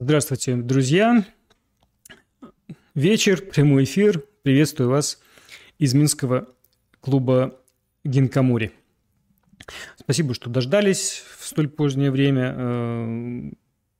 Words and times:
Здравствуйте, 0.00 0.54
друзья. 0.54 1.26
Вечер, 2.94 3.42
прямой 3.42 3.82
эфир. 3.82 4.22
Приветствую 4.44 4.90
вас 4.90 5.18
из 5.80 5.92
Минского 5.92 6.46
клуба 7.00 7.58
Гинкамури. 8.04 8.70
Спасибо, 9.96 10.34
что 10.34 10.50
дождались 10.50 11.24
в 11.36 11.44
столь 11.44 11.68
позднее 11.68 12.12
время. 12.12 12.54
Э, 12.56 13.50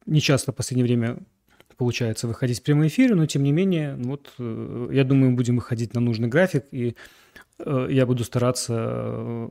не 0.07 0.21
часто 0.21 0.53
в 0.53 0.55
последнее 0.55 0.85
время 0.85 1.19
получается 1.77 2.29
выходить 2.29 2.61
в 2.61 2.63
прямой 2.63 2.87
эфир, 2.87 3.17
но 3.17 3.27
тем 3.27 3.43
не 3.43 3.51
менее, 3.51 3.97
вот 3.97 4.33
э, 4.39 4.91
я 4.93 5.03
думаю, 5.03 5.33
будем 5.33 5.57
выходить 5.57 5.95
на 5.95 6.01
нужный 6.01 6.29
график, 6.29 6.67
и 6.71 6.95
э, 7.59 7.89
я 7.91 8.07
буду 8.07 8.23
стараться 8.23 9.51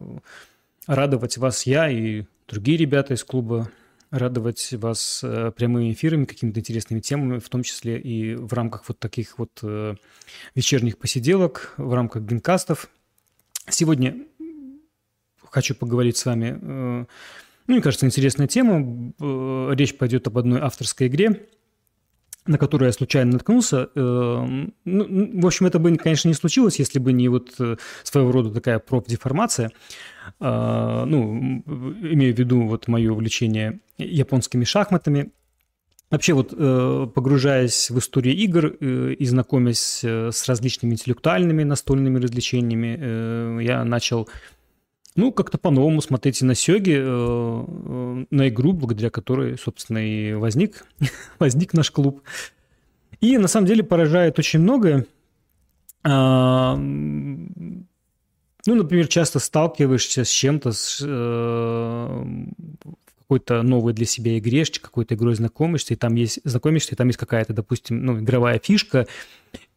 радовать 0.85 1.37
вас, 1.37 1.65
я 1.65 1.89
и 1.89 2.23
другие 2.47 2.77
ребята 2.77 3.15
из 3.15 3.25
клуба 3.25 3.69
радовать 4.11 4.73
вас 4.73 5.21
э, 5.23 5.51
прямыми 5.55 5.91
эфирами, 5.91 6.25
какими-то 6.25 6.59
интересными 6.59 6.99
темами, 6.99 7.39
в 7.39 7.49
том 7.49 7.63
числе 7.63 7.99
и 7.99 8.35
в 8.35 8.53
рамках 8.53 8.87
вот 8.87 8.99
таких 8.99 9.37
вот 9.37 9.59
э, 9.63 9.95
вечерних 10.55 10.97
посиделок, 10.97 11.73
в 11.77 11.93
рамках 11.93 12.23
генкастов. 12.23 12.89
Сегодня 13.69 14.15
хочу 15.43 15.75
поговорить 15.75 16.17
с 16.17 16.25
вами, 16.25 16.57
э, 16.61 17.05
ну, 17.67 17.73
мне 17.73 17.81
кажется, 17.81 18.05
интересная 18.05 18.47
тема. 18.47 19.13
Речь 19.75 19.97
пойдет 19.97 20.25
об 20.27 20.37
одной 20.37 20.61
авторской 20.61 21.07
игре, 21.07 21.47
на 22.45 22.57
которую 22.57 22.87
я 22.87 22.93
случайно 22.93 23.33
наткнулся. 23.33 23.89
Ну, 23.93 24.71
в 24.85 25.45
общем, 25.45 25.65
это 25.65 25.77
бы, 25.77 25.93
конечно, 25.97 26.29
не 26.29 26.33
случилось, 26.33 26.79
если 26.79 26.99
бы 26.99 27.11
не 27.11 27.27
вот 27.27 27.57
своего 28.03 28.31
рода 28.31 28.53
такая 28.53 28.79
профдеформация. 28.79 29.65
А, 29.67 29.73
ну, 30.39 31.37
имею 31.61 32.35
в 32.35 32.39
виду 32.39 32.67
вот 32.67 32.87
мое 32.87 33.11
увлечение 33.11 33.79
японскими 33.97 34.63
шахматами. 34.63 35.31
Вообще 36.09 36.33
вот 36.33 36.53
э, 36.57 37.07
погружаясь 37.13 37.89
в 37.89 37.99
историю 37.99 38.33
игр 38.35 38.77
э, 38.79 39.13
и 39.13 39.25
знакомясь 39.25 39.99
э, 40.03 40.31
с 40.31 40.47
различными 40.47 40.93
интеллектуальными 40.93 41.63
настольными 41.63 42.17
развлечениями, 42.17 43.61
я 43.61 43.83
начал 43.83 44.29
ну, 45.17 45.33
как-то 45.33 45.57
по-новому 45.57 46.01
смотреть 46.01 46.41
и 46.41 46.45
на 46.45 46.53
сёги, 46.53 46.95
на 46.95 48.49
игру, 48.49 48.71
благодаря 48.71 49.09
которой, 49.09 49.57
собственно, 49.57 49.97
и 49.97 50.33
возник, 50.33 50.85
возник 51.39 51.73
наш 51.73 51.89
клуб. 51.91 52.21
И 53.19 53.37
на 53.39 53.47
самом 53.47 53.65
деле 53.65 53.83
поражает 53.83 54.37
очень 54.37 54.59
многое. 54.59 55.07
Ну, 58.67 58.75
например, 58.75 59.07
часто 59.07 59.39
сталкиваешься 59.39 60.25
с 60.25 60.29
чем-то, 60.29 60.73
с 60.73 61.01
э, 61.01 62.25
какой-то 63.19 63.61
новой 63.61 63.93
для 63.93 64.05
себя 64.05 64.37
игре, 64.37 64.65
с 64.65 64.69
какой-то 64.69 65.15
игрой 65.15 65.35
знакомишься, 65.35 65.93
и 65.93 65.97
там 65.97 66.15
есть, 66.15 66.41
знакомишься, 66.43 66.93
и 66.93 66.95
там 66.95 67.07
есть 67.07 67.17
какая-то, 67.17 67.53
допустим, 67.53 68.05
ну, 68.05 68.19
игровая 68.19 68.59
фишка, 68.59 69.07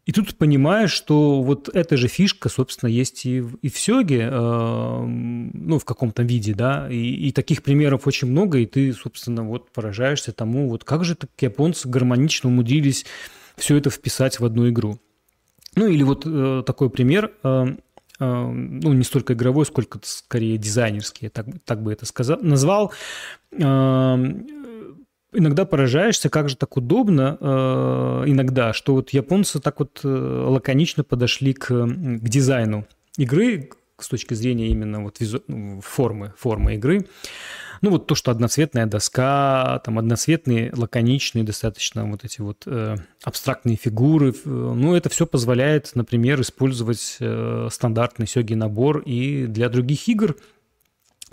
и 0.07 0.13
тут 0.13 0.35
понимаешь, 0.37 0.91
что 0.91 1.41
вот 1.41 1.69
эта 1.73 1.97
же 1.97 2.09
фишка, 2.09 2.49
собственно, 2.49 2.91
есть 2.91 3.27
и 3.27 3.41
в, 3.41 3.55
и 3.63 3.69
в 3.69 3.79
Сёге, 3.79 4.29
э, 4.29 5.05
ну, 5.07 5.79
в 5.79 5.85
каком-то 5.85 6.25
виде, 6.25 6.53
да, 6.53 6.89
и, 6.91 7.29
и 7.29 7.31
таких 7.31 7.63
примеров 7.63 8.09
очень 8.09 8.27
много, 8.27 8.59
и 8.59 8.67
ты, 8.67 8.93
собственно, 8.93 9.45
вот 9.45 9.71
поражаешься 9.71 10.33
тому, 10.33 10.69
вот 10.69 10.83
как 10.83 11.05
же 11.05 11.15
так 11.15 11.31
японцы 11.39 11.89
гармонично 11.89 12.49
умудрились 12.49 13.07
все 13.57 13.77
это 13.77 13.89
вписать 13.89 14.41
в 14.41 14.45
одну 14.45 14.69
игру. 14.69 14.99
Ну, 15.77 15.87
или 15.87 16.03
вот 16.03 16.25
э, 16.27 16.65
такой 16.67 16.91
пример. 16.91 17.33
Э, 17.45 17.77
ну, 18.21 18.93
не 18.93 19.03
столько 19.03 19.33
игровой, 19.33 19.67
сколько 19.67 19.99
скорее 20.03 20.59
дизайнерский, 20.59 21.27
я 21.27 21.31
так, 21.31 21.47
так 21.65 21.83
бы 21.83 21.93
это 21.93 22.07
сказал, 22.07 22.39
назвал. 22.41 22.93
Иногда 25.33 25.65
поражаешься, 25.65 26.29
как 26.29 26.49
же 26.49 26.57
так 26.57 26.77
удобно 26.77 27.39
э, 27.41 28.25
иногда, 28.27 28.73
что 28.73 28.95
вот 28.95 29.11
японцы 29.11 29.61
так 29.61 29.79
вот 29.79 30.01
э, 30.03 30.09
лаконично 30.09 31.05
подошли 31.05 31.53
к, 31.53 31.69
к 31.69 32.29
дизайну 32.29 32.85
игры 33.17 33.71
с 33.97 34.09
точки 34.09 34.35
зрения 34.35 34.69
именно 34.69 35.03
вот 35.03 35.21
визу... 35.21 35.43
Формы, 35.83 36.35
формы 36.37 36.75
игры. 36.75 37.07
Ну, 37.83 37.91
вот 37.91 38.07
то, 38.07 38.15
что 38.15 38.31
одноцветная 38.31 38.87
доска, 38.87 39.81
там 39.85 39.99
одноцветные, 39.99 40.73
лаконичные 40.77 41.45
достаточно 41.45 42.05
вот 42.05 42.25
эти 42.25 42.41
вот 42.43 42.65
э, 42.67 42.97
абстрактные 43.25 43.77
фигуры. 43.77 44.35
Ну, 44.45 44.95
это 44.95 45.09
все 45.09 45.27
позволяет, 45.27 45.93
например, 45.95 46.41
использовать 46.43 47.17
э, 47.21 47.69
стандартный 47.71 48.27
сёги 48.27 48.55
набор 48.55 48.99
и 48.99 49.47
для 49.47 49.71
других 49.71 50.09
игр, 50.09 50.37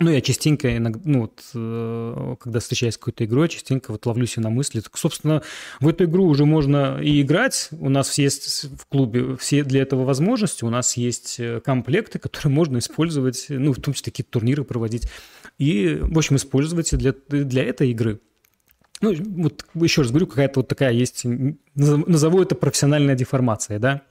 ну, 0.00 0.10
я 0.10 0.20
частенько, 0.20 0.76
иногда, 0.76 1.00
ну, 1.04 1.20
вот, 1.22 1.42
э, 1.54 2.36
когда 2.40 2.60
встречаюсь 2.60 2.94
с 2.94 2.98
какой-то 2.98 3.24
игрой, 3.24 3.48
частенько 3.48 3.90
вот 3.90 4.06
ловлю 4.06 4.26
себя 4.26 4.44
на 4.44 4.50
мысли. 4.50 4.80
Так, 4.80 4.96
собственно, 4.96 5.42
в 5.80 5.88
эту 5.88 6.04
игру 6.04 6.26
уже 6.26 6.44
можно 6.44 7.00
и 7.02 7.20
играть. 7.22 7.68
У 7.72 7.88
нас 7.88 8.16
есть 8.16 8.66
в 8.78 8.86
клубе 8.86 9.36
все 9.36 9.64
для 9.64 9.82
этого 9.82 10.04
возможности. 10.04 10.64
У 10.64 10.70
нас 10.70 10.96
есть 10.96 11.40
э, 11.40 11.60
комплекты, 11.60 12.20
которые 12.20 12.52
можно 12.54 12.78
использовать, 12.78 13.46
ну, 13.48 13.72
в 13.72 13.80
том 13.80 13.92
числе 13.92 14.12
какие-то 14.12 14.30
турниры 14.30 14.62
проводить. 14.62 15.08
И, 15.58 15.98
в 16.00 16.16
общем, 16.16 16.36
использовать 16.36 16.96
для, 16.96 17.12
для 17.28 17.64
этой 17.64 17.90
игры. 17.90 18.20
Ну, 19.00 19.14
вот 19.14 19.64
еще 19.74 20.02
раз 20.02 20.10
говорю, 20.10 20.26
какая-то 20.26 20.60
вот 20.60 20.68
такая 20.68 20.92
есть, 20.92 21.24
назову 21.74 22.42
это 22.42 22.54
профессиональная 22.54 23.14
деформация, 23.14 23.78
да. 23.78 24.02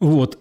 Вот. 0.00 0.38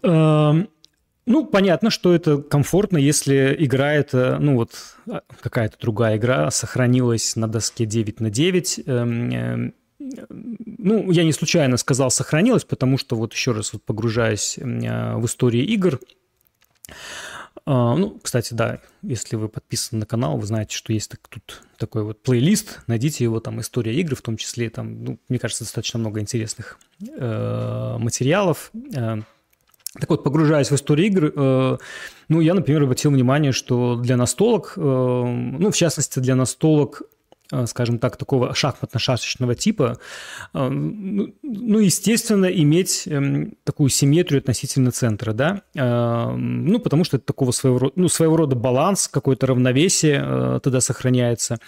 Ну, 1.26 1.46
понятно, 1.46 1.90
что 1.90 2.14
это 2.14 2.42
комфортно, 2.42 2.98
если 2.98 3.56
игра 3.58 3.94
это, 3.94 4.38
ну 4.40 4.56
вот 4.56 4.72
а, 5.10 5.22
какая-то 5.42 5.78
другая 5.80 6.18
игра 6.18 6.52
сохранилась 6.52 7.36
на 7.36 7.48
доске 7.48 7.86
9 7.86 8.20
на 8.20 8.30
9. 8.30 8.80
Эм, 8.86 9.32
эм, 9.32 9.74
ну, 10.00 11.12
я 11.12 11.24
не 11.24 11.32
случайно 11.32 11.78
сказал 11.78 12.12
сохранилась, 12.12 12.66
потому 12.66 12.98
что 12.98 13.16
вот 13.16 13.34
еще 13.34 13.54
раз 13.54 13.72
вот 13.72 13.84
погружаясь 13.84 14.58
э, 14.58 15.16
в 15.16 15.26
историю 15.26 15.66
игр, 15.66 16.00
а, 17.66 17.96
ну, 17.96 18.20
кстати, 18.22 18.54
да, 18.54 18.80
если 19.02 19.38
вы 19.38 19.48
подписаны 19.48 20.02
на 20.02 20.06
канал, 20.06 20.38
вы 20.38 20.46
знаете, 20.46 20.76
что 20.76 20.92
есть 20.92 21.10
так, 21.10 21.26
тут 21.30 21.62
такой 21.78 22.04
вот 22.04 22.22
плейлист, 22.22 22.82
найдите 22.88 23.24
его, 23.24 23.40
там 23.40 23.62
история 23.62 23.96
игр, 23.96 24.16
в 24.16 24.22
том 24.22 24.36
числе, 24.36 24.70
там, 24.70 25.04
ну, 25.04 25.20
мне 25.30 25.40
кажется, 25.40 25.64
достаточно 25.64 26.00
много 26.00 26.20
интересных 26.20 26.78
э, 27.00 27.96
материалов. 27.98 28.72
Э, 28.94 29.22
так 30.00 30.10
вот, 30.10 30.24
погружаясь 30.24 30.72
в 30.72 30.76
историю 30.76 31.08
игр, 31.08 31.34
э, 31.36 31.78
ну, 32.28 32.42
я, 32.42 32.56
например, 32.56 32.84
обратил 32.84 33.12
внимание, 33.12 33.52
что 33.52 33.96
для 33.96 34.18
настолок, 34.18 34.74
э, 34.76 34.82
ну, 34.82 35.70
в 35.70 35.76
частности, 35.76 36.18
для 36.18 36.34
настолок, 36.34 37.04
э, 37.52 37.68
скажем 37.68 38.00
так, 38.00 38.18
такого 38.18 38.56
шахматно-шашечного 38.56 39.54
типа, 39.54 40.00
э, 40.56 40.68
ну, 40.68 41.36
ну, 41.44 41.78
естественно, 41.78 42.48
иметь 42.48 43.04
э, 43.06 43.52
такую 43.64 43.90
симметрию 43.90 44.40
относительно 44.40 44.90
центра, 44.90 45.32
да, 45.32 45.62
э, 45.76 46.36
ну, 46.36 46.80
потому 46.80 47.04
что 47.04 47.18
это 47.18 47.28
такого 47.28 47.52
своего 47.52 47.78
рода, 47.78 47.94
ну, 47.96 48.08
своего 48.08 48.36
рода 48.36 48.56
баланс, 48.56 49.08
какое-то 49.08 49.46
равновесие 49.46 50.60
тогда 50.64 50.82
сохраняется. 50.82 51.60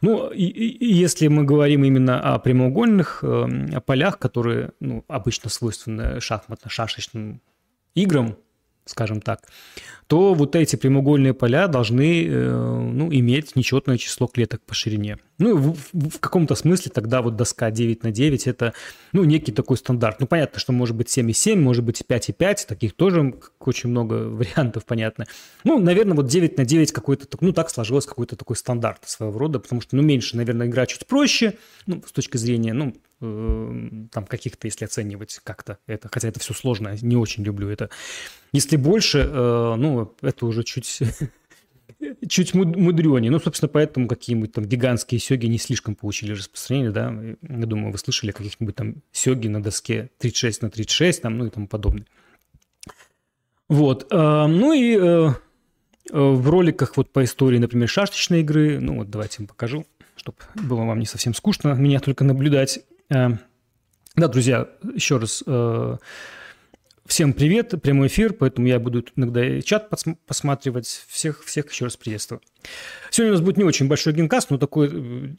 Ну, 0.00 0.30
и, 0.32 0.46
и 0.46 0.92
если 0.92 1.28
мы 1.28 1.44
говорим 1.44 1.84
именно 1.84 2.18
о 2.34 2.40
прямоугольных 2.40 3.20
э, 3.22 3.80
полях, 3.86 4.18
которые, 4.18 4.72
ну, 4.80 5.04
обычно 5.06 5.48
свойственны 5.48 6.18
шахматно-шашечным 6.18 7.38
играм, 7.94 8.36
скажем 8.84 9.20
так, 9.20 9.40
то 10.06 10.32
вот 10.32 10.56
эти 10.56 10.76
прямоугольные 10.76 11.34
поля 11.34 11.68
должны 11.68 12.26
э, 12.26 12.78
ну, 12.92 13.12
иметь 13.12 13.56
нечетное 13.56 13.98
число 13.98 14.26
клеток 14.26 14.62
по 14.62 14.74
ширине. 14.74 15.18
Ну, 15.38 15.56
в, 15.56 15.76
в 15.92 16.18
каком-то 16.18 16.54
смысле 16.54 16.90
тогда 16.92 17.20
вот 17.20 17.36
доска 17.36 17.70
9 17.70 18.02
на 18.02 18.10
9– 18.10 18.46
это 18.46 18.72
ну, 19.12 19.24
некий 19.24 19.52
такой 19.52 19.76
стандарт. 19.76 20.18
Ну, 20.20 20.26
понятно, 20.26 20.58
что 20.58 20.72
может 20.72 20.96
быть 20.96 21.16
7,7, 21.16 21.56
может 21.56 21.84
быть 21.84 22.02
5,5, 22.08 22.66
таких 22.66 22.94
тоже 22.94 23.34
очень 23.60 23.90
много 23.90 24.14
вариантов, 24.30 24.86
понятно. 24.86 25.26
Ну, 25.64 25.78
наверное, 25.78 26.16
вот 26.16 26.26
9 26.26 26.56
на 26.56 26.64
9 26.64 26.90
какой-то, 26.92 27.26
ну, 27.40 27.52
так 27.52 27.68
сложилось 27.68 28.06
какой-то 28.06 28.34
такой 28.34 28.56
стандарт 28.56 29.06
своего 29.06 29.38
рода, 29.38 29.58
потому 29.60 29.82
что, 29.82 29.94
ну, 29.94 30.02
меньше, 30.02 30.38
наверное, 30.38 30.66
игра 30.66 30.86
чуть 30.86 31.06
проще, 31.06 31.58
ну, 31.86 32.02
с 32.06 32.12
точки 32.12 32.38
зрения, 32.38 32.72
ну, 32.72 32.94
э, 33.20 33.90
там 34.12 34.26
каких-то, 34.26 34.66
если 34.66 34.84
оценивать 34.84 35.40
как-то 35.44 35.78
это, 35.86 36.08
хотя 36.10 36.28
это 36.28 36.40
все 36.40 36.54
сложно, 36.54 36.96
не 37.00 37.16
очень 37.16 37.44
люблю 37.44 37.68
это. 37.68 37.90
Если 38.52 38.76
больше, 38.76 39.18
э, 39.18 39.74
ну, 39.76 40.14
это 40.22 40.46
уже 40.46 40.62
чуть 40.64 41.00
чуть 42.28 42.54
мудренее. 42.54 43.30
Ну, 43.30 43.38
собственно, 43.38 43.68
поэтому 43.68 44.08
какие-нибудь 44.08 44.52
там 44.52 44.64
гигантские 44.64 45.20
сёги 45.20 45.46
не 45.46 45.58
слишком 45.58 45.94
получили 45.94 46.32
распространение, 46.32 46.90
да. 46.90 47.14
Я 47.42 47.66
думаю, 47.66 47.92
вы 47.92 47.98
слышали 47.98 48.30
каких-нибудь 48.30 48.76
там 48.76 48.96
сёги 49.12 49.48
на 49.48 49.62
доске 49.62 50.10
36 50.18 50.62
на 50.62 50.70
36, 50.70 51.22
там, 51.22 51.38
ну 51.38 51.46
и 51.46 51.50
тому 51.50 51.66
подобное. 51.66 52.06
Вот. 53.68 54.06
Э, 54.10 54.46
ну 54.46 54.72
и 54.72 54.96
э, 54.96 55.30
в 56.10 56.48
роликах 56.48 56.96
вот 56.96 57.12
по 57.12 57.24
истории, 57.24 57.58
например, 57.58 57.88
шашечной 57.88 58.40
игры, 58.40 58.78
ну 58.80 58.96
вот 58.96 59.10
давайте 59.10 59.38
вам 59.40 59.48
покажу, 59.48 59.86
чтобы 60.16 60.38
было 60.54 60.84
вам 60.84 60.98
не 61.00 61.06
совсем 61.06 61.34
скучно 61.34 61.74
меня 61.74 62.00
только 62.00 62.24
наблюдать. 62.24 62.80
Э, 63.10 63.28
да, 64.16 64.28
друзья, 64.28 64.68
еще 64.94 65.18
раз 65.18 65.42
Всем 67.08 67.32
привет, 67.32 67.74
прямой 67.80 68.08
эфир, 68.08 68.34
поэтому 68.34 68.66
я 68.66 68.78
буду 68.78 69.02
иногда 69.16 69.62
чат 69.62 69.88
посматривать. 70.26 71.06
Всех, 71.08 71.42
всех 71.42 71.70
еще 71.72 71.86
раз 71.86 71.96
приветствую. 71.96 72.42
Сегодня 73.10 73.32
у 73.32 73.36
нас 73.36 73.40
будет 73.42 73.56
не 73.56 73.64
очень 73.64 73.88
большой 73.88 74.12
генкаст, 74.12 74.50
но 74.50 74.58
такой 74.58 74.90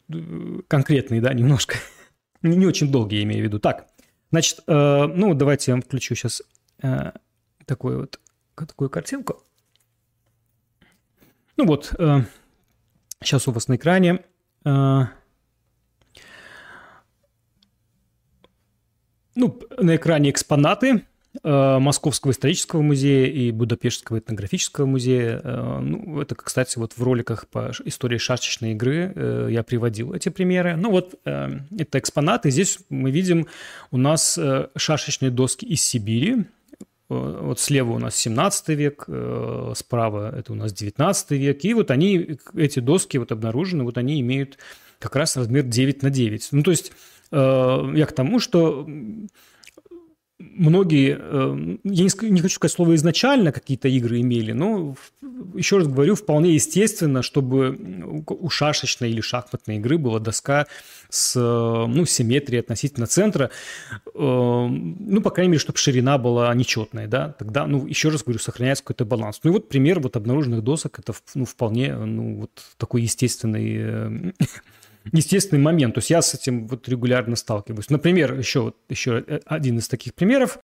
э, 0.08 0.60
конкретный, 0.66 1.20
да, 1.20 1.32
немножко. 1.32 1.76
Не 2.42 2.66
очень 2.66 2.90
долгие, 2.90 3.18
я 3.18 3.22
имею 3.22 3.42
в 3.42 3.44
виду. 3.44 3.60
Так, 3.60 3.86
значит, 4.32 4.58
э, 4.66 5.06
ну, 5.06 5.32
давайте 5.34 5.70
я 5.70 5.74
вам 5.76 5.82
включу 5.82 6.16
сейчас 6.16 6.42
э, 6.82 7.12
такую 7.66 8.00
вот 8.00 8.18
такую 8.56 8.90
картинку. 8.90 9.40
Ну 11.56 11.66
вот, 11.66 11.94
э, 12.00 12.22
сейчас 13.22 13.46
у 13.46 13.52
вас 13.52 13.68
на 13.68 13.76
экране 13.76 14.24
ну, 19.40 19.58
на 19.78 19.96
экране 19.96 20.30
экспонаты 20.30 21.02
Э, 21.44 21.78
Московского 21.78 22.32
исторического 22.32 22.82
музея 22.82 23.26
и 23.26 23.52
Будапештского 23.52 24.18
этнографического 24.18 24.86
музея. 24.86 25.40
Э, 25.42 25.78
ну, 25.80 26.20
это, 26.20 26.34
кстати, 26.34 26.76
вот 26.76 26.94
в 26.94 27.02
роликах 27.02 27.46
по 27.46 27.70
истории 27.84 28.18
шашечной 28.18 28.72
игры 28.72 29.12
э, 29.14 29.48
я 29.50 29.62
приводил 29.62 30.12
эти 30.12 30.28
примеры. 30.28 30.74
Ну 30.76 30.90
вот 30.90 31.14
это 31.24 31.98
экспонаты. 31.98 32.50
Здесь 32.50 32.80
мы 32.88 33.12
видим 33.12 33.46
у 33.92 33.96
нас 33.96 34.38
шашечные 34.76 35.30
доски 35.30 35.66
из 35.66 35.82
Сибири. 35.82 36.46
Вот 37.08 37.58
слева 37.58 37.92
у 37.92 37.98
нас 37.98 38.16
17 38.16 38.68
век, 38.68 39.06
справа 39.74 40.34
это 40.36 40.52
у 40.52 40.54
нас 40.54 40.72
19 40.72 41.30
век. 41.32 41.64
И 41.64 41.74
вот 41.74 41.90
они, 41.90 42.38
эти 42.54 42.78
доски 42.78 43.18
вот 43.18 43.32
обнаружены, 43.32 43.84
вот 43.84 43.98
они 43.98 44.20
имеют 44.20 44.58
как 44.98 45.16
раз 45.16 45.36
размер 45.36 45.64
9 45.64 46.02
на 46.02 46.10
9. 46.10 46.48
Ну, 46.52 46.62
то 46.62 46.70
есть 46.70 46.92
я 47.32 48.06
к 48.06 48.12
тому, 48.12 48.40
что 48.40 48.86
многие, 50.40 51.18
э, 51.18 51.78
я 51.84 52.04
не 52.04 52.40
хочу 52.40 52.54
сказать 52.54 52.72
слово 52.72 52.94
изначально 52.94 53.52
какие-то 53.52 53.88
игры 53.88 54.20
имели, 54.20 54.52
но 54.52 54.94
еще 55.54 55.78
раз 55.78 55.86
говорю, 55.86 56.14
вполне 56.14 56.54
естественно, 56.54 57.22
чтобы 57.22 58.24
у 58.26 58.50
шашечной 58.50 59.10
или 59.10 59.20
шахматной 59.20 59.76
игры 59.76 59.98
была 59.98 60.18
доска 60.18 60.66
с 61.08 61.34
ну, 61.38 62.04
симметрией 62.04 62.60
относительно 62.60 63.06
центра, 63.06 63.50
э, 64.06 64.10
ну, 64.14 65.20
по 65.20 65.30
крайней 65.30 65.52
мере, 65.52 65.60
чтобы 65.60 65.78
ширина 65.78 66.18
была 66.18 66.52
нечетная, 66.54 67.06
да, 67.06 67.34
тогда, 67.38 67.66
ну, 67.66 67.86
еще 67.86 68.08
раз 68.08 68.22
говорю, 68.22 68.38
сохраняется 68.38 68.84
какой-то 68.84 69.04
баланс. 69.04 69.40
Ну 69.42 69.50
и 69.50 69.54
вот 69.54 69.68
пример 69.68 70.00
вот 70.00 70.16
обнаруженных 70.16 70.62
досок, 70.62 70.98
это 70.98 71.12
ну, 71.34 71.44
вполне, 71.44 71.94
ну, 71.94 72.40
вот 72.40 72.50
такой 72.76 73.02
естественный 73.02 73.76
э, 73.78 74.32
естественный 75.12 75.62
момент. 75.62 75.94
То 75.94 75.98
есть 75.98 76.10
я 76.10 76.22
с 76.22 76.34
этим 76.34 76.66
вот 76.66 76.88
регулярно 76.88 77.36
сталкиваюсь. 77.36 77.90
Например, 77.90 78.34
еще, 78.34 78.74
еще 78.88 79.24
один 79.46 79.78
из 79.78 79.88
таких 79.88 80.14
примеров. 80.14 80.58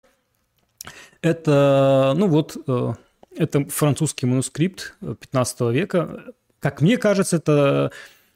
Это, 1.20 2.14
ну 2.16 2.28
вот, 2.28 2.56
э, 2.66 2.92
это 3.36 3.64
французский 3.66 4.26
манускрипт 4.26 4.94
15 5.00 5.60
века. 5.72 6.24
Как 6.60 6.80
мне 6.80 6.96
кажется, 6.96 7.36
это 7.36 7.90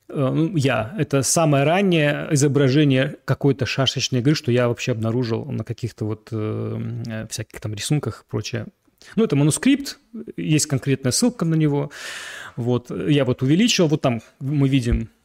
э, 0.09 0.15
ну, 0.15 0.57
я. 0.57 0.95
Это 0.99 1.23
самое 1.23 1.65
раннее 1.65 2.29
изображение 2.33 3.17
какой-то 3.25 3.67
шашечной 3.67 4.21
игры, 4.21 4.35
что 4.35 4.51
я 4.51 4.69
вообще 4.69 4.93
обнаружил 4.93 5.45
на 5.45 5.65
каких-то 5.65 6.05
вот 6.05 6.29
э, 6.33 7.27
всяких 7.31 7.61
там 7.61 7.75
рисунках 7.75 8.25
и 8.27 8.31
прочее. 8.31 8.67
Ну, 9.17 9.25
это 9.25 9.35
манускрипт, 9.35 9.99
есть 10.37 10.67
конкретная 10.67 11.13
ссылка 11.13 11.47
на 11.47 11.55
него. 11.55 11.91
Вот, 12.57 12.91
я 12.91 13.25
вот 13.25 13.43
увеличил, 13.43 13.87
вот 13.87 14.03
там 14.03 14.21
мы 14.41 14.69
видим 14.69 15.09
Э, 15.09 15.20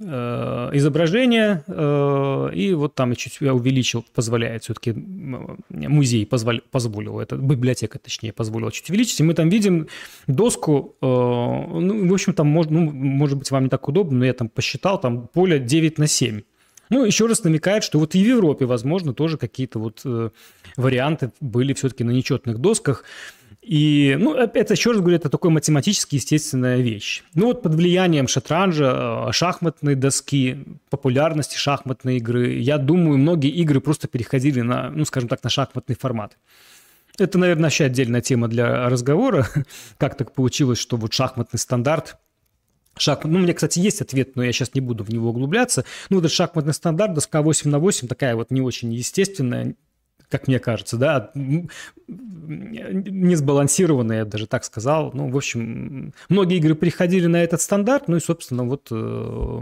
изображение, 0.00 1.64
э, 1.66 2.50
и 2.54 2.72
вот 2.74 2.94
там 2.94 3.10
я 3.10 3.16
чуть 3.16 3.42
увеличил, 3.42 4.04
позволяет 4.14 4.62
все-таки, 4.62 4.92
музей 4.92 6.24
позволил, 6.24 6.60
позволил, 6.70 7.18
это 7.18 7.36
библиотека, 7.36 7.98
точнее, 7.98 8.32
позволила 8.32 8.70
чуть 8.70 8.88
увеличить, 8.90 9.18
и 9.18 9.24
мы 9.24 9.34
там 9.34 9.48
видим 9.48 9.88
доску, 10.28 10.94
э, 11.02 11.06
ну, 11.06 12.08
в 12.08 12.12
общем, 12.12 12.32
там, 12.32 12.46
может, 12.46 12.70
ну, 12.70 12.90
может 12.92 13.38
быть, 13.38 13.50
вам 13.50 13.64
не 13.64 13.70
так 13.70 13.88
удобно, 13.88 14.18
но 14.18 14.24
я 14.24 14.34
там 14.34 14.48
посчитал, 14.48 15.00
там 15.00 15.26
поле 15.26 15.58
9 15.58 15.98
на 15.98 16.06
7. 16.06 16.42
Ну, 16.90 17.04
еще 17.04 17.26
раз 17.26 17.44
намекает, 17.44 17.82
что 17.84 17.98
вот 17.98 18.14
и 18.14 18.22
в 18.22 18.26
Европе, 18.26 18.66
возможно, 18.66 19.12
тоже 19.12 19.36
какие-то 19.36 19.78
вот 19.78 20.06
варианты 20.76 21.32
были 21.40 21.74
все-таки 21.74 22.02
на 22.02 22.12
нечетных 22.12 22.58
досках. 22.58 23.04
И, 23.62 24.16
ну, 24.18 24.34
это, 24.34 24.74
еще 24.74 24.92
раз 24.92 25.00
говорю, 25.00 25.16
это 25.16 25.28
такой 25.28 25.50
математически 25.50 26.14
естественная 26.14 26.78
вещь. 26.78 27.22
Ну, 27.34 27.46
вот 27.46 27.62
под 27.62 27.74
влиянием 27.74 28.26
шатранжа, 28.26 29.26
э, 29.28 29.32
шахматной 29.32 29.94
доски, 29.94 30.64
популярности 30.88 31.56
шахматной 31.56 32.16
игры, 32.16 32.54
я 32.54 32.78
думаю, 32.78 33.18
многие 33.18 33.50
игры 33.50 33.80
просто 33.80 34.08
переходили 34.08 34.62
на, 34.62 34.90
ну, 34.90 35.04
скажем 35.04 35.28
так, 35.28 35.44
на 35.44 35.50
шахматный 35.50 35.96
формат. 35.96 36.38
Это, 37.18 37.36
наверное, 37.36 37.64
вообще 37.64 37.84
отдельная 37.84 38.20
тема 38.20 38.48
для 38.48 38.88
разговора. 38.88 39.46
как 39.98 40.16
так 40.16 40.32
получилось, 40.32 40.78
что 40.78 40.96
вот 40.96 41.12
шахматный 41.12 41.58
стандарт 41.58 42.16
Шахмат. 43.00 43.32
Ну, 43.32 43.38
у 43.38 43.42
меня, 43.42 43.54
кстати, 43.54 43.78
есть 43.78 44.00
ответ, 44.00 44.34
но 44.34 44.42
я 44.42 44.52
сейчас 44.52 44.74
не 44.74 44.80
буду 44.80 45.04
в 45.04 45.10
него 45.10 45.30
углубляться. 45.30 45.84
Ну, 46.10 46.18
этот 46.18 46.32
шахматный 46.32 46.74
стандарт, 46.74 47.14
доска 47.14 47.42
8 47.42 47.70
на 47.70 47.78
8, 47.78 48.08
такая 48.08 48.34
вот 48.34 48.50
не 48.50 48.60
очень 48.60 48.92
естественная, 48.92 49.74
как 50.28 50.48
мне 50.48 50.58
кажется, 50.58 50.96
да, 50.96 51.30
не 51.34 53.34
сбалансированные, 53.34 54.18
я 54.18 54.24
даже 54.24 54.46
так 54.46 54.64
сказал. 54.64 55.10
Ну, 55.14 55.30
в 55.30 55.36
общем, 55.36 56.12
многие 56.28 56.58
игры 56.58 56.74
приходили 56.74 57.26
на 57.26 57.42
этот 57.42 57.60
стандарт, 57.60 58.08
ну 58.08 58.16
и, 58.16 58.20
собственно, 58.20 58.64
вот 58.64 58.88
э, 58.90 59.60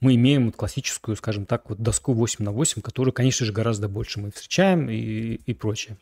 мы 0.00 0.14
имеем 0.14 0.46
вот 0.46 0.56
классическую, 0.56 1.16
скажем 1.16 1.46
так, 1.46 1.70
вот 1.70 1.78
доску 1.78 2.12
8 2.12 2.44
на 2.44 2.52
8, 2.52 2.82
которую, 2.82 3.12
конечно 3.12 3.46
же, 3.46 3.52
гораздо 3.52 3.88
больше 3.88 4.20
мы 4.20 4.32
встречаем 4.32 4.90
и, 4.90 5.40
и 5.46 5.54
прочее. 5.54 5.96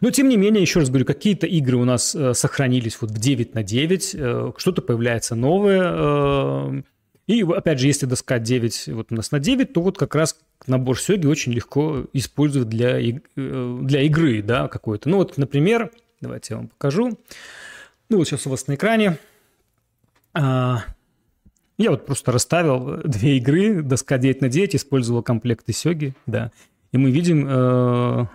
Но, 0.00 0.10
тем 0.10 0.28
не 0.28 0.36
менее, 0.36 0.62
еще 0.62 0.78
раз 0.78 0.88
говорю, 0.88 1.04
какие-то 1.04 1.46
игры 1.46 1.76
у 1.76 1.84
нас 1.84 2.14
э, 2.14 2.34
сохранились 2.34 2.98
вот 3.00 3.10
в 3.10 3.18
9 3.18 3.54
на 3.54 3.62
9, 3.62 4.14
э, 4.14 4.52
что-то 4.56 4.82
появляется 4.82 5.34
новое, 5.34 6.84
и, 7.28 7.42
опять 7.42 7.78
же, 7.78 7.86
если 7.86 8.06
доска 8.06 8.38
9 8.38 8.88
вот 8.88 9.12
у 9.12 9.14
нас 9.14 9.30
на 9.30 9.38
9, 9.38 9.74
то 9.74 9.82
вот 9.82 9.98
как 9.98 10.14
раз 10.14 10.40
набор 10.66 10.98
сёги 10.98 11.26
очень 11.26 11.52
легко 11.52 12.06
использовать 12.14 12.70
для, 12.70 12.98
э, 12.98 13.78
для 13.82 14.02
игры, 14.02 14.42
да, 14.42 14.66
какой-то. 14.66 15.10
Ну 15.10 15.18
вот, 15.18 15.36
например, 15.36 15.92
давайте 16.22 16.54
я 16.54 16.56
вам 16.56 16.68
покажу. 16.68 17.18
Ну 18.08 18.16
вот 18.16 18.26
сейчас 18.26 18.46
у 18.46 18.50
вас 18.50 18.66
на 18.66 18.76
экране. 18.76 19.18
А, 20.32 20.84
я 21.76 21.90
вот 21.90 22.06
просто 22.06 22.32
расставил 22.32 22.96
две 23.04 23.36
игры, 23.36 23.82
доска 23.82 24.16
9 24.16 24.40
на 24.40 24.48
9, 24.48 24.76
использовал 24.76 25.22
комплекты 25.22 25.74
сёги, 25.74 26.14
да. 26.24 26.50
И 26.92 26.96
мы 26.96 27.10
видим, 27.10 27.46
э, 27.46 28.26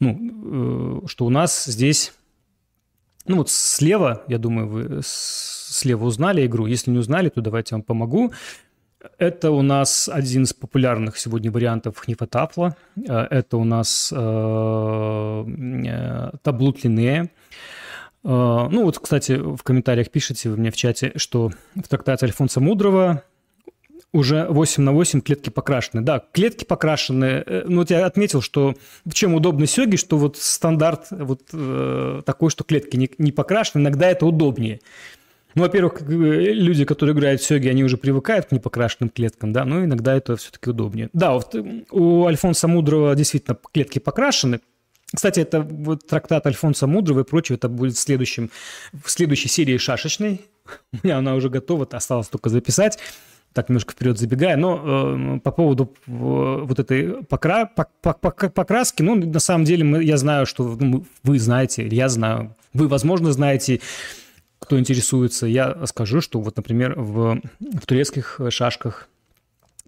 ну, 0.00 1.00
э, 1.04 1.06
что 1.06 1.24
у 1.24 1.30
нас 1.30 1.64
здесь, 1.64 2.12
ну 3.28 3.36
вот 3.36 3.50
слева, 3.50 4.22
я 4.28 4.38
думаю, 4.38 4.68
вы 4.68 5.00
слева 5.02 6.04
узнали 6.04 6.46
игру. 6.46 6.66
Если 6.66 6.90
не 6.90 6.98
узнали, 6.98 7.28
то 7.28 7.40
давайте 7.40 7.74
я 7.74 7.78
вам 7.78 7.82
помогу. 7.82 8.32
Это 9.18 9.50
у 9.50 9.62
нас 9.62 10.08
один 10.12 10.44
из 10.44 10.52
популярных 10.52 11.18
сегодня 11.18 11.50
вариантов 11.50 11.98
хнифотафла. 11.98 12.76
Э, 12.96 13.26
это 13.30 13.56
у 13.56 13.64
нас 13.64 14.12
э, 14.14 14.16
э 14.16 16.30
таблут 16.42 16.84
Линнея. 16.84 17.30
Ну 18.22 18.82
вот, 18.82 18.98
кстати, 18.98 19.34
в 19.34 19.62
комментариях 19.62 20.10
пишите 20.10 20.48
вы 20.48 20.56
мне 20.56 20.72
в 20.72 20.76
чате, 20.76 21.12
что 21.14 21.52
в 21.76 21.86
трактате 21.86 22.26
Альфонса 22.26 22.60
Мудрого 22.60 23.22
уже 24.16 24.46
8 24.48 24.82
на 24.82 24.92
8 24.92 25.20
клетки 25.20 25.50
покрашены. 25.50 26.02
Да, 26.02 26.22
клетки 26.32 26.64
покрашены. 26.64 27.44
Ну, 27.66 27.78
вот 27.78 27.90
я 27.90 28.06
отметил, 28.06 28.40
что 28.40 28.74
чем 29.12 29.34
удобно 29.34 29.66
сёги, 29.66 29.96
что 29.96 30.16
вот 30.16 30.36
стандарт 30.36 31.06
вот 31.10 31.42
э, 31.52 32.22
такой, 32.24 32.50
что 32.50 32.64
клетки 32.64 32.96
не, 32.96 33.10
не 33.18 33.32
покрашены, 33.32 33.82
иногда 33.82 34.08
это 34.08 34.26
удобнее. 34.26 34.80
Ну, 35.54 35.62
во-первых, 35.62 36.02
люди, 36.02 36.84
которые 36.84 37.14
играют 37.14 37.40
в 37.40 37.46
сёги, 37.46 37.68
они 37.68 37.82
уже 37.82 37.96
привыкают 37.96 38.46
к 38.46 38.52
непокрашенным 38.52 39.08
клеткам, 39.08 39.52
да, 39.52 39.64
но 39.64 39.84
иногда 39.84 40.14
это 40.14 40.36
все-таки 40.36 40.68
удобнее. 40.68 41.08
Да, 41.14 41.32
вот 41.32 41.54
у 41.90 42.26
Альфонса 42.26 42.68
Мудрого 42.68 43.14
действительно 43.14 43.56
клетки 43.72 43.98
покрашены, 43.98 44.60
кстати, 45.14 45.40
это 45.40 45.60
вот 45.60 46.06
трактат 46.06 46.46
Альфонса 46.46 46.86
Мудрого 46.86 47.20
и 47.20 47.24
прочее, 47.24 47.56
это 47.56 47.68
будет 47.68 47.94
в, 47.94 47.98
следующем, 48.00 48.50
в 48.92 49.10
следующей 49.10 49.48
серии 49.48 49.76
шашечной. 49.76 50.42
У 50.92 50.98
меня 51.02 51.18
она 51.18 51.34
уже 51.34 51.48
готова, 51.48 51.86
осталось 51.90 52.28
только 52.28 52.48
записать. 52.48 52.98
Так, 53.56 53.70
немножко 53.70 53.92
вперед 53.92 54.18
забегая. 54.18 54.58
Но 54.58 55.36
э, 55.36 55.40
по 55.40 55.50
поводу 55.50 55.94
э, 56.06 56.10
вот 56.10 56.78
этой 56.78 57.24
покра... 57.24 57.64
покраски, 57.64 59.00
ну, 59.00 59.14
на 59.14 59.40
самом 59.40 59.64
деле, 59.64 59.82
мы, 59.82 60.04
я 60.04 60.18
знаю, 60.18 60.44
что 60.44 60.76
ну, 60.78 61.06
вы 61.22 61.38
знаете, 61.38 61.88
я 61.88 62.10
знаю, 62.10 62.54
вы, 62.74 62.86
возможно, 62.86 63.32
знаете, 63.32 63.80
кто 64.58 64.78
интересуется, 64.78 65.46
я 65.46 65.86
скажу, 65.86 66.20
что 66.20 66.38
вот, 66.38 66.54
например, 66.58 67.00
в, 67.00 67.40
в 67.58 67.86
турецких 67.86 68.40
шашках 68.50 69.08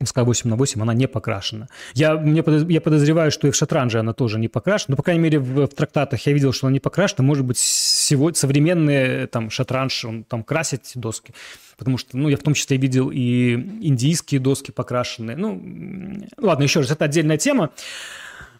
СК 0.02 0.18
8 0.18 0.48
на 0.48 0.56
8, 0.56 0.80
она 0.80 0.94
не 0.94 1.06
покрашена. 1.06 1.68
Я, 1.92 2.14
мне, 2.16 2.42
я 2.68 2.80
подозреваю, 2.80 3.30
что 3.30 3.48
и 3.48 3.50
в 3.50 3.54
шатранже 3.54 3.98
она 3.98 4.14
тоже 4.14 4.38
не 4.38 4.48
покрашена, 4.48 4.92
но, 4.92 4.96
по 4.96 5.02
крайней 5.02 5.22
мере, 5.22 5.40
в, 5.40 5.66
в 5.66 5.74
трактатах 5.74 6.26
я 6.26 6.32
видел, 6.32 6.54
что 6.54 6.68
она 6.68 6.74
не 6.74 6.80
покрашена. 6.80 7.22
Может 7.22 7.44
быть, 7.44 7.58
сегодня 8.08 8.36
современные 8.36 9.26
там 9.26 9.50
шатранж, 9.50 10.04
он 10.04 10.24
там 10.24 10.42
красит 10.42 10.90
доски, 10.94 11.32
потому 11.76 11.98
что, 11.98 12.16
ну, 12.16 12.28
я 12.28 12.36
в 12.36 12.42
том 12.42 12.54
числе 12.54 12.78
видел 12.78 13.10
и 13.12 13.52
индийские 13.54 14.40
доски 14.40 14.70
покрашенные. 14.70 15.36
Ну, 15.36 16.26
ладно, 16.38 16.62
еще 16.62 16.80
раз, 16.80 16.90
это 16.90 17.04
отдельная 17.04 17.36
тема. 17.36 17.70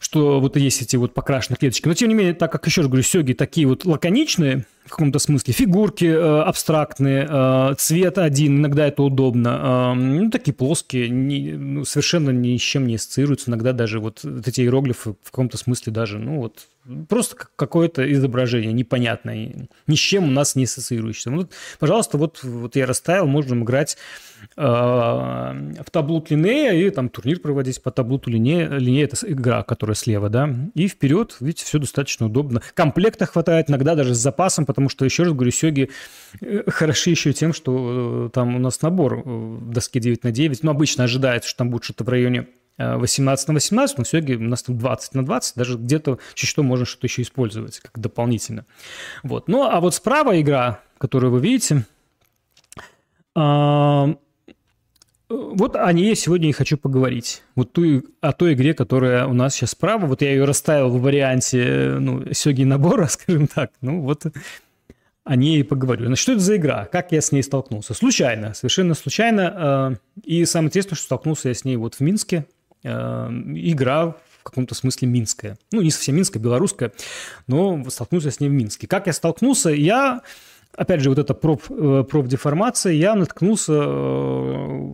что 0.01 0.41
вот 0.41 0.57
есть 0.57 0.83
эти 0.83 0.97
вот 0.97 1.15
покрашенные 1.15 1.59
клеточки. 1.59 1.87
Но, 1.89 1.95
тем 1.95 2.09
не 2.09 2.15
менее, 2.15 2.35
так 2.35 2.53
как, 2.53 2.67
еще 2.67 2.83
раз 2.83 2.89
говорю, 2.89 3.03
сёги 3.03 3.33
такие 3.33 3.67
вот 3.67 3.85
лаконичные, 3.85 4.67
в 4.89 4.91
каком-то 4.91 5.19
смысле, 5.19 5.53
фигурки 5.53 6.07
э, 6.07 6.41
абстрактные, 6.43 7.27
э, 7.29 7.75
цвет 7.79 8.19
один, 8.19 8.59
иногда 8.59 8.87
это 8.87 9.03
удобно, 9.03 9.95
э, 9.95 9.95
ну, 9.95 10.31
такие 10.31 10.55
плоские, 10.55 11.09
не, 11.09 11.53
ну, 11.53 11.85
совершенно 11.85 12.31
ни 12.31 12.57
с 12.57 12.61
чем 12.61 12.87
не 12.87 12.97
ассоциируются, 12.97 13.51
иногда 13.51 13.73
даже 13.73 14.01
вот, 14.01 14.25
вот 14.25 14.49
эти 14.49 14.63
иероглифы 14.63 15.15
в 15.23 15.31
каком-то 15.31 15.59
смысле 15.59 15.93
даже, 15.93 16.19
ну, 16.19 16.41
вот, 16.41 16.67
просто 17.09 17.37
какое-то 17.57 18.11
изображение 18.13 18.73
непонятное, 18.73 19.69
ни 19.87 19.95
с 19.95 19.99
чем 19.99 20.25
у 20.25 20.31
нас 20.31 20.57
не 20.57 20.65
ассоциирующееся. 20.65 21.31
Ну, 21.31 21.49
пожалуйста, 21.79 22.19
вот, 22.19 22.43
вот 22.43 22.77
я 22.77 22.87
расставил, 22.87 23.27
можем 23.27 23.65
играть 23.65 23.97
э, 24.57 24.63
в 24.63 25.91
таблут 25.91 26.31
Линея 26.31 26.73
и 26.73 26.91
там 26.91 27.09
турнир 27.09 27.41
проводить 27.41 27.83
по 27.83 27.91
таблуту 27.91 28.31
Линея. 28.31 28.69
Линея– 28.71 29.05
это 29.13 29.17
игра, 29.31 29.63
которая 29.63 29.95
слева, 29.95 30.29
да, 30.29 30.55
и 30.75 30.89
вперед, 30.89 31.37
видите, 31.41 31.65
все 31.65 31.79
достаточно 31.79 32.27
удобно. 32.27 32.63
Комплекта 32.75 33.27
хватает, 33.27 33.69
иногда 33.69 33.95
даже 33.95 34.15
с 34.15 34.19
запасом, 34.19 34.65
потому 34.65 34.78
что, 34.89 35.05
еще 35.05 35.25
раз 35.25 35.33
говорю, 35.33 35.51
сёги 35.51 35.91
э, 36.41 36.63
хороши 36.69 37.11
еще 37.11 37.33
тем, 37.33 37.53
что 37.53 38.27
э, 38.27 38.31
там 38.33 38.55
у 38.55 38.59
нас 38.61 38.81
набор 38.83 39.23
в 39.25 39.73
доске 39.73 39.99
9 39.99 40.23
на 40.23 40.31
9, 40.31 40.63
ну, 40.63 40.71
обычно 40.71 41.05
ожидается, 41.05 41.49
что 41.49 41.59
там 41.59 41.71
будет 41.71 41.85
что-то 41.85 42.05
в 42.05 42.09
районе 42.09 42.47
18 42.79 43.49
на 43.49 43.55
18, 43.55 43.99
но 43.99 44.05
все-таки 44.05 44.37
у 44.37 44.41
нас 44.41 44.63
там 44.63 44.79
20 44.79 45.15
на 45.15 45.25
20, 45.25 45.57
даже 45.57 45.77
где-то 45.77 46.19
чуть 46.35 46.49
что 46.49 46.63
можно 46.63 46.87
что-то 46.87 47.09
еще 47.09 47.23
использовать 47.23 47.81
как 47.81 47.99
дополнительно. 47.99 48.67
Вот. 49.25 49.49
Ну, 49.49 49.65
а 49.65 49.81
вот 49.81 49.97
справа 49.97 50.41
игра, 50.41 50.81
которую 50.99 51.33
вы 51.33 51.41
видите, 51.41 51.85
а, 53.35 54.15
вот 55.29 55.77
о 55.77 55.93
ней 55.93 56.15
сегодня 56.17 56.49
и 56.49 56.53
хочу 56.53 56.79
поговорить. 56.79 57.43
Вот 57.55 57.73
ту, 57.73 58.03
о 58.21 58.33
той 58.33 58.55
игре, 58.55 58.73
которая 58.73 59.27
у 59.27 59.35
нас 59.35 59.55
сейчас 59.55 59.71
справа. 59.71 60.07
Вот 60.07 60.23
я 60.23 60.31
ее 60.31 60.45
расставил 60.45 60.89
в 60.89 61.03
варианте 61.03 61.97
ну, 61.99 62.33
сёги 62.33 62.65
набора, 62.65 63.07
скажем 63.11 63.47
так. 63.47 63.71
Ну, 63.81 64.01
вот 64.01 64.25
о 65.29 65.37
ней 65.37 65.63
поговорю. 65.63 66.07
Значит, 66.07 66.23
что 66.23 66.33
это 66.33 66.41
за 66.41 66.57
игра? 66.57 66.87
Как 66.87 67.13
я 67.13 67.21
с 67.21 67.33
ней 67.33 67.43
столкнулся? 67.43 67.95
Случайно, 67.95 68.55
совершенно 68.55 68.95
случайно. 68.95 69.53
А, 69.55 69.95
и 70.25 70.45
самое 70.45 70.69
интересное, 70.69 70.97
что 70.97 71.05
столкнулся 71.05 71.49
я 71.49 71.55
с 71.55 71.65
ней 71.65 71.77
вот 71.77 71.95
в 71.95 72.01
Минске 72.01 72.47
Э, 72.85 73.29
игра 73.55 74.15
в 74.41 74.45
каком-то 74.45 74.75
смысле 74.75 75.09
минская. 75.09 75.59
Ну, 75.73 75.83
не 75.83 75.91
совсем 75.91 76.17
минская, 76.17 76.43
белорусская, 76.43 76.93
но 77.47 77.85
столкнулся 77.91 78.31
с 78.31 78.41
ней 78.41 78.49
в 78.49 78.53
Минске. 78.53 78.87
Как 78.87 79.07
я 79.07 79.13
столкнулся? 79.13 79.71
Я, 79.71 80.23
опять 80.75 81.01
же, 81.01 81.11
вот 81.11 81.19
эта 81.19 81.35
проб, 81.35 81.63
э, 81.71 82.05
я 82.95 83.15
наткнулся 83.15 83.73
э, 83.73 84.93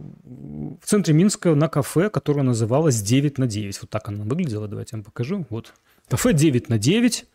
в 0.83 0.85
центре 0.85 1.15
Минска 1.15 1.55
на 1.55 1.69
кафе, 1.69 2.11
которое 2.11 2.43
называлось 2.43 3.01
9 3.01 3.39
на 3.39 3.47
9. 3.47 3.83
Вот 3.83 3.91
так 3.91 4.09
оно 4.09 4.25
выглядело, 4.25 4.67
давайте 4.67 4.97
я 4.97 4.99
вам 4.99 5.05
покажу. 5.05 5.47
Вот. 5.51 5.75
Кафе 6.09 6.33
9 6.33 6.69
на 6.69 6.79
9. 6.79 7.27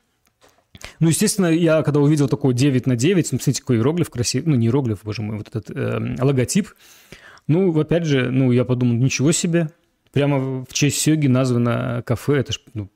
Ну, 0.99 1.09
естественно, 1.09 1.47
я 1.47 1.81
когда 1.83 1.99
увидел 1.99 2.27
такой 2.27 2.53
9 2.53 2.87
на 2.87 2.95
9, 2.95 3.31
ну, 3.31 3.37
смотрите, 3.39 3.61
какой 3.61 3.77
иероглиф 3.77 4.09
красивый, 4.09 4.49
ну, 4.49 4.55
не 4.55 4.67
иероглиф, 4.67 4.99
боже 5.03 5.21
мой, 5.21 5.37
вот 5.37 5.47
этот 5.47 5.69
э, 5.75 6.15
логотип, 6.21 6.69
ну, 7.47 7.77
опять 7.79 8.05
же, 8.05 8.29
ну, 8.31 8.51
я 8.51 8.65
подумал, 8.65 8.95
ничего 8.95 9.31
себе, 9.31 9.69
Прямо 10.11 10.65
в 10.65 10.73
честь 10.73 11.01
Сёги 11.01 11.27
названо 11.27 12.01
кафе. 12.05 12.37
Это 12.37 12.53
ж 12.53 12.59
ну, 12.73 12.89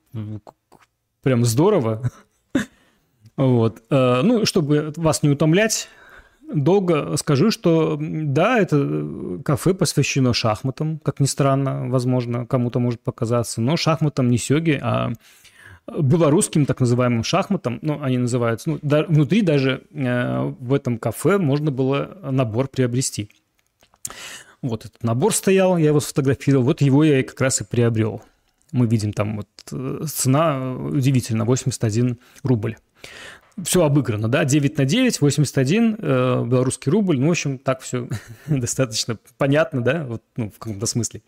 прям 1.21 1.45
здорово. 1.45 2.11
Вот. 3.35 3.83
Э, 3.89 4.21
ну, 4.23 4.45
чтобы 4.45 4.93
вас 4.95 5.23
не 5.23 5.29
утомлять, 5.29 5.89
долго 6.53 7.17
скажу, 7.17 7.49
что 7.49 7.97
да, 7.99 8.59
это 8.59 9.39
кафе 9.43 9.73
посвящено 9.73 10.33
шахматам, 10.33 10.99
как 10.99 11.19
ни 11.19 11.25
странно, 11.25 11.89
возможно, 11.89 12.45
кому-то 12.45 12.79
может 12.79 13.01
показаться, 13.01 13.59
но 13.59 13.75
шахматам 13.75 14.29
не 14.29 14.37
сёги, 14.37 14.79
а 14.79 15.13
белорусским 15.87 16.65
так 16.65 16.79
называемым 16.79 17.23
шахматам, 17.23 17.79
ну, 17.81 18.01
они 18.01 18.17
называются, 18.17 18.69
ну, 18.69 18.79
да, 18.81 19.03
внутри 19.03 19.41
даже 19.41 19.83
э, 19.91 20.53
в 20.59 20.73
этом 20.73 20.97
кафе 20.97 21.37
можно 21.37 21.71
было 21.71 22.17
набор 22.23 22.67
приобрести. 22.67 23.29
Вот 24.61 24.85
этот 24.85 25.03
набор 25.03 25.33
стоял, 25.33 25.77
я 25.77 25.87
его 25.87 25.99
сфотографировал, 25.99 26.63
вот 26.63 26.81
его 26.81 27.03
я 27.03 27.21
как 27.23 27.39
раз 27.41 27.61
и 27.61 27.65
приобрел. 27.65 28.21
Мы 28.71 28.87
видим 28.87 29.11
там 29.11 29.37
вот 29.37 29.47
э, 29.71 30.05
цена 30.07 30.73
удивительно, 30.73 31.45
81 31.45 32.17
рубль. 32.43 32.77
Все 33.61 33.83
обыграно, 33.83 34.29
да, 34.29 34.45
9 34.45 34.77
на 34.77 34.85
9, 34.85 35.21
81 35.21 35.97
э, 35.99 36.45
белорусский 36.45 36.91
рубль. 36.91 37.19
Ну, 37.19 37.27
в 37.27 37.31
общем, 37.31 37.59
так 37.59 37.81
все 37.81 38.07
достаточно 38.47 39.17
понятно, 39.37 39.81
да, 39.81 40.05
вот, 40.05 40.23
ну, 40.37 40.49
в 40.49 40.57
каком-то 40.57 40.85
смысле. 40.85 41.21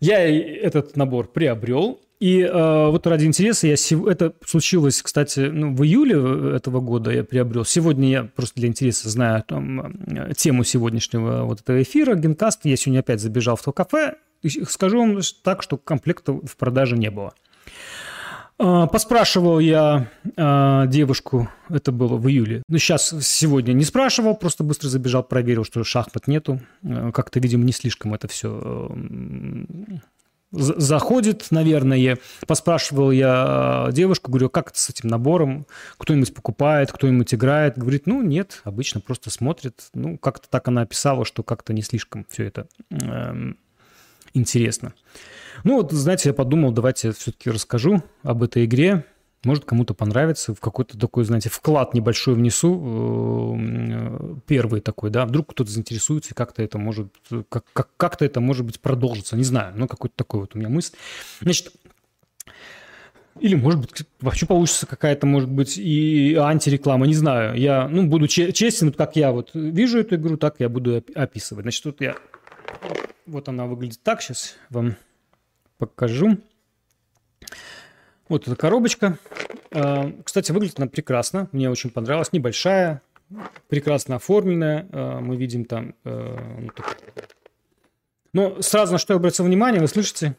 Я 0.00 0.18
этот 0.28 0.96
набор 0.96 1.28
приобрел, 1.28 2.00
и 2.18 2.40
э, 2.40 2.90
вот 2.90 3.06
ради 3.06 3.26
интереса 3.26 3.66
я 3.66 3.76
сев... 3.76 4.06
это 4.06 4.32
случилось, 4.44 5.02
кстати, 5.02 5.40
ну, 5.40 5.74
в 5.74 5.84
июле 5.84 6.56
этого 6.56 6.80
года 6.80 7.10
я 7.10 7.24
приобрел. 7.24 7.64
Сегодня 7.64 8.08
я 8.08 8.24
просто 8.24 8.60
для 8.60 8.68
интереса 8.68 9.10
знаю 9.10 9.44
там, 9.46 9.94
э, 10.06 10.32
тему 10.34 10.64
сегодняшнего 10.64 11.44
вот 11.44 11.60
этого 11.60 11.82
эфира, 11.82 12.14
генкаст. 12.14 12.60
Я 12.64 12.76
сегодня 12.76 13.00
опять 13.00 13.20
забежал 13.20 13.56
в 13.56 13.62
то 13.62 13.72
кафе. 13.72 14.14
Скажу 14.68 14.98
вам 14.98 15.20
так, 15.42 15.62
что 15.62 15.76
комплекта 15.76 16.32
в 16.32 16.56
продаже 16.56 16.96
не 16.96 17.10
было. 17.10 17.34
Э, 18.58 18.86
поспрашивал 18.90 19.58
я 19.58 20.08
э, 20.36 20.84
девушку, 20.88 21.50
это 21.68 21.92
было 21.92 22.16
в 22.16 22.26
июле. 22.28 22.62
Ну, 22.68 22.78
сейчас, 22.78 23.14
сегодня 23.20 23.74
не 23.74 23.84
спрашивал, 23.84 24.34
просто 24.34 24.64
быстро 24.64 24.88
забежал, 24.88 25.22
проверил, 25.22 25.64
что 25.64 25.84
шахмат 25.84 26.26
нету. 26.26 26.60
Э, 26.82 27.10
как-то, 27.12 27.40
видимо, 27.40 27.64
не 27.64 27.72
слишком 27.72 28.14
это 28.14 28.28
все 28.28 28.90
заходит, 30.52 31.46
наверное. 31.50 32.18
Поспрашивал 32.46 33.10
я 33.10 33.88
девушку, 33.92 34.30
говорю, 34.30 34.48
как 34.48 34.70
это 34.70 34.78
с 34.78 34.90
этим 34.90 35.08
набором? 35.08 35.66
Кто-нибудь 35.98 36.34
покупает, 36.34 36.92
кто-нибудь 36.92 37.34
играет? 37.34 37.78
Говорит, 37.78 38.06
ну, 38.06 38.22
нет, 38.22 38.60
обычно 38.64 39.00
просто 39.00 39.30
смотрит. 39.30 39.88
Ну, 39.94 40.18
как-то 40.18 40.48
так 40.48 40.68
она 40.68 40.82
описала, 40.82 41.24
что 41.24 41.42
как-то 41.42 41.72
не 41.72 41.82
слишком 41.82 42.26
все 42.30 42.44
это 42.44 42.68
э, 42.90 43.52
интересно. 44.34 44.94
Ну, 45.64 45.76
вот, 45.76 45.92
знаете, 45.92 46.28
я 46.30 46.34
подумал, 46.34 46.70
давайте 46.72 47.12
все-таки 47.12 47.50
расскажу 47.50 48.02
об 48.22 48.42
этой 48.42 48.64
игре. 48.64 49.04
Может, 49.46 49.64
кому-то 49.64 49.94
понравится, 49.94 50.56
в 50.56 50.60
какой-то 50.60 50.98
такой, 50.98 51.24
знаете, 51.24 51.50
вклад 51.50 51.94
небольшой 51.94 52.34
внесу, 52.34 53.56
э, 53.56 54.34
первый 54.44 54.80
такой, 54.80 55.10
да, 55.10 55.24
вдруг 55.24 55.50
кто-то 55.52 55.70
заинтересуется, 55.70 56.34
как-то 56.34 56.64
это 56.64 56.78
может, 56.78 57.14
как, 57.48 57.64
как, 57.72 57.90
как-то 57.96 58.24
это 58.24 58.40
может 58.40 58.66
быть 58.66 58.80
продолжится, 58.80 59.36
не 59.36 59.44
знаю, 59.44 59.72
ну, 59.76 59.86
какой-то 59.86 60.16
такой 60.16 60.40
вот 60.40 60.56
у 60.56 60.58
меня 60.58 60.68
мысль. 60.68 60.96
Значит, 61.40 61.72
или, 63.38 63.54
может 63.54 63.82
быть, 63.82 64.02
вообще 64.20 64.46
получится 64.46 64.84
какая-то, 64.84 65.28
может 65.28 65.48
быть, 65.48 65.78
и 65.78 66.34
антиреклама, 66.34 67.06
не 67.06 67.14
знаю. 67.14 67.56
Я, 67.56 67.86
ну, 67.86 68.04
буду 68.08 68.26
честен, 68.26 68.92
как 68.92 69.14
я 69.14 69.30
вот 69.30 69.50
вижу 69.54 70.00
эту 70.00 70.16
игру, 70.16 70.36
так 70.36 70.56
я 70.58 70.68
буду 70.68 71.04
описывать. 71.14 71.62
Значит, 71.62 71.84
тут 71.84 72.00
я... 72.00 72.16
Вот 73.26 73.48
она 73.48 73.66
выглядит 73.66 74.02
так, 74.02 74.22
сейчас 74.22 74.56
вам 74.70 74.96
покажу. 75.78 76.38
Вот 78.28 78.46
эта 78.46 78.56
коробочка. 78.56 79.18
А, 79.72 80.12
кстати, 80.24 80.50
выглядит 80.52 80.78
она 80.78 80.88
прекрасно. 80.88 81.48
Мне 81.52 81.70
очень 81.70 81.90
понравилась. 81.90 82.32
Небольшая, 82.32 83.02
прекрасно 83.68 84.16
оформленная. 84.16 84.88
А, 84.90 85.20
мы 85.20 85.36
видим 85.36 85.64
там... 85.64 85.94
А, 86.04 86.36
Но 88.32 88.60
сразу 88.62 88.92
на 88.92 88.98
что 88.98 89.14
я 89.14 89.18
обратил 89.18 89.44
внимание, 89.44 89.80
вы 89.80 89.86
слышите? 89.86 90.34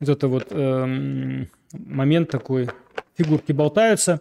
Вот 0.00 0.08
это 0.08 0.28
вот 0.28 0.48
эм, 0.50 1.48
момент 1.72 2.30
такой. 2.30 2.68
Фигурки 3.16 3.52
болтаются. 3.52 4.20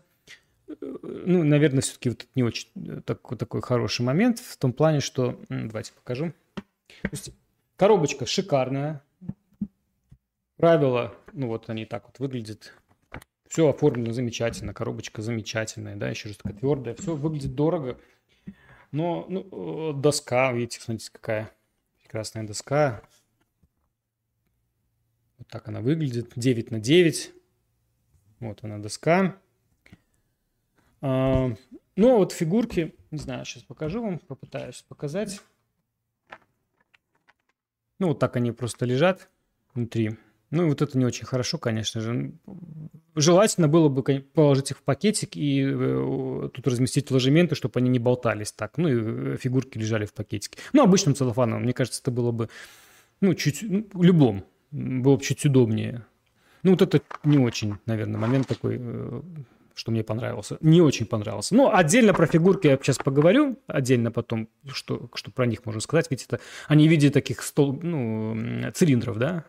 Ну, 1.02 1.44
наверное, 1.44 1.82
все-таки 1.82 2.10
вот 2.10 2.26
не 2.36 2.44
очень 2.44 2.68
такой, 3.06 3.38
такой 3.38 3.62
хороший 3.62 4.04
момент 4.04 4.40
в 4.40 4.58
том 4.58 4.72
плане, 4.74 5.02
что... 5.02 5.40
Давайте 5.50 5.92
покажу. 5.94 6.34
Коробочка 7.76 8.26
шикарная, 8.26 9.02
Правила, 10.64 11.14
ну 11.34 11.48
вот 11.48 11.70
они 11.70 11.86
так 11.86 12.06
вот 12.06 12.20
выглядят. 12.20 12.72
Все 13.50 13.68
оформлено 13.68 14.14
замечательно, 14.14 14.74
коробочка 14.74 15.22
замечательная, 15.22 15.98
да, 15.98 16.08
еще 16.08 16.30
раз 16.30 16.38
такая 16.38 16.58
твердая. 16.58 16.96
Все 16.96 17.18
выглядит 17.18 17.54
дорого. 17.54 18.00
Но 18.94 19.26
ну, 19.28 19.90
э, 19.92 19.94
доска, 19.94 20.54
видите, 20.54 20.80
смотрите, 20.80 21.12
какая 21.12 21.52
прекрасная 22.02 22.48
доска. 22.48 23.04
Вот 25.38 25.50
так 25.50 25.68
она 25.68 25.82
выглядит. 25.82 26.32
9 26.38 26.72
на 26.72 26.80
9. 26.80 27.34
Вот 28.40 28.64
она 28.64 28.78
доска. 28.78 29.36
А, 31.02 31.52
ну, 31.98 32.16
а 32.16 32.18
вот 32.20 32.32
фигурки, 32.32 32.96
не 33.12 33.18
знаю, 33.18 33.44
сейчас 33.44 33.64
покажу 33.64 34.02
вам, 34.02 34.18
попытаюсь 34.18 34.82
показать. 34.84 35.42
Ну, 38.00 38.08
вот 38.08 38.20
так 38.20 38.38
они 38.38 38.54
просто 38.54 38.86
лежат 38.86 39.30
внутри. 39.74 40.18
Ну, 40.54 40.68
вот 40.68 40.84
это 40.84 41.00
не 41.00 41.06
очень 41.06 41.26
хорошо, 41.26 41.58
конечно 41.58 42.00
же. 42.00 42.32
Желательно 43.16 43.68
было 43.68 43.90
бы 43.90 44.04
положить 44.04 44.70
их 44.70 44.78
в 44.78 44.82
пакетик 44.84 45.36
и 45.36 45.64
э, 45.66 46.50
тут 46.54 46.68
разместить 46.68 47.10
ложементы, 47.10 47.56
чтобы 47.56 47.80
они 47.80 47.90
не 47.90 47.98
болтались 47.98 48.52
так. 48.52 48.78
Ну, 48.78 48.88
и 48.88 48.94
э, 49.34 49.38
фигурки 49.38 49.80
лежали 49.80 50.06
в 50.06 50.14
пакетике. 50.14 50.60
Ну, 50.72 50.84
обычным 50.84 51.16
целлофаном, 51.16 51.64
мне 51.64 51.74
кажется, 51.74 52.02
это 52.04 52.12
было 52.12 52.32
бы, 52.32 52.50
ну, 53.20 53.34
чуть, 53.34 53.64
ну, 53.64 53.88
любом, 54.00 54.46
было 54.70 55.16
бы 55.16 55.24
чуть 55.24 55.44
удобнее. 55.44 56.06
Ну, 56.62 56.72
вот 56.72 56.84
это 56.84 57.02
не 57.24 57.40
очень, 57.40 57.78
наверное, 57.88 58.20
момент 58.20 58.48
такой, 58.48 58.78
э, 58.80 59.22
что 59.74 59.92
мне 59.92 60.04
понравился. 60.04 60.60
Не 60.62 60.82
очень 60.82 61.08
понравился. 61.08 61.56
Ну, 61.56 61.74
отдельно 61.74 62.14
про 62.14 62.28
фигурки 62.28 62.68
я 62.68 62.78
сейчас 62.78 63.00
поговорю, 63.00 63.58
отдельно 63.66 64.12
потом, 64.12 64.48
что, 64.68 65.10
что 65.16 65.32
про 65.32 65.48
них 65.48 65.66
можно 65.66 65.82
сказать. 65.82 66.12
Ведь 66.12 66.26
это 66.26 66.40
они 66.68 66.88
в 66.88 66.92
виде 66.92 67.10
таких 67.10 67.42
стол, 67.42 67.80
ну, 67.82 68.72
цилиндров, 68.76 69.18
да? 69.18 69.46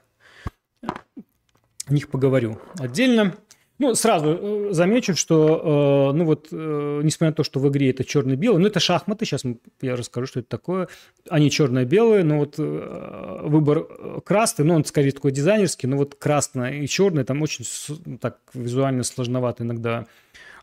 О 1.86 1.92
них 1.92 2.08
поговорю 2.08 2.58
отдельно. 2.78 3.34
Ну, 3.78 3.96
сразу 3.96 4.38
э, 4.40 4.68
замечу, 4.70 5.16
что, 5.16 6.10
э, 6.12 6.16
ну 6.16 6.24
вот, 6.24 6.48
э, 6.52 7.00
несмотря 7.02 7.30
на 7.30 7.34
то, 7.34 7.42
что 7.42 7.58
в 7.58 7.68
игре 7.68 7.90
это 7.90 8.04
черно-белое, 8.04 8.60
ну, 8.60 8.68
это 8.68 8.78
шахматы, 8.78 9.24
сейчас 9.24 9.42
я 9.82 9.96
расскажу, 9.96 10.28
что 10.28 10.40
это 10.40 10.48
такое. 10.48 10.88
Они 11.28 11.50
черно-белые, 11.50 12.22
но 12.22 12.38
вот 12.38 12.54
э, 12.58 13.40
выбор 13.42 13.78
э, 13.88 14.20
красный, 14.24 14.64
ну, 14.64 14.74
он 14.74 14.84
скорее 14.84 15.10
такой 15.10 15.32
дизайнерский, 15.32 15.88
но 15.88 15.96
вот 15.96 16.14
красное 16.14 16.82
и 16.82 16.86
черное 16.86 17.24
там 17.24 17.42
очень 17.42 17.66
ну, 18.06 18.18
так 18.18 18.38
визуально 18.54 19.02
сложновато 19.02 19.64
иногда 19.64 20.06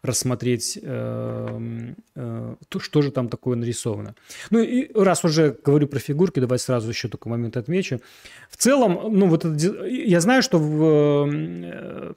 рассмотреть, 0.04 0.80
э, 0.82 1.94
э, 2.16 2.56
то, 2.70 2.80
что 2.80 3.02
же 3.02 3.12
там 3.12 3.30
такое 3.30 3.56
нарисовано. 3.56 4.16
Ну 4.50 4.60
и 4.60 4.92
раз 4.94 5.24
уже 5.24 5.56
говорю 5.64 5.88
про 5.88 6.00
фигурки, 6.00 6.40
давайте 6.40 6.66
сразу 6.66 6.90
еще 6.90 7.08
такой 7.08 7.32
момент 7.32 7.58
отмечу. 7.58 8.02
В 8.50 8.58
целом, 8.58 9.18
ну 9.18 9.28
вот 9.28 9.46
это, 9.46 9.86
я 9.86 10.20
знаю, 10.20 10.42
что 10.42 10.58
в 10.58 11.30
э, 11.32 12.14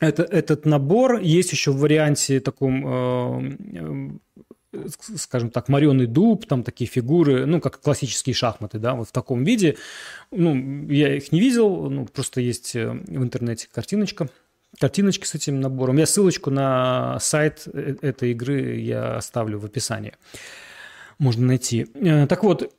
это, 0.00 0.22
этот 0.22 0.64
набор 0.64 1.20
есть 1.20 1.52
еще 1.52 1.70
в 1.72 1.78
варианте 1.78 2.40
таком, 2.40 2.86
э, 2.86 3.56
э, 4.72 4.88
скажем 5.16 5.50
так, 5.50 5.68
мореный 5.68 6.06
дуб, 6.06 6.46
там 6.46 6.62
такие 6.62 6.88
фигуры, 6.88 7.44
ну, 7.44 7.60
как 7.60 7.80
классические 7.80 8.34
шахматы, 8.34 8.78
да, 8.78 8.94
вот 8.94 9.08
в 9.08 9.12
таком 9.12 9.44
виде. 9.44 9.76
Ну, 10.30 10.86
я 10.88 11.16
их 11.16 11.32
не 11.32 11.40
видел, 11.40 11.90
ну, 11.90 12.06
просто 12.06 12.40
есть 12.40 12.74
э, 12.74 12.90
в 12.90 13.22
интернете 13.22 13.68
картиночка, 13.70 14.28
картиночки 14.78 15.26
с 15.26 15.34
этим 15.34 15.60
набором. 15.60 15.96
Я 15.96 16.06
ссылочку 16.06 16.50
на 16.50 17.18
сайт 17.20 17.66
этой 17.66 18.32
игры 18.32 18.76
я 18.76 19.16
оставлю 19.16 19.58
в 19.58 19.64
описании. 19.64 20.14
Можно 21.18 21.46
найти. 21.46 21.86
Так 22.28 22.44
вот, 22.44 22.72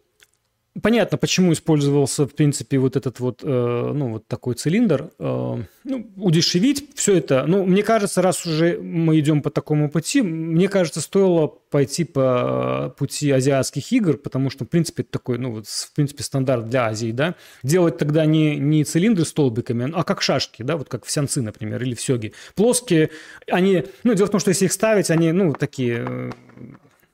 Понятно, 0.82 1.18
почему 1.18 1.52
использовался, 1.52 2.26
в 2.26 2.34
принципе, 2.34 2.78
вот 2.78 2.96
этот 2.96 3.20
вот, 3.20 3.42
э, 3.44 3.92
ну, 3.94 4.14
вот 4.14 4.28
такой 4.28 4.56
цилиндр. 4.56 5.12
Э, 5.20 5.64
ну, 5.84 6.12
удешевить 6.16 6.96
все 6.96 7.18
это. 7.18 7.44
Ну, 7.46 7.66
мне 7.66 7.84
кажется, 7.84 8.22
раз 8.22 8.46
уже 8.46 8.80
мы 8.82 9.20
идем 9.20 9.42
по 9.42 9.50
такому 9.50 9.90
пути, 9.92 10.22
мне 10.22 10.70
кажется, 10.70 11.02
стоило 11.02 11.48
пойти 11.48 12.06
по 12.06 12.96
пути 12.98 13.32
азиатских 13.32 13.92
игр, 13.92 14.16
потому 14.16 14.50
что, 14.50 14.64
в 14.64 14.70
принципе, 14.70 15.04
это 15.04 15.12
такой, 15.12 15.40
ну, 15.40 15.52
вот, 15.52 15.68
в 15.68 15.92
принципе, 15.94 16.24
стандарт 16.24 16.70
для 16.70 16.86
Азии, 16.86 17.12
да. 17.12 17.36
Делать 17.64 17.98
тогда 17.98 18.26
не, 18.26 18.56
не 18.56 18.86
цилиндры 18.86 19.26
столбиками, 19.26 19.92
а 19.94 20.06
как 20.06 20.22
шашки, 20.22 20.64
да, 20.64 20.78
вот 20.78 20.88
как 20.88 21.04
в 21.04 21.12
сянцы, 21.12 21.42
например, 21.42 21.84
или 21.84 21.96
в 21.96 22.02
сёге. 22.02 22.32
Плоские, 22.56 23.10
они, 23.48 23.84
ну, 24.06 24.14
дело 24.14 24.28
в 24.28 24.32
том, 24.32 24.40
что 24.40 24.52
если 24.52 24.66
их 24.66 24.72
ставить, 24.72 25.12
они, 25.12 25.34
ну, 25.34 25.52
такие 25.52 26.06
э, 26.08 26.32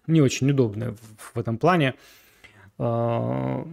не 0.05 0.21
очень 0.21 0.47
удобные 0.51 0.91
в, 0.91 1.33
в 1.33 1.39
этом 1.39 1.57
плане. 1.57 1.95
А, 2.77 3.65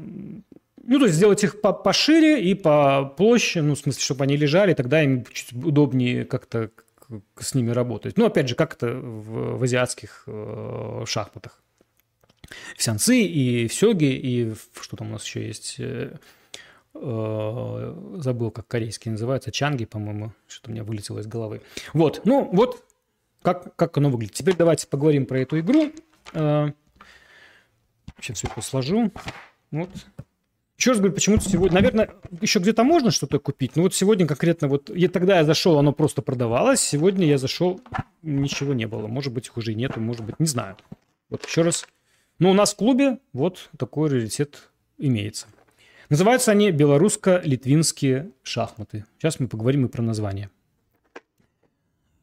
ну, 0.87 0.99
то 0.99 1.07
есть 1.07 1.17
сделать 1.17 1.43
их 1.45 1.61
пошире 1.61 2.43
и 2.43 2.55
по 2.55 3.05
площади, 3.17 3.65
ну, 3.65 3.75
в 3.75 3.79
смысле, 3.79 4.03
чтобы 4.03 4.25
они 4.25 4.37
лежали, 4.37 4.75
тогда 4.75 5.03
им 5.03 5.25
чуть 5.25 5.53
удобнее 5.53 6.25
как-то 6.25 6.71
с 7.39 7.55
ними 7.55 7.71
работать. 7.71 8.17
Ну, 8.17 8.27
опять 8.27 8.49
же, 8.49 8.55
как 8.55 8.75
это 8.75 8.89
в, 8.95 9.59
в 9.59 9.63
азиатских 9.63 10.25
э, 10.27 11.05
шахматах. 11.07 11.63
В 12.77 12.83
сянцы 12.83 13.21
и 13.21 13.69
в 13.69 13.75
сёге, 13.75 14.17
и 14.17 14.51
в, 14.51 14.83
что 14.83 14.97
там 14.97 15.09
у 15.09 15.13
нас 15.13 15.25
еще 15.25 15.47
есть, 15.47 15.77
э, 15.79 16.17
э, 16.95 17.95
забыл, 18.17 18.51
как 18.51 18.67
корейский 18.67 19.11
называется, 19.11 19.53
чанги, 19.53 19.85
по-моему, 19.85 20.33
что-то 20.49 20.71
у 20.71 20.73
меня 20.73 20.85
вылетело 20.85 21.21
из 21.21 21.27
головы. 21.27 21.63
Вот, 21.93 22.23
ну, 22.25 22.49
вот 22.53 22.85
как, 23.43 23.77
как 23.77 23.97
оно 23.99 24.11
выглядит. 24.11 24.35
Теперь 24.35 24.57
давайте 24.57 24.87
поговорим 24.87 25.27
про 25.27 25.41
эту 25.41 25.61
игру. 25.61 25.93
Э, 26.33 26.73
Сейчас 28.21 28.39
все 28.39 28.49
это 28.49 28.61
сложу. 28.61 29.13
Вот. 29.71 29.91
Еще 30.77 30.91
раз 30.91 30.99
говорю, 30.99 31.15
почему-то 31.15 31.49
сегодня, 31.49 31.75
наверное, 31.75 32.11
еще 32.41 32.59
где-то 32.59 32.83
можно 32.83 33.11
что-то 33.11 33.39
купить, 33.39 33.77
но 33.77 33.83
вот 33.83 33.95
сегодня 33.95 34.27
конкретно, 34.27 34.67
вот 34.67 34.91
я, 34.95 35.09
тогда 35.09 35.39
я 35.39 35.45
зашел, 35.45 35.79
оно 35.79 35.93
просто 35.93 36.21
продавалось, 36.21 36.81
сегодня 36.81 37.27
я 37.27 37.39
зашел, 37.39 37.81
ничего 38.23 38.75
не 38.75 38.87
было, 38.87 39.07
может 39.07 39.33
быть, 39.33 39.47
их 39.47 39.57
уже 39.57 39.75
нету, 39.75 40.01
может 40.01 40.25
быть, 40.25 40.41
не 40.41 40.47
знаю. 40.47 40.77
Вот 41.31 41.47
еще 41.47 41.63
раз. 41.63 41.87
Но 42.41 42.51
у 42.51 42.55
нас 42.55 42.75
в 42.75 42.77
клубе 42.77 43.19
вот 43.33 43.71
такой 43.79 44.11
раритет 44.11 44.69
имеется. 44.99 45.47
Называются 46.09 46.51
они 46.51 46.71
белорусско-литвинские 46.73 48.33
шахматы. 48.43 49.07
Сейчас 49.19 49.39
мы 49.39 49.47
поговорим 49.47 49.87
и 49.87 49.89
про 49.89 50.03
название. 50.03 50.51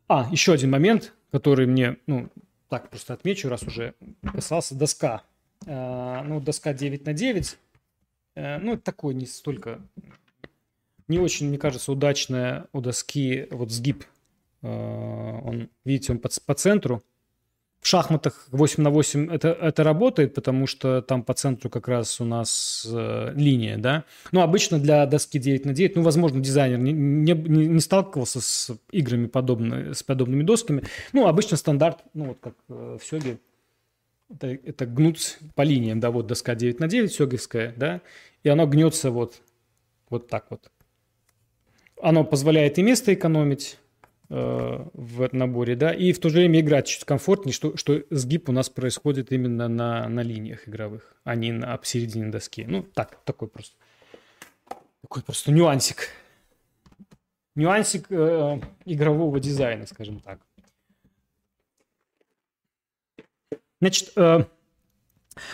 А, 0.08 0.28
еще 0.30 0.52
один 0.52 0.72
момент, 0.72 1.14
который 1.32 1.66
мне, 1.66 1.98
ну, 2.06 2.30
так 2.68 2.90
просто 2.90 3.14
отмечу, 3.14 3.48
раз 3.48 3.64
уже 3.64 3.96
касался 4.34 4.76
доска 4.76 5.24
ну, 5.66 6.40
доска 6.40 6.74
9 6.74 7.06
на 7.06 7.14
9. 7.14 7.58
Э, 8.36 8.58
ну, 8.60 8.74
это 8.74 8.84
такой 8.84 9.14
не 9.14 9.26
столько... 9.26 9.80
Не 11.08 11.20
очень, 11.20 11.50
мне 11.50 11.58
кажется, 11.58 11.92
удачная 11.92 12.68
у 12.72 12.80
доски 12.80 13.48
вот 13.52 13.72
сгиб. 13.72 14.06
Э, 14.62 15.40
он, 15.44 15.70
видите, 15.84 16.14
он 16.14 16.20
по, 16.20 16.30
по 16.46 16.54
центру. 16.54 17.04
В 17.82 17.88
шахматах 17.88 18.48
8 18.52 18.84
на 18.84 18.92
8 18.92 19.32
это, 19.32 19.50
это 19.50 19.84
работает, 19.84 20.36
потому 20.36 20.68
что 20.68 21.02
там 21.02 21.24
по 21.24 21.34
центру 21.34 21.68
как 21.70 21.88
раз 21.88 22.22
у 22.22 22.26
нас 22.26 22.88
э, 22.90 23.34
линия, 23.36 23.78
да. 23.78 24.06
Но 24.32 24.44
обычно 24.44 24.80
для 24.80 25.06
доски 25.08 25.40
9 25.40 25.66
на 25.66 25.74
9, 25.74 25.96
ну, 25.96 26.04
возможно, 26.04 26.40
дизайнер 26.40 26.78
не, 26.78 26.94
не, 26.94 27.34
не 27.34 27.80
сталкивался 27.80 28.40
с 28.40 28.72
играми 28.92 29.26
подобно, 29.26 29.96
с 29.96 30.04
подобными 30.04 30.44
досками. 30.44 30.84
Ну, 31.12 31.28
обычно 31.28 31.58
стандарт, 31.58 32.04
ну, 32.14 32.26
вот 32.26 32.38
как 32.40 32.54
э, 32.70 32.98
в 33.02 33.06
Сёге, 33.06 33.40
это, 34.32 34.48
это 34.48 34.86
гнуть 34.86 35.38
по 35.56 35.62
линиям, 35.62 36.00
да, 36.00 36.12
вот 36.12 36.28
доска 36.28 36.56
9 36.56 36.80
на 36.80 36.88
9 36.88 37.12
сёговская, 37.12 37.74
да, 37.78 38.02
и 38.44 38.50
оно 38.50 38.66
гнется 38.66 39.12
вот, 39.12 39.42
вот 40.10 40.28
так 40.28 40.48
вот. 40.50 40.72
Оно 42.02 42.24
позволяет 42.24 42.80
и 42.80 42.82
место 42.82 43.14
экономить 43.14 43.78
э, 44.30 44.86
в 44.94 45.30
наборе, 45.32 45.76
да, 45.76 45.92
и 45.94 46.14
в 46.14 46.20
то 46.20 46.30
же 46.30 46.40
время 46.40 46.62
играть 46.62 46.88
чуть 46.88 47.04
комфортнее, 47.04 47.54
что, 47.54 47.78
что 47.78 48.02
сгиб 48.10 48.50
у 48.50 48.52
нас 48.52 48.70
происходит 48.70 49.32
именно 49.32 49.68
на, 49.68 50.08
на 50.08 50.22
линиях 50.22 50.68
игровых, 50.68 51.16
а 51.24 51.36
не 51.36 51.52
на 51.52 51.78
посередине 51.78 52.32
доски. 52.32 52.66
Ну, 52.66 52.84
так, 52.84 53.20
такой 53.24 53.48
просто, 53.48 53.76
такой 55.02 55.22
просто 55.24 55.52
нюансик. 55.52 56.10
Нюансик 57.54 58.08
э, 58.10 58.62
игрового 58.86 59.40
дизайна, 59.40 59.86
скажем 59.86 60.22
так. 60.22 60.40
Значит, 63.82 64.12
э, 64.16 64.46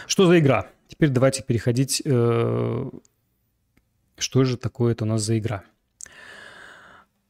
что 0.06 0.28
за 0.28 0.38
игра? 0.40 0.70
Теперь 0.90 1.10
давайте 1.10 1.44
переходить, 1.44 2.02
э, 2.04 2.90
что 4.18 4.44
же 4.44 4.58
такое 4.58 4.92
это 4.92 5.06
у 5.06 5.08
нас 5.08 5.22
за 5.22 5.40
игра. 5.40 5.64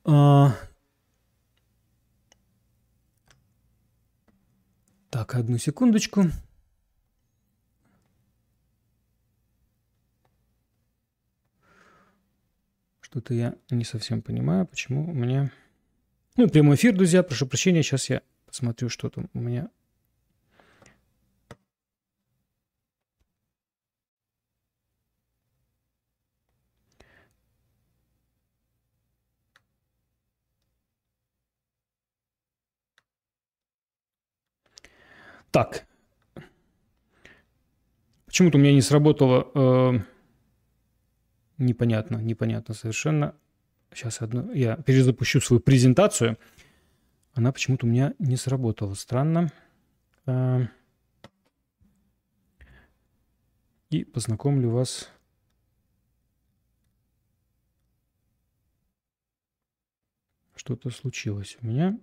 Э, 0.06 0.48
так, 5.12 5.36
одну 5.36 5.60
секундочку. 5.60 6.26
Что-то 13.02 13.36
я 13.36 13.54
не 13.70 13.84
совсем 13.84 14.24
понимаю, 14.24 14.66
почему 14.66 15.08
у 15.08 15.14
меня... 15.14 15.52
Ну, 16.38 16.50
прямой 16.50 16.76
эфир, 16.76 16.96
друзья, 16.96 17.22
прошу 17.22 17.46
прощения, 17.46 17.84
сейчас 17.84 18.10
я 18.10 18.24
посмотрю, 18.48 18.90
что 18.90 19.12
там 19.12 19.30
у 19.36 19.40
меня 19.40 19.70
Так. 35.58 35.88
Почему-то 38.28 38.60
у 38.60 38.62
меня 38.62 38.74
не 38.74 38.82
сработало... 38.84 39.50
Э, 39.56 40.00
непонятно, 41.58 42.18
непонятно 42.18 42.76
совершенно. 42.76 43.34
Сейчас 43.92 44.22
одну, 44.22 44.54
я 44.54 44.76
перезапущу 44.76 45.42
свою 45.42 45.60
презентацию. 45.60 46.38
Она 47.34 47.52
почему-то 47.52 47.88
у 47.88 47.90
меня 47.90 48.14
не 48.20 48.38
сработала. 48.38 48.94
Странно. 48.94 49.52
Э, 50.28 50.68
и 53.90 54.04
познакомлю 54.04 54.70
вас... 54.70 55.10
Что-то 60.56 60.92
случилось 60.92 61.58
у 61.64 61.66
меня. 61.66 61.98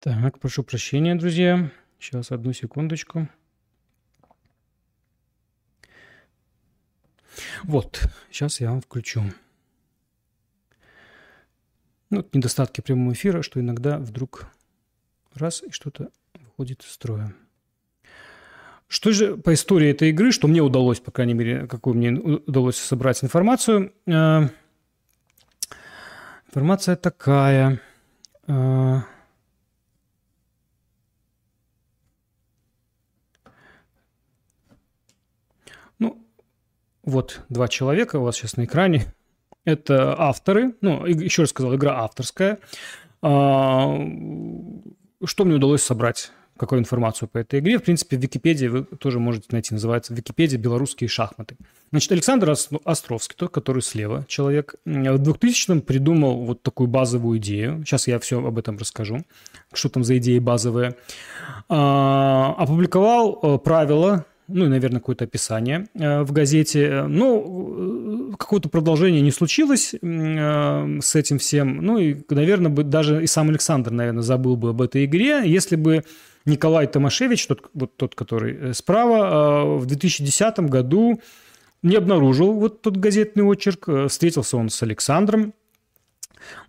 Так, 0.00 0.38
прошу 0.38 0.62
прощения, 0.62 1.14
друзья. 1.14 1.70
Сейчас, 1.98 2.30
одну 2.30 2.54
секундочку. 2.54 3.28
Вот, 7.64 8.08
сейчас 8.30 8.60
я 8.60 8.70
вам 8.70 8.80
включу. 8.80 9.22
Ну, 12.08 12.26
недостатки 12.32 12.80
прямого 12.80 13.12
эфира, 13.12 13.42
что 13.42 13.60
иногда 13.60 13.98
вдруг 13.98 14.46
раз 15.34 15.62
и 15.62 15.70
что-то 15.70 16.10
выходит 16.32 16.82
из 16.82 16.92
строя. 16.92 17.34
Что 18.88 19.12
же 19.12 19.36
по 19.36 19.52
истории 19.52 19.90
этой 19.90 20.08
игры, 20.08 20.32
что 20.32 20.48
мне 20.48 20.62
удалось, 20.62 20.98
по 20.98 21.10
крайней 21.10 21.34
мере, 21.34 21.66
какую 21.66 21.94
мне 21.94 22.12
удалось 22.12 22.76
собрать 22.76 23.22
информацию? 23.22 23.92
Э, 24.06 24.48
информация 26.48 26.96
такая. 26.96 27.82
Э, 28.48 29.00
ну, 36.00 36.26
вот 37.10 37.42
два 37.48 37.68
человека 37.68 38.16
у 38.16 38.22
вас 38.22 38.36
сейчас 38.36 38.56
на 38.56 38.64
экране. 38.64 39.12
Это 39.64 40.18
авторы. 40.18 40.74
Ну, 40.80 41.04
еще 41.06 41.42
раз 41.42 41.50
сказал, 41.50 41.74
игра 41.74 42.02
авторская. 42.02 42.58
А, 43.22 43.94
что 45.24 45.44
мне 45.44 45.56
удалось 45.56 45.82
собрать? 45.82 46.32
Какую 46.56 46.80
информацию 46.80 47.28
по 47.28 47.38
этой 47.38 47.60
игре? 47.60 47.78
В 47.78 47.82
принципе, 47.82 48.18
в 48.18 48.20
Википедии 48.20 48.66
вы 48.66 48.84
тоже 48.84 49.18
можете 49.18 49.46
найти. 49.50 49.72
Называется 49.72 50.12
в 50.12 50.16
Википедии 50.16 50.58
«Белорусские 50.58 51.08
шахматы». 51.08 51.56
Значит, 51.90 52.12
Александр 52.12 52.54
Островский, 52.84 53.34
тот, 53.36 53.50
который 53.50 53.80
слева 53.80 54.26
человек, 54.28 54.74
в 54.84 54.90
2000-м 54.90 55.80
придумал 55.80 56.44
вот 56.44 56.62
такую 56.62 56.86
базовую 56.86 57.38
идею. 57.38 57.82
Сейчас 57.86 58.08
я 58.08 58.18
все 58.18 58.44
об 58.46 58.58
этом 58.58 58.76
расскажу. 58.76 59.24
Что 59.72 59.88
там 59.88 60.04
за 60.04 60.18
идеи 60.18 60.38
базовые. 60.38 60.96
А, 61.70 62.54
опубликовал 62.58 63.40
э, 63.42 63.58
правила 63.58 64.26
ну 64.52 64.66
и, 64.66 64.68
наверное, 64.68 65.00
какое-то 65.00 65.24
описание 65.24 65.86
э, 65.94 66.22
в 66.22 66.32
газете. 66.32 67.04
Но 67.08 68.30
э, 68.32 68.36
какого-то 68.36 68.68
продолжения 68.68 69.20
не 69.20 69.30
случилось 69.30 69.94
э, 69.94 70.98
с 71.00 71.14
этим 71.14 71.38
всем. 71.38 71.78
Ну 71.78 71.98
и, 71.98 72.16
наверное, 72.28 72.70
бы 72.70 72.82
даже 72.82 73.22
и 73.22 73.26
сам 73.26 73.48
Александр, 73.48 73.90
наверное, 73.90 74.22
забыл 74.22 74.56
бы 74.56 74.70
об 74.70 74.82
этой 74.82 75.04
игре, 75.04 75.42
если 75.44 75.76
бы 75.76 76.04
Николай 76.44 76.86
Томашевич, 76.86 77.46
тот, 77.46 77.70
вот 77.74 77.96
тот, 77.96 78.14
который 78.14 78.74
справа, 78.74 79.76
в 79.76 79.86
2010 79.86 80.60
году 80.60 81.20
не 81.82 81.96
обнаружил 81.96 82.52
вот 82.52 82.82
тот 82.82 82.96
газетный 82.96 83.44
очерк, 83.44 83.88
встретился 84.08 84.56
он 84.56 84.70
с 84.70 84.82
Александром, 84.82 85.54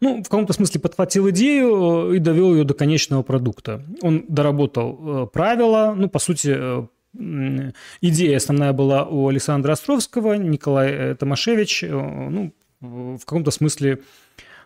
ну, 0.02 0.20
в 0.20 0.24
каком-то 0.24 0.54
смысле 0.54 0.82
подхватил 0.82 1.30
идею 1.30 2.13
и 2.13 2.20
довел 2.20 2.54
ее 2.54 2.63
до 2.65 2.74
конечного 2.74 3.24
продукта. 3.24 3.84
Он 4.02 4.26
доработал 4.28 5.28
правила, 5.28 5.94
ну, 5.98 6.10
по 6.10 6.20
сути, 6.20 6.88
идея 7.13 8.38
основная 8.38 8.74
была 8.74 9.06
у 9.06 9.28
Александра 9.28 9.74
Островского, 9.74 10.34
Николай 10.34 10.91
э, 10.91 11.15
Томашевич, 11.15 11.84
э, 11.84 11.89
ну, 11.89 12.54
в 12.80 13.19
каком-то 13.19 13.52
смысле 13.52 14.00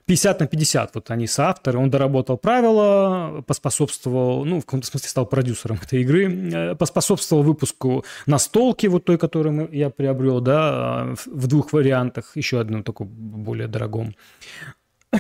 50 0.06 0.40
на 0.40 0.48
50, 0.48 0.96
вот 0.96 1.12
они 1.12 1.26
соавторы, 1.26 1.80
он 1.80 1.90
доработал 1.90 2.38
правила, 2.38 3.44
поспособствовал, 3.48 4.46
ну, 4.46 4.62
в 4.62 4.66
каком-то 4.66 4.86
смысле 4.88 5.10
стал 5.10 5.26
продюсером 5.26 5.80
этой 5.82 6.02
игры, 6.02 6.52
э, 6.54 6.76
поспособствовал 6.76 7.44
выпуску 7.44 8.06
настолки, 8.28 8.86
вот 8.88 9.06
той, 9.06 9.18
которую 9.18 9.70
я 9.72 9.90
приобрел, 9.90 10.42
да, 10.42 11.16
в 11.26 11.48
двух 11.48 11.74
вариантах, 11.74 12.32
еще 12.36 12.60
одном 12.60 12.84
таком 12.84 13.08
более 13.08 13.68
дорогом. 13.68 14.16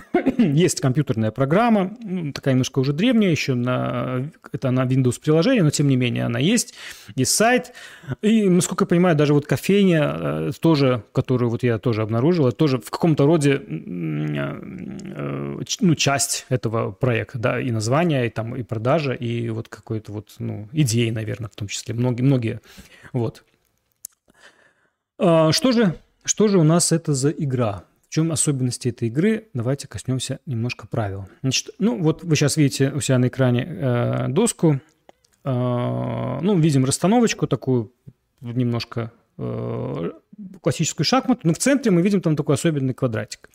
Есть 0.38 0.82
компьютерная 0.82 1.32
программа, 1.32 1.96
ну, 2.02 2.32
такая 2.34 2.54
немножко 2.54 2.80
уже 2.80 2.94
древняя, 2.94 3.32
еще 3.32 3.54
на, 3.54 4.30
это 4.52 4.72
на 4.72 4.86
Windows 4.86 5.20
приложение, 5.22 5.64
но 5.64 5.70
тем 5.70 5.88
не 5.88 5.96
менее 5.96 6.26
она 6.26 6.40
есть. 6.40 6.74
Есть 7.16 7.36
сайт. 7.36 7.74
И, 8.22 8.50
насколько 8.50 8.84
я 8.84 8.88
понимаю, 8.88 9.16
даже 9.16 9.34
вот 9.34 9.46
кофейня 9.46 10.16
э, 10.18 10.52
тоже, 10.60 11.04
которую 11.12 11.50
вот 11.50 11.64
я 11.64 11.78
тоже 11.80 12.02
обнаружил, 12.02 12.48
это 12.48 12.58
тоже 12.58 12.78
в 12.80 12.90
каком-то 12.90 13.26
роде 13.26 13.62
э, 13.68 14.52
ну, 15.80 15.96
часть 15.96 16.46
этого 16.50 16.92
проекта, 16.92 17.40
да, 17.40 17.60
и 17.60 17.72
название, 17.72 18.28
и 18.28 18.30
там 18.30 18.56
и 18.56 18.64
продажа, 18.64 19.14
и 19.14 19.50
вот 19.50 19.68
какой-то 19.70 20.12
вот, 20.12 20.36
ну, 20.40 20.68
идеи, 20.72 21.10
наверное, 21.10 21.50
в 21.50 21.56
том 21.56 21.68
числе, 21.68 21.94
многие, 21.96 22.22
многие, 22.24 22.62
вот. 23.14 23.44
А, 25.18 25.52
что 25.52 25.72
же, 25.72 25.96
что 26.24 26.48
же 26.48 26.58
у 26.58 26.64
нас 26.64 26.92
это 26.92 27.14
за 27.14 27.30
игра? 27.30 27.86
Чем 28.10 28.32
особенности 28.32 28.90
этой 28.90 29.08
игры? 29.08 29.50
Давайте 29.54 29.88
коснемся 29.88 30.40
немножко 30.46 30.88
правил. 30.88 31.28
Значит, 31.42 31.70
ну 31.80 32.02
вот 32.02 32.24
вы 32.24 32.36
сейчас 32.36 32.58
видите 32.58 32.92
у 32.92 33.02
себя 33.02 33.18
на 33.18 33.28
экране 33.28 33.66
э, 33.68 34.28
доску. 34.30 34.80
Э, 35.44 36.40
ну, 36.42 36.58
видим 36.58 36.86
расстановочку 36.86 37.48
такую 37.48 37.94
немножко 38.42 39.12
э, 39.38 40.12
классическую 40.62 41.06
шахмату, 41.06 41.42
но 41.44 41.54
в 41.54 41.58
центре 41.58 41.92
мы 41.92 42.02
видим 42.02 42.22
там 42.22 42.36
такой 42.36 42.56
особенный 42.56 42.94
квадратик. 42.94 43.50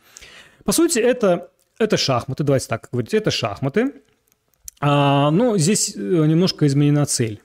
По 0.65 0.73
сути, 0.73 0.99
это, 0.99 1.51
это 1.79 1.97
шахматы, 1.97 2.45
давайте 2.45 2.69
так 2.69 2.89
говорить, 2.93 3.15
это 3.15 3.31
шахматы. 3.31 3.95
А, 4.81 5.31
но 5.31 5.59
здесь 5.59 5.95
э, 5.95 6.01
немножко 6.01 6.67
изменена 6.67 7.07
цель. 7.07 7.41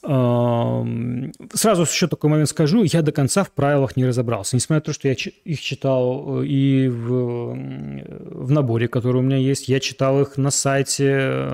Сразу 0.00 1.82
еще 1.82 2.06
такой 2.06 2.30
момент 2.30 2.48
скажу, 2.48 2.84
я 2.84 3.02
до 3.02 3.10
конца 3.10 3.42
в 3.42 3.50
правилах 3.50 3.96
не 3.96 4.06
разобрался. 4.06 4.54
Несмотря 4.54 4.76
на 4.76 4.80
то, 4.82 4.92
что 4.92 5.08
я 5.08 5.14
их 5.14 5.60
читал 5.60 6.40
э, 6.40 6.46
и 6.46 6.88
в, 6.88 7.54
в 7.54 8.50
наборе, 8.50 8.86
который 8.86 9.18
у 9.18 9.22
меня 9.22 9.38
есть, 9.38 9.68
я 9.68 9.80
читал 9.80 10.20
их 10.20 10.36
на 10.36 10.50
сайте 10.50 11.06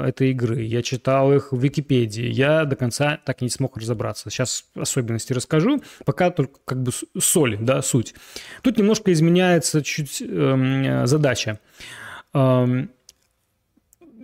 этой 0.07 0.33
игры, 0.33 0.63
я 0.63 0.83
читал 0.83 1.33
их 1.33 1.53
в 1.53 1.59
Википедии, 1.59 2.27
я 2.27 2.67
до 2.67 2.77
конца 2.77 3.19
так 3.25 3.41
и 3.41 3.45
не 3.45 3.51
смог 3.51 3.79
разобраться. 3.79 4.29
Сейчас 4.29 4.67
особенности 4.75 5.33
расскажу, 5.33 5.83
пока 6.05 6.31
только 6.31 6.61
как 6.67 6.83
бы 6.83 6.93
соль, 7.19 7.57
да, 7.59 7.81
суть. 7.81 8.15
Тут 8.63 8.77
немножко 8.77 9.11
изменяется 9.13 9.83
чуть 9.83 10.21
э, 10.21 11.07
задача. 11.07 11.61
Э, 12.35 12.87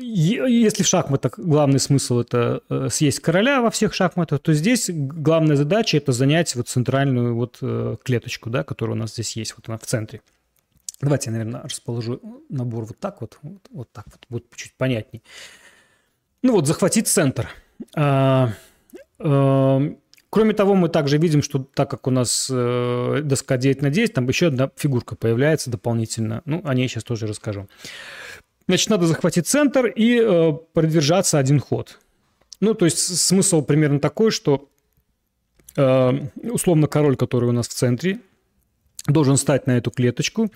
если 0.00 0.82
в 0.82 0.86
шахматах 0.86 1.38
главный 1.38 1.78
смысл 1.78 2.20
это 2.20 2.62
э, 2.68 2.88
съесть 2.90 3.20
короля 3.20 3.60
во 3.60 3.70
всех 3.70 3.94
шахматах, 3.94 4.40
то 4.40 4.52
здесь 4.52 4.90
главная 4.90 5.56
задача 5.56 5.96
это 5.96 6.12
занять 6.12 6.54
вот 6.54 6.68
центральную 6.68 7.34
вот 7.34 7.58
э, 7.62 7.96
клеточку, 8.02 8.50
да, 8.50 8.64
которая 8.64 8.96
у 8.96 8.98
нас 8.98 9.12
здесь 9.12 9.36
есть, 9.36 9.54
вот 9.56 9.68
она 9.68 9.78
в 9.78 9.86
центре. 9.86 10.22
Давайте 11.00 11.30
я, 11.30 11.32
наверное, 11.32 11.62
расположу 11.62 12.20
набор 12.48 12.84
вот 12.84 12.98
так 12.98 13.20
вот, 13.20 13.38
вот, 13.42 13.62
вот 13.70 13.92
так 13.92 14.04
вот, 14.06 14.26
будет 14.28 14.44
чуть 14.54 14.74
понятней. 14.74 15.22
Ну 16.42 16.52
вот, 16.52 16.66
захватить 16.66 17.08
центр. 17.08 17.48
А, 17.96 18.52
а, 19.18 19.80
кроме 20.28 20.52
того, 20.52 20.74
мы 20.74 20.88
также 20.88 21.16
видим, 21.16 21.42
что 21.42 21.58
так 21.58 21.90
как 21.90 22.06
у 22.06 22.10
нас 22.10 22.48
э, 22.52 23.20
доска 23.24 23.56
9 23.56 23.82
на 23.82 23.90
10, 23.90 24.12
там 24.12 24.28
еще 24.28 24.48
одна 24.48 24.70
фигурка 24.76 25.16
появляется 25.16 25.70
дополнительно. 25.70 26.42
Ну, 26.44 26.60
о 26.64 26.74
ней 26.74 26.88
сейчас 26.88 27.04
тоже 27.04 27.26
расскажу. 27.26 27.68
Значит, 28.70 28.88
надо 28.88 29.06
захватить 29.08 29.48
центр 29.48 29.86
и 29.86 30.20
э, 30.22 30.52
продержаться 30.72 31.38
один 31.40 31.58
ход. 31.58 31.98
Ну, 32.60 32.74
то 32.74 32.84
есть 32.84 32.98
смысл 32.98 33.62
примерно 33.62 33.98
такой, 33.98 34.30
что 34.30 34.68
э, 35.76 36.12
условно 36.52 36.86
король, 36.86 37.16
который 37.16 37.48
у 37.48 37.52
нас 37.52 37.66
в 37.66 37.72
центре, 37.74 38.20
должен 39.08 39.38
стать 39.38 39.66
на 39.66 39.72
эту 39.72 39.90
клеточку. 39.90 40.52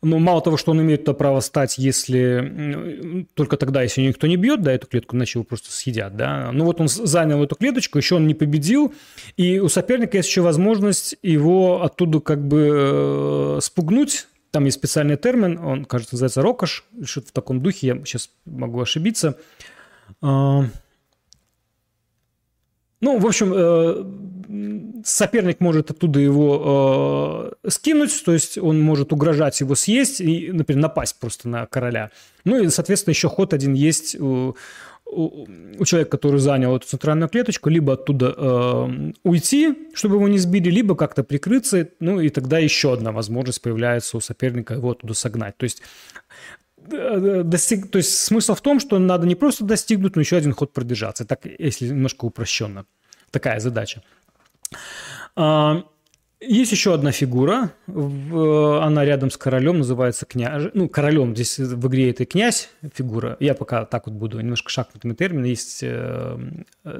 Но 0.00 0.18
мало 0.18 0.40
того, 0.40 0.56
что 0.56 0.70
он 0.70 0.80
имеет 0.80 1.02
это 1.02 1.12
право 1.12 1.40
стать, 1.40 1.76
если 1.76 3.26
только 3.34 3.58
тогда, 3.58 3.82
если 3.82 4.00
никто 4.00 4.26
не 4.26 4.38
бьет, 4.38 4.62
да, 4.62 4.72
эту 4.72 4.86
клетку, 4.86 5.14
иначе 5.14 5.38
его 5.38 5.44
просто 5.44 5.70
съедят, 5.70 6.16
да. 6.16 6.52
Ну 6.52 6.64
вот 6.64 6.80
он 6.80 6.88
занял 6.88 7.44
эту 7.44 7.56
клеточку, 7.56 7.98
еще 7.98 8.14
он 8.14 8.26
не 8.26 8.32
победил, 8.32 8.94
и 9.36 9.58
у 9.58 9.68
соперника 9.68 10.16
есть 10.16 10.30
еще 10.30 10.40
возможность 10.40 11.14
его 11.22 11.82
оттуда 11.82 12.20
как 12.20 12.42
бы 12.42 12.70
э, 12.72 13.58
спугнуть, 13.60 14.28
там 14.50 14.64
есть 14.64 14.78
специальный 14.78 15.16
термин, 15.16 15.58
он, 15.58 15.84
кажется, 15.84 16.14
называется 16.14 16.42
рокош, 16.42 16.84
что-то 17.04 17.28
в 17.28 17.32
таком 17.32 17.62
духе, 17.62 17.86
я 17.88 17.94
сейчас 18.04 18.30
могу 18.44 18.80
ошибиться. 18.80 19.38
А, 20.20 20.64
ну, 23.00 23.18
в 23.18 23.26
общем, 23.26 23.52
э, 23.54 25.02
соперник 25.04 25.60
может 25.60 25.90
оттуда 25.90 26.20
его 26.20 27.50
э, 27.64 27.70
скинуть, 27.70 28.24
то 28.24 28.32
есть 28.32 28.58
он 28.58 28.80
может 28.80 29.12
угрожать 29.12 29.60
его 29.60 29.74
съесть 29.74 30.20
и, 30.20 30.52
например, 30.52 30.82
напасть 30.82 31.18
просто 31.18 31.48
на 31.48 31.66
короля. 31.66 32.10
Ну 32.44 32.62
и, 32.62 32.68
соответственно, 32.68 33.12
еще 33.12 33.28
ход 33.28 33.54
один 33.54 33.72
есть 33.72 34.16
у, 35.10 35.46
у, 35.78 35.84
человека, 35.84 36.12
который 36.12 36.40
занял 36.40 36.76
эту 36.76 36.86
центральную 36.86 37.28
клеточку, 37.28 37.68
либо 37.68 37.94
оттуда 37.94 38.34
э, 38.36 39.12
уйти, 39.24 39.90
чтобы 39.94 40.16
его 40.16 40.28
не 40.28 40.38
сбили, 40.38 40.70
либо 40.70 40.94
как-то 40.94 41.24
прикрыться, 41.24 41.88
ну 42.00 42.20
и 42.20 42.28
тогда 42.28 42.58
еще 42.58 42.92
одна 42.92 43.12
возможность 43.12 43.60
появляется 43.60 44.16
у 44.16 44.20
соперника 44.20 44.74
его 44.74 44.92
оттуда 44.92 45.14
согнать. 45.14 45.56
То 45.56 45.64
есть 45.64 45.82
э, 46.90 47.42
достиг, 47.44 47.90
то 47.90 47.98
есть 47.98 48.18
смысл 48.18 48.54
в 48.54 48.60
том, 48.60 48.80
что 48.80 48.98
надо 48.98 49.26
не 49.26 49.34
просто 49.34 49.64
достигнуть, 49.64 50.16
но 50.16 50.22
еще 50.22 50.36
один 50.36 50.52
ход 50.52 50.72
продержаться. 50.72 51.24
Так, 51.24 51.46
если 51.58 51.88
немножко 51.88 52.24
упрощенно. 52.24 52.86
Такая 53.30 53.60
задача. 53.60 54.02
А, 55.36 55.84
есть 56.40 56.72
еще 56.72 56.94
одна 56.94 57.12
фигура, 57.12 57.72
она 57.86 59.04
рядом 59.04 59.30
с 59.30 59.36
королем, 59.36 59.78
называется 59.78 60.26
княж. 60.26 60.70
Ну, 60.74 60.88
королем 60.88 61.34
здесь 61.34 61.58
в 61.58 61.88
игре 61.88 62.10
это 62.10 62.24
князь 62.24 62.70
фигура. 62.94 63.36
Я 63.40 63.54
пока 63.54 63.84
так 63.84 64.06
вот 64.06 64.16
буду, 64.16 64.40
немножко 64.40 64.70
шахматными 64.70 65.14
терминами. 65.14 65.48
Есть 65.48 65.80
э, 65.82 66.38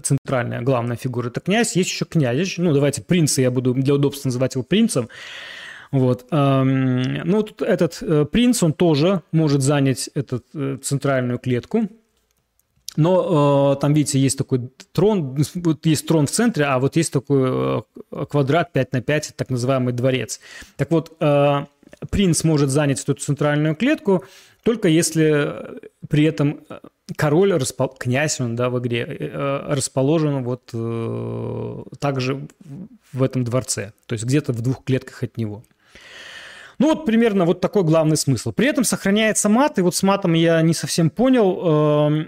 центральная, 0.03 0.61
главная 0.61 0.97
фигура– 0.97 1.29
это 1.31 1.41
князь. 1.41 1.75
Есть 1.75 1.91
еще 1.91 2.05
князь. 2.05 2.59
Ну, 2.59 2.73
давайте 2.73 3.03
принца, 3.03 3.41
я 3.41 3.51
буду 3.51 3.75
для 3.75 3.95
удобства 3.95 4.29
называть 4.29 4.55
его 4.55 4.63
принцем. 4.63 5.09
Вот. 5.91 6.27
Ну, 6.31 7.43
тут 7.43 7.63
этот 7.63 7.99
э, 8.03 8.25
принц, 8.25 8.63
он 8.63 8.73
тоже 8.73 9.23
может 9.33 9.63
занять 9.63 10.09
эту 10.15 10.43
э, 10.55 10.79
центральную 10.83 11.39
клетку. 11.39 11.89
Но 12.97 13.75
э, 13.77 13.81
там, 13.81 13.95
видите, 13.95 14.19
есть 14.19 14.37
такой 14.37 14.71
трон, 14.93 15.37
вот 15.55 15.87
есть 15.87 16.07
трон 16.07 16.27
в 16.27 16.31
центре, 16.31 16.65
а 16.65 16.79
вот 16.79 16.97
есть 16.97 17.13
такой 17.13 17.85
э, 18.11 18.25
квадрат 18.29 18.73
5 18.73 18.93
на 18.93 19.01
5, 19.01 19.35
так 19.37 19.51
называемый 19.51 19.93
дворец. 19.93 20.41
Так 20.77 20.91
вот, 20.91 21.17
э, 21.21 21.67
принц 22.11 22.45
может 22.45 22.71
занять 22.71 23.01
эту 23.01 23.15
центральную 23.15 23.77
клетку, 23.77 24.25
только 24.63 24.89
если 24.89 25.55
при 26.09 26.25
этом 26.25 26.61
король, 27.17 27.53
распол... 27.53 27.89
князь 27.89 28.41
он, 28.41 28.57
да, 28.57 28.71
в 28.71 28.79
игре, 28.79 29.07
э, 29.09 29.65
расположен 29.69 30.43
вот 30.45 30.71
э, 30.73 31.83
также 31.99 32.47
в 33.13 33.23
этом 33.23 33.45
дворце, 33.45 33.93
то 34.07 34.15
есть 34.15 34.25
где-то 34.25 34.53
в 34.53 34.61
двух 34.61 34.85
клетках 34.85 35.23
от 35.23 35.37
него. 35.37 35.63
Ну 36.79 36.89
вот 36.89 37.05
примерно 37.05 37.45
вот 37.45 37.61
такой 37.61 37.83
главный 37.83 38.17
смысл. 38.17 38.53
При 38.53 38.67
этом 38.67 38.85
сохраняется 38.85 39.51
мат, 39.51 39.79
и 39.79 39.83
вот 39.83 39.95
с 39.95 40.03
матом 40.03 40.33
я 40.33 40.63
не 40.63 40.73
совсем 40.73 41.11
понял, 41.11 41.61
э, 41.63 42.27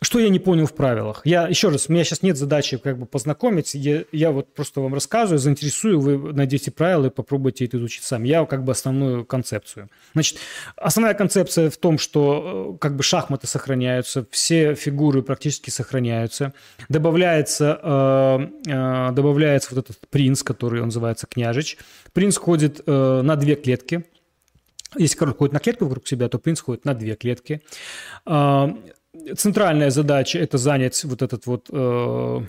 что 0.00 0.20
я 0.20 0.28
не 0.28 0.38
понял 0.38 0.66
в 0.66 0.74
правилах? 0.74 1.22
Я, 1.24 1.48
еще 1.48 1.70
раз, 1.70 1.86
у 1.88 1.92
меня 1.92 2.04
сейчас 2.04 2.22
нет 2.22 2.36
задачи 2.36 2.76
как 2.76 2.98
бы 2.98 3.06
познакомить, 3.06 3.74
я, 3.74 4.04
я 4.12 4.30
вот 4.30 4.54
просто 4.54 4.80
вам 4.80 4.94
рассказываю, 4.94 5.38
заинтересую, 5.38 6.00
вы 6.00 6.32
найдете 6.32 6.70
правила 6.70 7.06
и 7.06 7.10
попробуйте 7.10 7.64
это 7.64 7.78
изучить 7.78 8.04
сами. 8.04 8.28
Я 8.28 8.44
как 8.46 8.64
бы 8.64 8.72
основную 8.72 9.24
концепцию. 9.24 9.90
Значит, 10.12 10.38
основная 10.76 11.14
концепция 11.14 11.68
в 11.70 11.76
том, 11.76 11.98
что 11.98 12.74
э, 12.74 12.78
как 12.78 12.94
бы 12.94 13.02
шахматы 13.02 13.48
сохраняются, 13.48 14.24
все 14.30 14.74
фигуры 14.74 15.22
практически 15.22 15.70
сохраняются, 15.70 16.52
добавляется, 16.88 17.80
э, 17.82 18.48
э, 18.70 19.12
добавляется 19.12 19.74
вот 19.74 19.84
этот 19.84 20.08
принц, 20.08 20.44
который 20.44 20.80
он 20.80 20.88
называется 20.88 21.26
княжич. 21.26 21.76
Принц 22.12 22.36
ходит 22.36 22.82
э, 22.86 23.22
на 23.22 23.34
две 23.34 23.56
клетки, 23.56 24.04
если 24.96 25.16
король 25.16 25.34
ходит 25.34 25.52
на 25.52 25.60
клетку 25.60 25.84
вокруг 25.84 26.06
себя, 26.06 26.28
то 26.28 26.38
принц 26.38 26.60
ходит 26.60 26.84
на 26.84 26.94
две 26.94 27.14
клетки. 27.14 27.62
А, 28.24 28.74
центральная 29.36 29.90
задача– 29.90 30.38
это 30.40 30.58
занять 30.58 31.04
вот 31.04 31.22
этот 31.22 31.46
вот 31.46 31.66
э, 31.70 32.40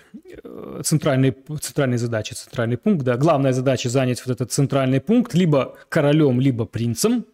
центральный, 0.83 1.35
центральная 1.61 1.97
задача, 1.97 2.35
центральный 2.35 2.77
пункт. 2.77 3.03
Да. 3.03 3.17
Главная 3.17 3.53
задача– 3.53 3.89
занять 3.91 4.25
вот 4.25 4.33
этот 4.33 4.51
центральный 4.51 5.01
пункт 5.01 5.33
либо 5.33 5.75
королем, 5.89 6.39
либо 6.39 6.65
принцем. 6.65 7.25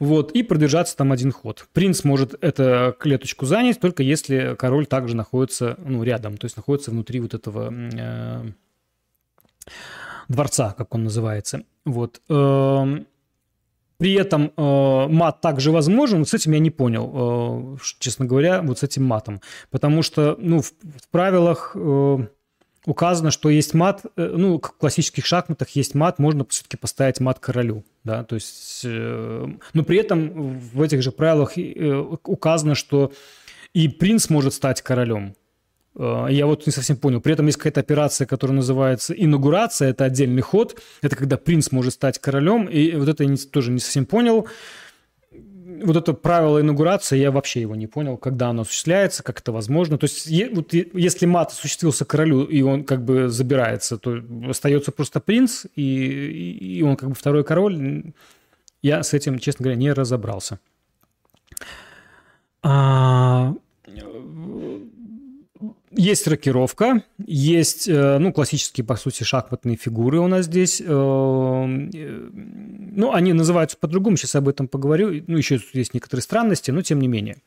Вот, 0.00 0.32
и 0.32 0.42
продержаться 0.42 0.96
там 0.96 1.12
один 1.12 1.30
ход. 1.30 1.68
Принц 1.72 2.02
может 2.02 2.34
эту 2.42 2.96
клеточку 2.98 3.46
занять, 3.46 3.80
только 3.80 4.02
если 4.02 4.56
король 4.58 4.86
также 4.86 5.14
находится 5.14 5.76
ну, 5.78 6.02
рядом, 6.02 6.36
то 6.36 6.46
есть 6.46 6.56
находится 6.56 6.90
внутри 6.90 7.20
вот 7.20 7.32
этого 7.32 7.72
э, 7.72 8.42
дворца, 10.28 10.74
как 10.76 10.94
он 10.94 11.04
называется. 11.04 11.62
Вот. 11.84 12.20
Эм, 12.28 13.06
при 13.98 14.14
этом 14.14 14.52
э, 14.56 15.06
мат 15.08 15.40
также 15.40 15.70
возможен. 15.70 16.20
Вот 16.20 16.28
с 16.28 16.34
этим 16.34 16.52
я 16.52 16.58
не 16.58 16.70
понял, 16.70 17.76
э, 17.76 17.84
честно 18.00 18.24
говоря, 18.24 18.62
вот 18.62 18.78
с 18.78 18.82
этим 18.82 19.04
матом. 19.04 19.40
Потому 19.70 20.02
что 20.02 20.36
ну, 20.38 20.60
в, 20.60 20.70
в 20.70 21.08
правилах 21.10 21.72
э, 21.74 22.18
указано, 22.86 23.30
что 23.30 23.48
есть 23.48 23.74
мат, 23.74 24.02
э, 24.16 24.34
ну, 24.36 24.58
в 24.58 24.60
классических 24.60 25.24
шахматах 25.24 25.70
есть 25.70 25.94
мат, 25.94 26.18
можно 26.18 26.44
все-таки 26.48 26.76
поставить 26.76 27.20
мат 27.20 27.38
королю. 27.38 27.84
Да? 28.04 28.24
То 28.24 28.34
есть, 28.34 28.82
э, 28.84 29.46
но 29.72 29.84
при 29.84 29.98
этом 29.98 30.58
в 30.58 30.82
этих 30.82 31.02
же 31.02 31.12
правилах 31.12 31.56
э, 31.56 32.16
указано, 32.24 32.74
что 32.74 33.12
и 33.72 33.88
принц 33.88 34.28
может 34.28 34.54
стать 34.54 34.82
королем. 34.82 35.34
Э, 35.96 36.26
я 36.30 36.46
вот 36.46 36.66
не 36.66 36.72
совсем 36.72 36.96
понял. 36.96 37.20
При 37.20 37.32
этом 37.32 37.46
есть 37.46 37.58
какая-то 37.58 37.80
операция, 37.80 38.26
которая 38.26 38.56
называется 38.56 39.14
инаугурация. 39.14 39.90
Это 39.90 40.04
отдельный 40.04 40.42
ход. 40.42 40.80
Это 41.02 41.16
когда 41.16 41.36
принц 41.36 41.70
может 41.70 41.94
стать 41.94 42.18
королем. 42.18 42.66
И 42.66 42.94
вот 42.96 43.08
это 43.08 43.24
я 43.24 43.36
тоже 43.50 43.70
не 43.70 43.80
совсем 43.80 44.06
понял. 44.06 44.48
Вот 45.82 45.96
это 45.96 46.12
правило 46.12 46.60
инаугурации, 46.60 47.18
я 47.18 47.30
вообще 47.30 47.62
его 47.62 47.74
не 47.74 47.86
понял, 47.86 48.16
когда 48.16 48.50
оно 48.50 48.62
осуществляется, 48.62 49.22
как 49.22 49.40
это 49.40 49.50
возможно. 49.50 49.98
То 49.98 50.04
есть 50.04 50.30
вот 50.54 50.72
если 50.72 51.26
мат 51.26 51.50
осуществился 51.50 52.04
королю, 52.04 52.44
и 52.44 52.62
он 52.62 52.84
как 52.84 53.04
бы 53.04 53.28
забирается, 53.28 53.98
то 53.98 54.22
остается 54.48 54.92
просто 54.92 55.20
принц, 55.20 55.64
и, 55.74 56.78
и 56.78 56.82
он 56.82 56.96
как 56.96 57.08
бы 57.08 57.14
второй 57.14 57.44
король. 57.44 58.04
Я 58.82 59.02
с 59.02 59.14
этим, 59.14 59.38
честно 59.38 59.64
говоря, 59.64 59.78
не 59.78 59.92
разобрался. 59.92 60.60
А, 62.62 63.54
есть 65.96 66.26
рокировка, 66.26 67.02
есть, 67.26 67.88
э, 67.88 68.18
ну, 68.18 68.32
классические, 68.32 68.84
по 68.84 68.96
сути, 68.96 69.22
шахматные 69.22 69.76
фигуры 69.76 70.20
у 70.20 70.26
нас 70.26 70.46
здесь. 70.46 70.80
Э, 70.80 70.84
э, 70.86 72.30
ну, 72.96 73.12
они 73.12 73.32
называются 73.32 73.76
по-другому, 73.76 74.16
сейчас 74.16 74.34
об 74.34 74.48
этом 74.48 74.68
поговорю. 74.68 75.22
Ну, 75.26 75.36
еще 75.36 75.60
есть 75.72 75.94
некоторые 75.94 76.22
странности, 76.22 76.70
но 76.70 76.82
тем 76.82 77.00
не 77.00 77.08
менее. 77.08 77.38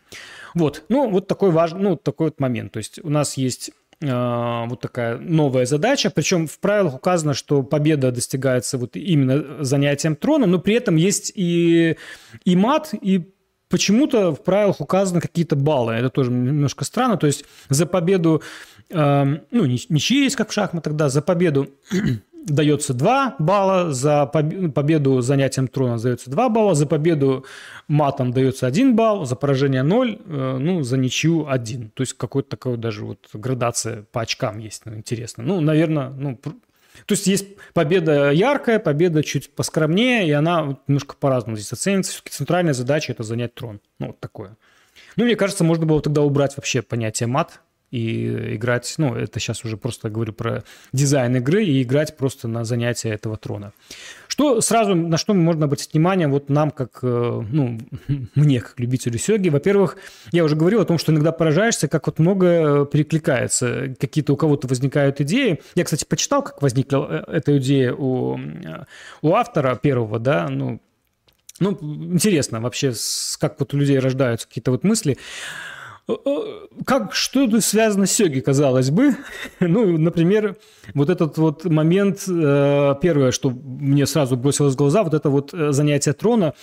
Вот, 0.54 0.84
ну, 0.90 1.10
вот 1.10 1.28
такой 1.28 1.52
важный, 1.52 1.82
ну, 1.82 1.96
такой 1.96 2.28
вот 2.28 2.40
момент. 2.40 2.72
То 2.72 2.78
есть 2.78 3.00
у 3.04 3.10
нас 3.10 3.38
есть 3.38 3.72
вот 4.00 4.80
такая 4.80 5.18
новая 5.18 5.66
задача. 5.66 6.12
Причем 6.12 6.46
в 6.46 6.60
правилах 6.60 6.94
указано, 6.94 7.34
что 7.34 7.64
победа 7.64 8.12
достигается 8.12 8.78
вот 8.78 8.96
именно 8.96 9.64
занятием 9.64 10.16
трона, 10.16 10.46
но 10.46 10.60
при 10.60 10.76
этом 10.76 10.98
есть 10.98 11.32
и, 11.34 11.98
и 12.46 12.56
мат, 12.56 12.94
и 13.02 13.28
почему-то 13.70 14.34
в 14.34 14.44
правилах 14.44 14.82
указаны 14.82 15.22
какие-то 15.22 15.56
баллы. 15.56 15.94
Это 15.94 16.10
тоже 16.10 16.32
немножко 16.32 16.86
странно. 16.86 17.18
То 17.18 17.28
есть 17.28 17.46
за 17.70 17.86
победу, 17.86 18.42
э, 18.90 19.24
ну, 19.52 19.66
ничьи 19.66 20.24
есть, 20.24 20.36
как 20.36 20.50
в 20.50 20.54
шахматах, 20.54 20.94
да, 20.94 21.10
за 21.10 21.22
победу 21.22 21.70
дается 22.46 22.94
2 22.94 23.36
балла, 23.40 23.92
за 23.92 24.26
победу 24.26 25.22
занятием 25.22 25.68
трона 25.68 26.00
дается 26.00 26.30
2 26.30 26.50
балла, 26.50 26.76
за 26.76 26.86
победу 26.86 27.46
матом 27.88 28.32
дается 28.32 28.68
1 28.68 28.96
балл, 28.96 29.26
за 29.26 29.36
поражение 29.36 29.84
0, 29.84 30.20
э, 30.26 30.58
ну, 30.60 30.84
за 30.84 30.98
ничью 30.98 31.48
1. 31.50 31.92
То 31.94 32.02
есть 32.02 32.14
какой-то 32.14 32.50
такой 32.50 32.78
даже 32.78 33.06
вот 33.06 33.30
градация 33.34 34.06
по 34.12 34.22
очкам 34.22 34.60
есть, 34.60 34.84
ну, 34.86 34.96
интересно. 34.96 35.44
Ну, 35.44 35.60
наверное, 35.62 36.10
ну, 36.10 36.40
то 37.06 37.14
есть 37.14 37.28
есть 37.28 37.48
победа 37.74 38.32
яркая, 38.32 38.80
победа 38.80 39.24
чуть 39.24 39.54
поскромнее, 39.54 40.28
и 40.28 40.32
она 40.32 40.78
немножко 40.88 41.16
по-разному 41.16 41.58
здесь 41.58 41.72
оценится. 41.74 42.12
Все-таки 42.12 42.36
центральная 42.36 42.74
задача– 42.74 43.12
это 43.14 43.24
занять 43.24 43.54
трон. 43.54 43.80
Ну, 44.00 44.08
вот 44.08 44.20
такое. 44.20 44.56
Ну, 45.16 45.26
мне 45.26 45.36
кажется, 45.36 45.64
можно 45.64 45.86
было 45.86 46.02
тогда 46.02 46.22
убрать 46.22 46.58
вообще 46.58 46.82
понятие 46.82 47.28
мат 47.28 47.62
и 47.92 48.56
играть, 48.56 48.94
ну, 48.98 49.16
это 49.16 49.40
сейчас 49.40 49.64
уже 49.64 49.78
просто 49.78 50.10
говорю 50.10 50.34
про 50.34 50.64
дизайн 50.92 51.38
игры, 51.38 51.64
и 51.64 51.84
играть 51.84 52.18
просто 52.18 52.48
на 52.48 52.66
занятие 52.66 53.10
этого 53.10 53.38
трона. 53.38 53.72
Что 54.28 54.62
сразу, 54.62 54.94
на 54.94 55.18
что 55.18 55.34
можно 55.34 55.66
обратить 55.66 55.94
внимание, 55.94 56.28
вот 56.28 56.50
нам, 56.50 56.72
как, 56.72 57.00
э, 57.02 57.44
ну, 57.50 57.80
мне, 58.36 58.62
как 58.62 58.80
любителю 58.80 59.18
сёги, 59.18 59.50
во-первых, 59.50 59.98
я 60.32 60.44
уже 60.44 60.56
говорил 60.56 60.82
о 60.82 60.86
том, 60.86 60.98
что 60.98 61.12
иногда 61.12 61.32
поражаешься, 61.32 61.88
как 61.88 62.08
вот 62.08 62.20
много 62.20 62.46
э, 62.46 62.86
перекликается, 62.92 63.96
какие-то 64.00 64.34
у 64.34 64.38
кого-то 64.38 64.68
возникают 64.68 65.22
идеи. 65.22 65.62
Я, 65.76 65.86
кстати, 65.86 66.06
почитал, 66.06 66.44
как 66.44 66.62
возникла 66.62 67.26
э, 67.28 67.38
эта 67.38 67.58
идея 67.58 67.94
у, 67.94 68.38
у 69.22 69.34
автора 69.34 69.76
первого, 69.76 70.20
да, 70.20 70.50
ну, 70.50 70.82
ну, 71.60 71.72
интересно 72.14 72.62
вообще, 72.62 72.94
как 73.40 73.60
вот 73.60 73.74
у 73.74 73.78
людей 73.78 73.98
рождаются 74.00 74.48
какие-то 74.48 74.72
вот 74.72 74.84
мысли. 74.84 75.18
Как, 76.86 77.14
что 77.14 77.44
это 77.44 77.60
связано 77.60 78.06
с 78.06 78.14
Сёги, 78.14 78.40
казалось 78.40 78.92
бы? 78.92 79.16
ну, 79.60 79.98
например, 79.98 80.56
вот 80.94 81.10
этот 81.10 81.38
вот 81.38 81.66
момент, 81.66 82.24
э, 82.30 82.96
первое, 83.02 83.32
что 83.32 83.50
мне 83.50 84.06
сразу 84.06 84.38
бросилось 84.38 84.76
в 84.76 84.78
глаза, 84.78 85.04
вот 85.04 85.14
это 85.14 85.30
вот 85.30 85.54
э, 85.54 85.74
занятие 85.74 86.14
трона, 86.14 86.54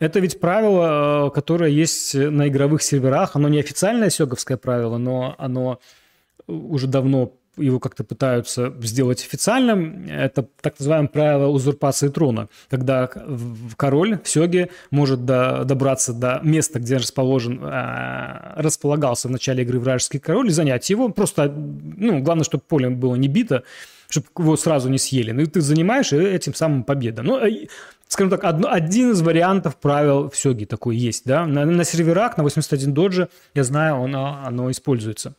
это 0.00 0.20
ведь 0.20 0.38
правило, 0.38 1.28
э, 1.28 1.30
которое 1.30 1.70
есть 1.70 2.14
на 2.14 2.48
игровых 2.48 2.82
серверах, 2.82 3.36
оно 3.36 3.48
не 3.48 3.58
официальное 3.58 4.10
сёговское 4.10 4.58
правило, 4.58 4.98
но 4.98 5.34
оно 5.38 5.80
уже 6.46 6.86
давно 6.86 7.32
его 7.60 7.78
как-то 7.78 8.04
пытаются 8.04 8.72
сделать 8.82 9.22
официальным, 9.22 10.06
это 10.08 10.46
так 10.60 10.78
называемое 10.78 11.08
правило 11.08 11.46
узурпации 11.48 12.08
трона, 12.08 12.48
когда 12.68 13.08
король 13.76 14.18
в 14.22 14.28
Сёге 14.28 14.70
может 14.90 15.24
до, 15.24 15.64
добраться 15.64 16.12
до 16.12 16.40
места, 16.42 16.78
где 16.78 16.96
расположен, 16.96 17.60
э, 17.62 18.52
располагался 18.56 19.28
в 19.28 19.30
начале 19.30 19.62
игры 19.62 19.78
вражеский 19.78 20.20
король, 20.20 20.48
и 20.48 20.52
занять 20.52 20.88
его. 20.90 21.08
Просто, 21.08 21.48
ну, 21.50 22.20
главное, 22.20 22.44
чтобы 22.44 22.64
поле 22.66 22.90
было 22.90 23.14
не 23.14 23.28
бито, 23.28 23.64
чтобы 24.08 24.26
его 24.38 24.56
сразу 24.56 24.88
не 24.88 24.98
съели. 24.98 25.32
Ну, 25.32 25.42
и 25.42 25.46
ты 25.46 25.60
занимаешь, 25.60 26.12
и 26.12 26.16
этим 26.16 26.54
самым 26.54 26.84
победа. 26.84 27.22
Ну, 27.22 27.40
скажем 28.08 28.30
так, 28.30 28.44
одно, 28.44 28.70
один 28.70 29.12
из 29.12 29.22
вариантов 29.22 29.76
правил 29.76 30.28
в 30.28 30.36
Сёге 30.36 30.66
такой 30.66 30.96
есть, 30.96 31.24
да. 31.24 31.46
На, 31.46 31.64
на 31.64 31.84
серверах, 31.84 32.36
на 32.36 32.42
81 32.42 32.92
доджи, 32.92 33.28
я 33.54 33.64
знаю, 33.64 34.02
оно, 34.02 34.42
оно 34.44 34.70
используется. 34.70 35.34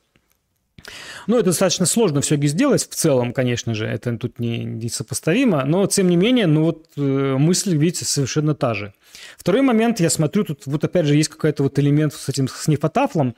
Ну, 1.27 1.37
это 1.37 1.45
достаточно 1.45 1.85
сложно 1.85 2.21
все 2.21 2.35
сделать 2.35 2.87
в 2.89 2.95
целом, 2.95 3.33
конечно 3.33 3.73
же, 3.73 3.85
это 3.85 4.17
тут 4.17 4.39
не, 4.39 4.63
не 4.63 4.89
сопоставимо, 4.89 5.63
но 5.65 5.85
тем 5.87 6.09
не 6.09 6.15
менее, 6.15 6.47
ну 6.47 6.63
вот 6.63 6.87
э, 6.97 7.01
мысль, 7.01 7.75
видите, 7.77 8.05
совершенно 8.05 8.55
та 8.55 8.73
же. 8.73 8.93
Второй 9.37 9.61
момент, 9.61 9.99
я 9.99 10.09
смотрю, 10.09 10.43
тут 10.43 10.65
вот 10.65 10.83
опять 10.83 11.05
же 11.05 11.15
есть 11.15 11.29
какой-то 11.29 11.63
вот 11.63 11.77
элемент 11.79 12.13
с 12.13 12.29
этим 12.29 12.47
с 12.47 12.67
нефотафлом, 12.67 13.35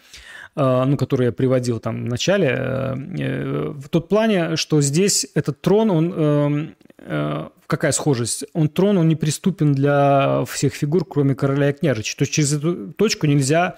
э, 0.56 0.84
ну, 0.86 0.98
который 0.98 1.26
я 1.28 1.32
приводил 1.32 1.80
там 1.80 2.06
в 2.06 2.08
начале, 2.08 2.48
э, 2.48 2.96
э, 3.20 3.74
в 3.76 3.90
тот 3.90 4.10
плане, 4.10 4.56
что 4.56 4.82
здесь 4.82 5.28
этот 5.36 5.62
трон, 5.62 5.92
он 5.92 6.76
э, 6.98 7.50
какая 7.68 7.92
схожесть? 7.92 8.46
Он 8.54 8.70
трон, 8.70 8.98
он 8.98 9.08
неприступен 9.08 9.74
для 9.74 10.46
всех 10.46 10.74
фигур, 10.74 11.06
кроме 11.06 11.36
короля 11.36 11.70
и 11.70 11.74
княжича. 11.74 12.18
То 12.18 12.24
есть 12.24 12.34
через 12.34 12.54
эту 12.54 12.94
точку 12.94 13.28
нельзя 13.28 13.78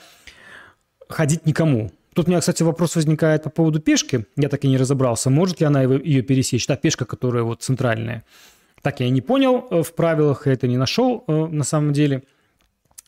ходить 1.08 1.46
никому. 1.46 1.92
Тут 2.16 2.28
у 2.28 2.30
меня, 2.30 2.40
кстати, 2.40 2.64
вопрос 2.64 2.96
возникает 2.96 3.44
по 3.44 3.50
поводу 3.50 3.82
пешки. 3.82 4.26
Я 4.38 4.48
так 4.48 4.64
и 4.64 4.70
не 4.70 4.78
разобрался, 4.78 5.30
может 5.30 5.60
ли 5.60 5.66
она 5.66 5.84
ее 5.84 6.22
пересечь. 6.22 6.66
Та 6.66 6.78
пешка, 6.78 7.04
которая 7.04 7.44
вот 7.44 7.62
центральная. 7.62 8.24
Так 8.82 9.02
я 9.02 9.08
и 9.08 9.10
не 9.10 9.20
понял 9.20 9.68
э, 9.70 9.84
в 9.84 9.94
правилах, 9.94 10.48
я 10.48 10.54
это 10.54 10.66
не 10.68 10.78
нашел 10.78 11.26
э, 11.28 11.48
на 11.48 11.66
самом 11.66 11.92
деле. 11.92 12.24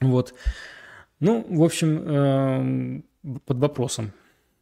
Вот. 0.01 0.33
Ну, 1.21 1.45
в 1.49 1.63
общем, 1.63 2.03
эм, 2.05 3.05
под 3.45 3.59
вопросом. 3.59 4.11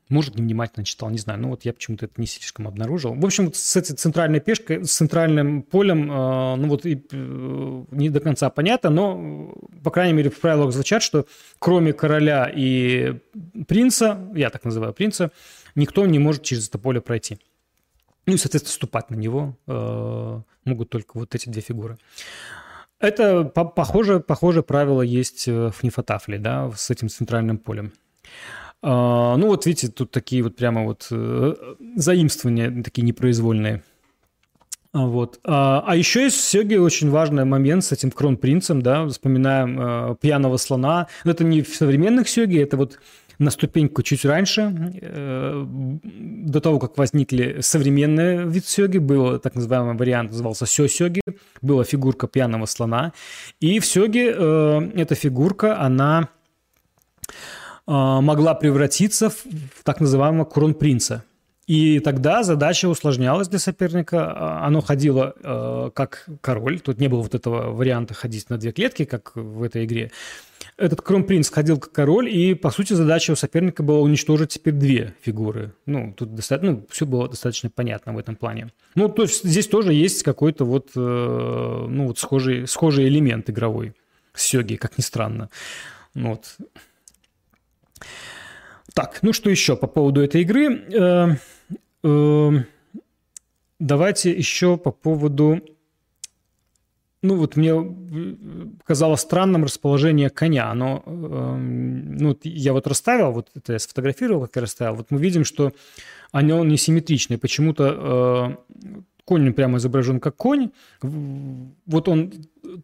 Может, 0.08 0.36
невнимательно 0.36 0.86
читал, 0.86 1.10
не 1.10 1.18
знаю. 1.18 1.40
Ну, 1.40 1.50
вот 1.50 1.66
я 1.66 1.74
почему-то 1.74 2.06
это 2.06 2.22
не 2.22 2.28
слишком 2.28 2.68
обнаружил. 2.68 3.16
В 3.16 3.26
общем, 3.26 3.52
с 3.52 3.76
этой 3.76 3.96
центральной 3.96 4.40
пешкой, 4.40 4.86
с 4.86 4.92
центральным 4.92 5.64
полем, 5.64 6.12
э, 6.12 6.56
ну, 6.58 6.68
вот 6.68 6.86
и, 6.86 7.04
э, 7.12 7.84
не 7.90 8.10
до 8.12 8.20
конца 8.20 8.52
понятно, 8.52 8.92
но, 8.92 9.56
по 9.84 9.90
крайней 9.90 10.14
мере, 10.14 10.30
в 10.30 10.40
правилах 10.40 10.74
звучат, 10.74 11.02
что 11.02 11.26
кроме 11.58 11.92
короля 11.92 12.52
и 12.54 13.20
принца, 13.68 14.30
я 14.36 14.52
так 14.52 14.64
называю 14.64 14.94
принца, 14.94 15.32
никто 15.74 16.06
не 16.06 16.20
может 16.20 16.44
через 16.44 16.70
это 16.70 16.78
поле 16.78 17.02
пройти. 17.02 17.40
Ну 18.28 18.36
и, 18.36 18.38
соответственно, 18.38 18.74
ступать 18.74 19.10
на 19.10 19.16
него 19.16 19.58
э, 19.66 20.42
могут 20.66 20.90
только 20.92 21.18
вот 21.18 21.34
эти 21.34 21.50
две 21.50 21.64
фигуры. 21.64 21.98
Это 23.00 23.44
похоже, 23.44 24.20
похоже 24.20 24.62
правило 24.62 25.02
есть 25.02 25.48
в 25.48 25.76
Нефатафле, 25.82 26.38
да, 26.38 26.72
с 26.76 26.92
этим 26.92 27.10
центральным 27.10 27.58
полем. 27.58 27.92
А, 28.88 29.36
ну 29.38 29.48
вот 29.48 29.66
видите, 29.66 29.88
тут 29.88 30.12
такие 30.12 30.44
вот 30.44 30.56
прямо 30.56 30.84
вот 30.84 31.08
э, 31.10 31.56
заимствования 31.96 32.84
такие 32.84 33.02
непроизвольные. 33.02 33.82
А, 34.94 35.08
вот. 35.08 35.40
А, 35.44 35.84
а 35.88 35.96
еще 35.96 36.22
есть 36.22 36.54
в 36.54 36.82
очень 36.84 37.10
важный 37.10 37.46
момент 37.46 37.84
с 37.84 37.92
этим 37.92 38.12
кронпринцем, 38.12 38.84
да, 38.84 39.08
вспоминаем 39.08 39.80
э, 39.82 40.16
пьяного 40.22 40.58
слона. 40.58 41.08
Но 41.24 41.32
это 41.32 41.44
не 41.44 41.64
в 41.64 41.76
современных 41.76 42.30
Сёге, 42.30 42.62
это 42.62 42.78
вот 42.78 43.00
на 43.40 43.50
ступеньку 43.50 44.04
чуть 44.04 44.24
раньше, 44.24 44.72
э, 45.02 45.66
до 46.04 46.62
того, 46.62 46.78
как 46.78 46.98
возникли 47.00 47.58
современные 47.62 48.46
вид 48.46 48.66
сёги, 48.66 49.00
был 49.00 49.40
так 49.40 49.56
называемый 49.56 49.98
вариант, 49.98 50.32
назывался 50.32 50.66
сё-сёги, 50.66 51.22
была 51.62 51.84
фигурка 51.84 52.28
пьяного 52.28 52.66
слона. 52.68 53.14
И 53.60 53.80
в 53.80 53.86
сёге 53.86 54.32
э, 54.32 54.92
эта 54.96 55.16
фигурка, 55.16 55.82
она 55.82 56.30
могла 57.88 58.56
превратиться 58.56 59.30
в 59.30 59.44
так 59.84 60.00
называемого 60.00 60.46
кронпринца. 60.46 61.24
И 61.68 62.00
тогда 62.00 62.44
задача 62.44 62.88
усложнялась 62.88 63.48
для 63.48 63.58
соперника. 63.58 64.32
А, 64.32 64.68
оно 64.68 64.82
ходило 64.82 65.34
э, 65.42 65.90
как 65.96 66.28
король. 66.42 66.80
Тут 66.80 67.00
не 67.00 67.08
было 67.08 67.24
вот 67.24 67.34
этого 67.34 67.72
варианта 67.72 68.14
ходить 68.14 68.50
на 68.50 68.58
две 68.58 68.72
клетки, 68.72 69.06
как 69.06 69.32
в 69.36 69.64
этой 69.64 69.86
игре. 69.86 70.12
Этот 70.78 71.02
кронпринц 71.02 71.50
ходил 71.50 71.80
как 71.80 71.92
король, 71.92 72.30
и, 72.30 72.54
по 72.54 72.70
сути, 72.70 72.94
задача 72.94 73.32
у 73.32 73.36
соперника 73.36 73.82
была 73.82 74.00
уничтожить 74.00 74.50
теперь 74.50 74.74
две 74.74 75.16
фигуры. 75.22 75.74
Ну, 75.86 76.14
тут 76.16 76.36
достаточно, 76.36 76.74
ну, 76.74 76.86
все 76.90 77.06
было 77.06 77.30
достаточно 77.30 77.70
понятно 77.70 78.14
в 78.14 78.18
этом 78.18 78.36
плане. 78.36 78.72
Ну, 78.94 79.08
то 79.10 79.24
есть 79.24 79.44
здесь 79.44 79.68
тоже 79.68 79.94
есть 79.94 80.22
какой-то 80.22 80.66
вот, 80.66 80.90
э, 80.96 81.00
ну, 81.90 82.08
вот 82.08 82.20
схожий, 82.20 82.68
схожий 82.68 83.08
элемент 83.08 83.50
игровой 83.50 83.94
Сёги, 84.36 84.76
как 84.76 84.98
ни 84.98 85.02
странно. 85.02 85.50
Ну, 86.14 86.32
вот. 86.32 86.58
Так, 88.94 89.20
ну 89.22 89.34
что 89.34 89.50
еще 89.50 89.76
по 89.76 89.88
поводу 89.88 90.22
этой 90.22 90.42
игры? 90.42 90.84
Э, 90.94 91.36
э, 92.04 92.52
давайте 93.80 94.32
еще 94.32 94.78
по 94.78 94.92
поводу... 94.92 95.62
Ну 97.22 97.36
вот 97.36 97.56
мне 97.56 97.74
казалось 98.86 99.22
странным 99.22 99.64
расположение 99.64 100.30
коня. 100.30 100.74
Но 100.74 101.04
э, 101.06 101.56
ну, 101.58 102.38
я 102.44 102.72
вот 102.72 102.88
расставил, 102.88 103.32
вот 103.32 103.50
это 103.54 103.74
я 103.74 103.80
сфотографировал, 103.80 104.44
как 104.44 104.56
я 104.56 104.62
расставил. 104.62 104.96
Вот 104.96 105.12
мы 105.12 105.20
видим, 105.20 105.44
что 105.44 105.74
оно 106.32 106.64
несимметричное. 106.64 107.38
Почему-то 107.38 108.64
конь 109.26 109.54
прямо 109.54 109.80
изображен 109.80 110.22
как 110.22 110.38
конь. 110.38 110.70
Вот 111.02 112.08
он 112.08 112.32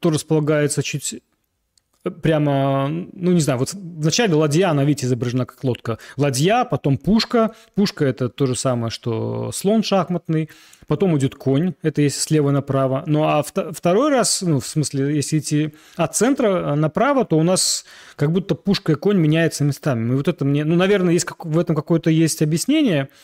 то 0.01 0.09
располагается 0.09 0.83
чуть 0.83 1.21
прямо, 2.03 2.87
ну, 2.89 3.31
не 3.31 3.39
знаю, 3.39 3.59
вот 3.59 3.73
вначале 3.73 4.33
ладья, 4.33 4.69
она, 4.69 4.83
видите, 4.83 5.05
изображена 5.05 5.45
как 5.45 5.63
лодка. 5.63 5.99
Ладья, 6.17 6.65
потом 6.65 6.97
пушка. 6.97 7.51
Пушка– 7.75 8.05
это 8.05 8.29
то 8.29 8.45
же 8.45 8.55
самое, 8.55 8.89
что 8.89 9.51
слон 9.51 9.83
шахматный. 9.83 10.49
Потом 10.87 11.17
идет 11.17 11.35
конь, 11.35 11.73
это 11.83 12.01
если 12.01 12.19
слева 12.19 12.51
направо. 12.51 13.03
Ну, 13.05 13.23
а 13.23 13.43
второй 13.43 14.09
раз, 14.09 14.41
ну, 14.41 14.59
в 14.59 14.67
смысле, 14.67 15.15
если 15.15 15.39
идти 15.39 15.73
от 15.95 16.15
центра 16.15 16.75
направо, 16.75 17.23
то 17.23 17.37
у 17.37 17.43
нас 17.43 17.85
как 18.15 18.31
будто 18.31 18.55
пушка 18.55 18.93
и 18.93 18.95
конь 18.95 19.17
меняются 19.17 19.63
местами. 19.63 20.11
И 20.11 20.15
вот 20.15 20.27
это 20.27 20.43
мне, 20.43 20.65
ну, 20.65 20.75
наверное, 20.75 21.13
есть 21.13 21.27
в 21.39 21.57
этом 21.57 21.75
какое-то 21.75 22.09
есть 22.09 22.41
объяснение– 22.41 23.09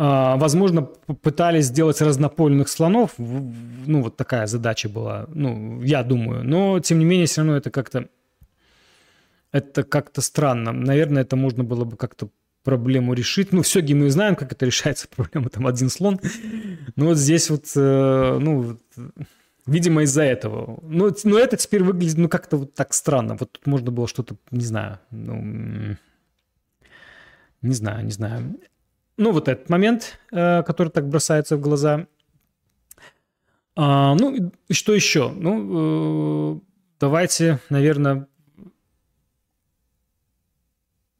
возможно, 0.00 0.82
пытались 1.20 1.66
сделать 1.66 2.00
разнопольных 2.00 2.70
слонов. 2.70 3.12
Ну, 3.18 4.02
вот 4.02 4.16
такая 4.16 4.46
задача 4.46 4.88
была, 4.88 5.26
ну, 5.28 5.82
я 5.82 6.02
думаю. 6.02 6.42
Но, 6.42 6.80
тем 6.80 7.00
не 7.00 7.04
менее, 7.04 7.26
все 7.26 7.42
равно 7.42 7.56
это 7.56 7.70
как-то... 7.70 8.08
Это 9.52 9.82
как-то 9.82 10.22
странно. 10.22 10.72
Наверное, 10.72 11.22
это 11.22 11.36
можно 11.36 11.64
было 11.64 11.84
бы 11.84 11.98
как-то 11.98 12.30
проблему 12.64 13.12
решить. 13.12 13.52
Ну, 13.52 13.60
все, 13.60 13.82
мы 13.94 14.10
знаем, 14.10 14.36
как 14.36 14.52
это 14.52 14.64
решается, 14.64 15.06
проблема 15.14 15.50
там 15.50 15.66
один 15.66 15.90
слон. 15.90 16.18
Но 16.96 17.06
вот 17.06 17.18
здесь 17.18 17.50
вот, 17.50 17.66
э, 17.76 18.38
ну, 18.40 18.78
видимо, 19.66 20.04
из-за 20.04 20.22
этого. 20.22 20.78
Но, 20.82 21.10
но 21.24 21.38
это 21.38 21.58
теперь 21.58 21.82
выглядит, 21.82 22.16
ну, 22.16 22.30
как-то 22.30 22.56
вот 22.56 22.72
так 22.72 22.94
странно. 22.94 23.36
Вот 23.38 23.52
тут 23.52 23.66
можно 23.66 23.90
было 23.90 24.08
что-то, 24.08 24.36
не 24.50 24.64
знаю, 24.64 24.98
ну, 25.10 25.96
не 27.60 27.74
знаю, 27.74 28.06
не 28.06 28.12
знаю. 28.12 28.56
Ну, 29.20 29.32
вот 29.32 29.48
этот 29.48 29.68
момент, 29.68 30.18
э, 30.32 30.62
который 30.62 30.88
так 30.88 31.06
бросается 31.06 31.58
в 31.58 31.60
глаза. 31.60 32.06
А, 33.76 34.14
ну, 34.14 34.50
что 34.70 34.94
еще? 34.94 35.28
Ну, 35.28 36.56
э, 36.56 36.60
давайте, 36.98 37.60
наверное, 37.68 38.28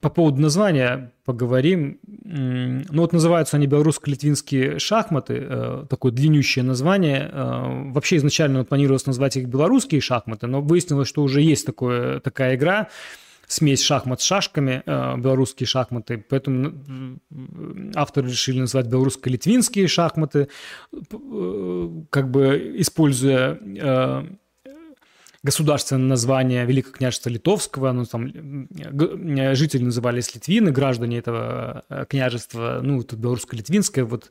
по 0.00 0.08
поводу 0.08 0.40
названия 0.40 1.12
поговорим. 1.26 2.00
Ну 2.06 3.02
вот 3.02 3.12
называются 3.12 3.58
они 3.58 3.66
белорусско-литвинские 3.66 4.78
шахматы, 4.78 5.36
э, 5.38 5.84
такое 5.90 6.10
длиннющее 6.10 6.64
название. 6.64 7.30
Вообще 7.34 8.16
изначально 8.16 8.64
планировалось 8.64 9.04
назвать 9.04 9.36
их 9.36 9.46
белорусские 9.46 10.00
шахматы, 10.00 10.46
но 10.46 10.62
выяснилось, 10.62 11.06
что 11.06 11.22
уже 11.22 11.42
есть 11.42 11.66
такое, 11.66 12.20
такая 12.20 12.56
игра– 12.56 12.88
смесь 13.50 13.82
шахмат 13.82 14.20
с 14.20 14.24
шашками, 14.24 14.82
э, 14.86 15.16
белорусские 15.16 15.66
шахматы, 15.66 16.24
поэтому 16.28 17.18
авторы 17.96 18.28
решили 18.28 18.60
назвать 18.60 18.86
белорусско-литвинские 18.86 19.88
шахматы, 19.88 20.48
э, 20.92 21.88
как 22.10 22.30
бы 22.30 22.74
используя 22.76 23.58
э, 23.60 24.24
государственное 25.42 26.06
название 26.06 26.64
Великого 26.64 26.94
княжества 26.94 27.28
Литовского, 27.28 27.90
ну, 27.90 28.04
там 28.04 28.68
жители 29.54 29.82
назывались 29.82 30.32
литвины, 30.32 30.70
граждане 30.70 31.18
этого 31.18 31.82
княжества, 32.08 32.80
ну, 32.82 33.02
тут 33.02 33.18
белорусско-литвинское, 33.18 34.04
вот. 34.04 34.30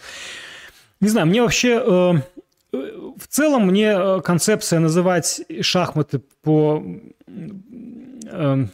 Не 1.01 1.09
знаю, 1.09 1.27
мне 1.27 1.41
вообще 1.41 2.23
в 2.71 3.27
целом 3.27 3.67
мне 3.67 4.21
концепция 4.21 4.79
называть 4.79 5.41
шахматы 5.61 6.21
по 6.43 6.83
Эм, 8.31 8.69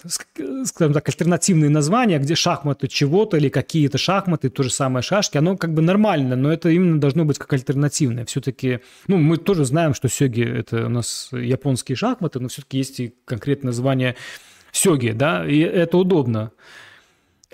скажем 0.65 0.93
так, 0.93 1.07
альтернативные 1.07 1.69
названия, 1.69 2.19
где 2.19 2.35
шахматы 2.35 2.87
чего-то 2.87 3.37
или 3.37 3.49
какие-то 3.49 3.97
шахматы, 3.97 4.49
то 4.49 4.63
же 4.63 4.69
самое 4.69 5.01
шашки, 5.01 5.37
оно 5.37 5.55
как 5.55 5.73
бы 5.73 5.81
нормально, 5.81 6.35
но 6.35 6.51
это 6.51 6.69
именно 6.69 6.99
должно 6.99 7.25
быть 7.25 7.37
как 7.37 7.53
альтернативное. 7.53 8.25
Все-таки, 8.25 8.79
ну, 9.07 9.17
мы 9.17 9.37
тоже 9.37 9.65
знаем, 9.65 9.93
что 9.93 10.09
сёги– 10.09 10.43
это 10.59 10.87
у 10.87 10.89
нас 10.89 11.29
японские 11.31 11.95
шахматы, 11.95 12.39
но 12.39 12.49
все-таки 12.49 12.77
есть 12.77 12.99
и 12.99 13.13
конкретное 13.25 13.67
название 13.67 14.15
сёги, 14.71 15.11
да, 15.11 15.47
и 15.47 15.59
это 15.59 15.97
удобно. 15.97 16.51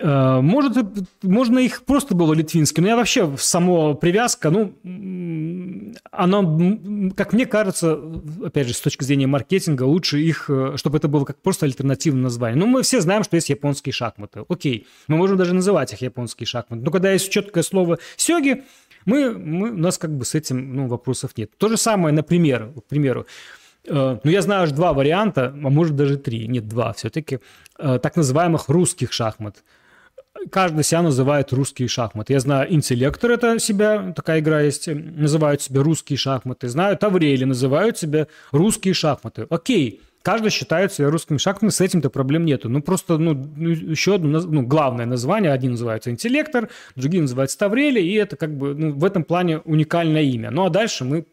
Э, 0.02 0.42
может, 0.42 0.78
можно 1.22 1.60
их 1.60 1.84
просто 1.84 2.16
было 2.16 2.34
литвинский, 2.34 2.82
но 2.82 2.90
я 2.90 2.96
вообще, 2.96 3.32
само 3.38 3.94
привязка, 3.94 4.50
ну, 4.50 4.74
она, 6.12 7.12
как 7.16 7.34
мне 7.34 7.46
кажется, 7.46 8.00
опять 8.44 8.68
же, 8.68 8.74
с 8.74 8.82
точки 8.82 9.04
зрения 9.04 9.28
маркетинга, 9.28 9.84
лучше 9.84 10.20
их, 10.20 10.50
э, 10.50 10.74
чтобы 10.78 10.98
это 10.98 11.08
было 11.08 11.24
как 11.24 11.38
просто 11.42 11.68
альтернативное 11.68 12.24
название. 12.24 12.58
Ну, 12.58 12.66
мы 12.66 12.82
все 12.82 13.00
знаем, 13.02 13.24
что 13.24 13.36
есть 13.36 13.50
японские 13.50 13.94
шахматы. 13.94 14.44
Окей, 14.50 14.88
мы 15.08 15.18
можем 15.18 15.38
даже 15.38 15.54
называть 15.54 15.94
их 15.94 16.02
японские 16.02 16.48
шахматы. 16.48 16.84
Но 16.84 16.90
когда 16.90 17.12
есть 17.12 17.30
четкое 17.30 17.64
слово 17.64 18.00
«сёги», 18.16 18.64
мы, 19.06 19.32
мы, 19.32 19.70
у 19.72 19.78
нас 19.78 19.98
как 19.98 20.16
бы 20.16 20.26
с 20.26 20.36
этим 20.36 20.76
ну, 20.76 20.88
вопросов 20.88 21.32
нет. 21.36 21.52
То 21.58 21.70
же 21.70 21.78
самое, 21.78 22.14
например, 22.14 22.72
к 22.76 22.84
примеру, 22.86 23.28
э, 23.88 24.18
ну, 24.24 24.32
я 24.32 24.42
знаю 24.42 24.64
аж 24.64 24.72
два 24.72 24.94
варианта, 24.94 25.48
а 25.48 25.70
может 25.70 25.96
даже 25.96 26.18
три, 26.18 26.48
нет, 26.48 26.68
два 26.68 26.94
все-таки, 26.94 27.40
так 27.78 28.16
называемых 28.16 28.68
русских 28.68 29.14
шахмат– 29.14 29.64
каждый 30.50 30.84
себя 30.84 31.02
называет 31.02 31.52
русские 31.54 31.88
шахматы. 31.88 32.34
Я 32.34 32.40
знаю, 32.40 32.74
интеллектор 32.74 33.32
это 33.32 33.60
себя, 33.60 34.14
такая 34.16 34.40
игра 34.40 34.62
есть, 34.62 34.88
называют 34.88 35.62
себя 35.62 35.84
русские 35.84 36.18
шахматы. 36.18 36.68
Знаю, 36.68 36.98
Таврели 36.98 37.44
называют 37.44 37.98
себя 37.98 38.28
русские 38.52 38.94
шахматы. 38.94 39.46
Окей, 39.50 40.02
каждый 40.24 40.50
считает 40.52 40.94
себя 40.94 41.10
русскими 41.10 41.38
шахматами, 41.38 41.70
с 41.70 41.82
этим-то 41.82 42.10
проблем 42.10 42.46
нету. 42.46 42.70
Ну, 42.70 42.82
просто, 42.82 43.18
ну, 43.18 43.34
еще 43.58 44.16
одно, 44.16 44.40
ну, 44.40 44.64
главное 44.64 45.06
название, 45.06 45.52
один 45.52 45.72
называется 45.72 46.12
интеллектор, 46.12 46.70
другие 46.96 47.22
называются 47.22 47.58
Таврели, 47.58 48.02
и 48.02 48.14
это 48.14 48.36
как 48.36 48.56
бы, 48.56 48.74
ну, 48.74 48.94
в 48.94 49.06
этом 49.06 49.24
плане 49.24 49.60
уникальное 49.60 50.24
имя. 50.24 50.52
Ну, 50.52 50.66
а 50.66 50.70
дальше 50.70 51.06
мы 51.06 51.26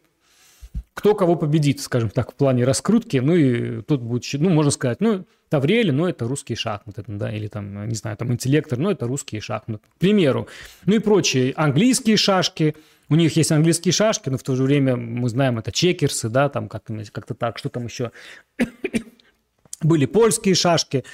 кто 0.99 1.15
кого 1.15 1.37
победит, 1.37 1.79
скажем 1.79 2.09
так, 2.09 2.33
в 2.33 2.35
плане 2.35 2.65
раскрутки, 2.65 3.15
ну 3.17 3.33
и 3.33 3.81
тут 3.83 4.01
будет, 4.01 4.25
ну, 4.33 4.49
можно 4.49 4.69
сказать, 4.69 4.99
ну, 4.99 5.25
Таврели, 5.47 5.91
ну, 5.91 6.05
это 6.05 6.27
русские 6.27 6.57
шахматы, 6.57 7.05
да, 7.07 7.31
или 7.31 7.47
там, 7.47 7.87
не 7.87 7.95
знаю, 7.95 8.17
там, 8.17 8.33
интеллектор, 8.33 8.77
ну, 8.77 8.91
это 8.91 9.07
русские 9.07 9.39
шахматы, 9.39 9.81
к 9.95 9.97
примеру. 9.97 10.49
Ну 10.85 10.95
и 10.95 10.99
прочие 10.99 11.53
английские 11.55 12.17
шашки, 12.17 12.75
у 13.07 13.15
них 13.15 13.37
есть 13.37 13.49
английские 13.53 13.93
шашки, 13.93 14.27
но 14.27 14.37
в 14.37 14.43
то 14.43 14.57
же 14.57 14.63
время 14.63 14.97
мы 14.97 15.29
знаем, 15.29 15.57
это 15.57 15.71
чекерсы, 15.71 16.27
да, 16.27 16.49
там 16.49 16.67
как-то 16.67 17.01
как 17.13 17.25
так, 17.37 17.57
что 17.59 17.69
там 17.69 17.85
еще. 17.85 18.11
Были 19.81 20.05
польские 20.05 20.53
шашки, 20.53 21.05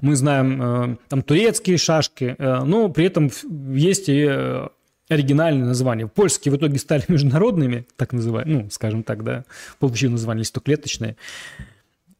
мы 0.00 0.16
знаем 0.16 0.62
э, 0.62 0.96
там 1.08 1.22
турецкие 1.22 1.78
шашки, 1.78 2.34
э, 2.36 2.64
но 2.64 2.88
при 2.88 3.04
этом 3.04 3.30
есть 3.72 4.08
и 4.08 4.26
э, 4.28 4.68
оригинальные 5.08 5.64
названия. 5.64 6.06
Польские 6.06 6.52
в 6.52 6.56
итоге 6.56 6.78
стали 6.78 7.04
международными, 7.08 7.86
так 7.96 8.12
называемые, 8.12 8.64
ну, 8.64 8.70
скажем 8.70 9.02
так, 9.02 9.24
да, 9.24 9.44
получили 9.78 10.10
название 10.10 10.40
листоклеточные. 10.40 11.16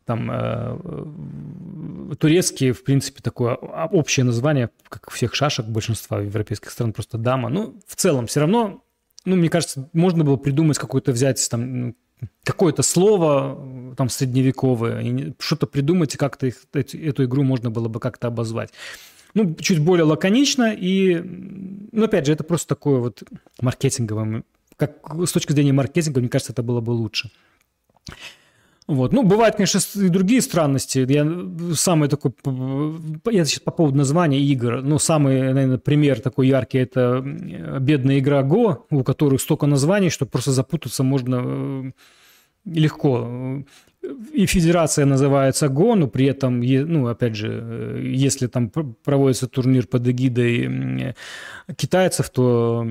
Там 0.05 0.31
э, 0.33 2.15
турецкие, 2.19 2.73
в 2.73 2.83
принципе, 2.83 3.21
такое 3.23 3.55
общее 3.55 4.25
название, 4.25 4.71
как 4.89 5.09
у 5.09 5.11
всех 5.11 5.35
шашек 5.35 5.67
большинства 5.67 6.21
европейских 6.21 6.71
стран, 6.71 6.95
просто 6.95 7.19
дама. 7.19 7.51
Ну, 7.51 7.79
в 7.87 7.95
целом, 7.95 8.27
все 8.27 8.41
равно, 8.41 8.83
ну, 9.27 9.37
мне 9.37 9.51
кажется, 9.51 9.91
можно 9.93 10.25
было 10.25 10.37
придумать 10.37 10.79
какое-то, 10.79 11.13
взять 11.13 11.47
там 11.51 11.95
какое-то 12.43 12.83
слово 12.83 13.95
там 13.97 14.09
средневековое, 14.09 15.35
что-то 15.39 15.67
придумать, 15.67 16.15
и 16.15 16.19
как-то 16.19 16.47
их, 16.47 16.57
эту 16.73 17.25
игру 17.25 17.43
можно 17.43 17.71
было 17.71 17.89
бы 17.89 18.01
как-то 18.01 18.29
обозвать 18.29 18.71
ну, 19.35 19.55
чуть 19.55 19.81
более 19.81 20.05
лаконично, 20.05 20.73
и, 20.73 21.21
ну, 21.93 22.05
опять 22.05 22.27
же, 22.27 22.33
это 22.33 22.45
просто 22.45 22.69
такое 22.69 23.01
вот 23.01 23.23
маркетинговое, 23.61 24.43
как 24.77 24.99
с 25.25 25.33
точки 25.33 25.53
зрения 25.53 25.73
маркетинга, 25.73 26.21
мне 26.21 26.29
кажется, 26.29 26.53
это 26.53 26.63
было 26.63 26.81
бы 26.81 26.91
лучше. 26.91 27.31
Вот. 28.89 29.13
Ну, 29.13 29.23
бывают, 29.23 29.57
конечно, 29.57 29.81
и 30.01 30.09
другие 30.09 30.41
странности. 30.41 31.05
Я 31.07 31.75
самый 31.75 32.09
такой, 32.09 32.33
я 33.31 33.45
сейчас 33.45 33.61
по 33.61 33.71
поводу 33.71 33.99
названия 33.99 34.41
игр, 34.41 34.81
ну, 34.81 34.99
самый, 34.99 35.53
наверное, 35.53 35.77
пример 35.77 36.21
такой 36.21 36.49
яркий– 36.49 36.79
это 36.79 37.21
бедная 37.21 38.19
игра 38.19 38.43
Go, 38.43 38.85
у 38.91 39.05
которой 39.05 39.39
столько 39.39 39.67
названий, 39.67 40.09
что 40.09 40.25
просто 40.25 40.53
запутаться 40.53 41.03
можно 41.03 41.43
э, 41.45 41.91
легко 42.65 43.63
и 44.33 44.47
федерация 44.47 45.05
называется 45.07 45.69
ГО, 45.69 45.97
но 45.97 46.07
при 46.07 46.27
этом, 46.27 46.61
ну, 46.61 47.09
опять 47.09 47.35
же, 47.35 47.49
э, 47.51 48.03
если 48.05 48.47
там 48.47 48.71
проводится 48.71 49.49
турнир 49.49 49.87
под 49.87 50.07
эгидой 50.07 51.15
китайцев, 51.77 52.31
то 52.31 52.87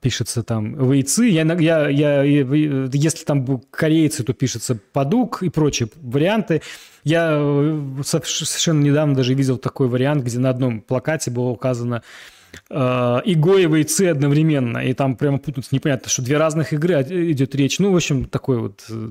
пишется 0.00 0.42
там 0.42 0.90
вейцы. 0.90 1.26
Я, 1.26 1.42
я, 1.54 1.88
я, 1.88 2.22
если 2.22 3.24
там 3.24 3.62
корейцы, 3.70 4.24
то 4.24 4.32
пишется 4.32 4.78
падук 4.92 5.42
и 5.42 5.50
прочие 5.50 5.88
варианты. 5.96 6.62
Я 7.04 7.30
э, 7.32 8.02
совершенно 8.04 8.82
недавно 8.82 9.14
даже 9.14 9.34
видел 9.34 9.56
такой 9.56 9.88
вариант, 9.88 10.24
где 10.24 10.38
на 10.38 10.50
одном 10.50 10.80
плакате 10.80 11.30
было 11.30 11.48
указано 11.48 11.96
э, 11.96 12.39
и 12.70 13.34
Гоева, 13.34 13.76
и 13.76 13.84
Ци 13.84 14.06
одновременно, 14.06 14.78
и 14.78 14.92
там 14.94 15.16
прямо 15.16 15.38
путаться 15.38 15.74
непонятно, 15.74 16.08
что 16.08 16.22
две 16.22 16.36
разных 16.38 16.72
игры 16.72 16.94
а, 16.94 17.02
идет 17.02 17.54
речь. 17.54 17.78
Ну, 17.78 17.92
в 17.92 17.96
общем, 17.96 18.26
такой 18.26 18.58
вот... 18.58 18.84
Э, 18.88 19.10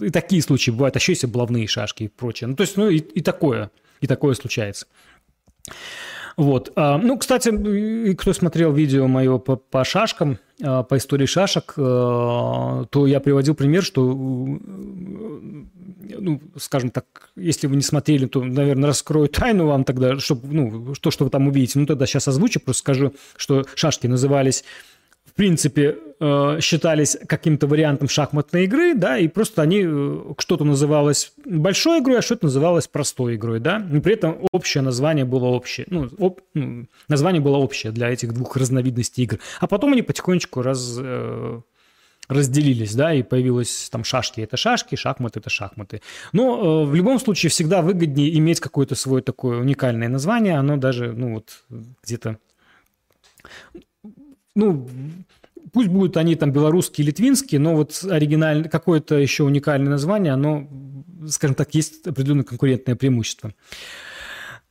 и 0.00 0.10
такие 0.10 0.42
случаи 0.42 0.70
бывают, 0.70 0.96
а 0.96 0.98
еще 0.98 1.12
есть 1.12 1.24
блавные 1.26 1.66
шашки 1.66 2.04
и 2.04 2.08
прочее. 2.08 2.48
Ну, 2.48 2.56
то 2.56 2.62
есть, 2.62 2.76
ну, 2.76 2.88
и, 2.88 2.98
и 2.98 3.20
такое, 3.20 3.70
и 4.00 4.06
такое 4.06 4.34
случается. 4.34 4.86
Вот. 6.36 6.72
А, 6.76 6.98
ну, 6.98 7.16
кстати, 7.16 8.14
кто 8.14 8.32
смотрел 8.32 8.72
видео 8.72 9.06
мое 9.06 9.38
по, 9.38 9.56
по 9.56 9.84
шашкам, 9.84 10.38
а, 10.62 10.82
по 10.82 10.96
истории 10.96 11.26
шашек, 11.26 11.74
то 11.76 13.06
я 13.06 13.20
приводил 13.20 13.54
пример, 13.54 13.84
что 13.84 14.02
ну, 16.18 16.40
скажем 16.56 16.90
так, 16.90 17.30
если 17.36 17.66
вы 17.66 17.76
не 17.76 17.82
смотрели, 17.82 18.26
то, 18.26 18.42
наверное, 18.42 18.88
раскрою 18.88 19.28
тайну 19.28 19.66
вам 19.66 19.84
тогда, 19.84 20.18
чтобы, 20.18 20.48
ну, 20.52 20.94
то, 21.00 21.10
что 21.10 21.24
вы 21.24 21.30
там 21.30 21.48
увидите. 21.48 21.78
Ну, 21.78 21.86
тогда 21.86 22.06
сейчас 22.06 22.28
озвучу, 22.28 22.60
просто 22.60 22.80
скажу, 22.80 23.14
что 23.36 23.64
шашки 23.74 24.06
назывались 24.06 24.64
в 25.26 25.32
принципе, 25.34 25.98
э, 26.18 26.58
считались 26.60 27.18
каким-то 27.26 27.66
вариантом 27.66 28.08
шахматной 28.08 28.64
игры, 28.64 28.94
да, 28.94 29.18
и 29.18 29.28
просто 29.28 29.60
они, 29.60 29.82
э, 29.84 30.34
что-то 30.38 30.64
называлось 30.64 31.32
большой 31.44 31.98
игрой, 31.98 32.20
а 32.20 32.22
что-то 32.22 32.46
называлось 32.46 32.86
простой 32.86 33.34
игрой, 33.34 33.60
да, 33.60 33.86
и 33.92 34.00
при 34.00 34.14
этом 34.14 34.38
общее 34.52 34.82
название 34.82 35.24
было 35.24 35.46
общее, 35.46 35.86
ну, 35.90 36.08
об, 36.18 36.40
ну 36.54 36.86
название 37.08 37.42
было 37.42 37.56
общее 37.56 37.92
для 37.92 38.08
этих 38.08 38.32
двух 38.32 38.56
разновидностей 38.56 39.24
игр. 39.24 39.38
А 39.60 39.66
потом 39.66 39.92
они 39.92 40.02
потихонечку 40.02 40.62
раз, 40.62 40.96
э, 40.98 41.60
разделились, 42.28 42.94
да, 42.94 43.14
и 43.14 43.22
появилось 43.22 43.88
там 43.90 44.04
шашки– 44.04 44.40
это 44.42 44.56
шашки, 44.56 44.94
шахматы– 44.96 45.38
это 45.40 45.50
шахматы. 45.50 46.02
Но 46.32 46.84
э, 46.84 46.86
в 46.86 46.94
любом 46.94 47.18
случае 47.18 47.50
всегда 47.50 47.82
выгоднее 47.82 48.36
иметь 48.38 48.60
какое-то 48.60 48.94
свое 48.94 49.22
такое 49.22 49.58
уникальное 49.60 50.08
название, 50.08 50.58
оно 50.58 50.76
даже, 50.76 51.12
ну 51.12 51.34
вот, 51.34 51.64
где-то, 52.02 52.38
ну, 54.54 54.88
пусть 55.72 55.88
будут 55.88 56.16
они 56.16 56.34
там 56.36 56.52
белорусские, 56.52 57.06
литвинские, 57.06 57.60
но 57.60 57.76
вот 57.76 58.04
оригинальное, 58.08 58.68
какое-то 58.68 59.16
еще 59.16 59.44
уникальное 59.44 59.90
название, 59.90 60.32
оно, 60.32 60.68
скажем 61.28 61.54
так, 61.54 61.74
есть 61.74 62.06
определенное 62.06 62.44
конкурентное 62.44 62.96
преимущество. 62.96 63.52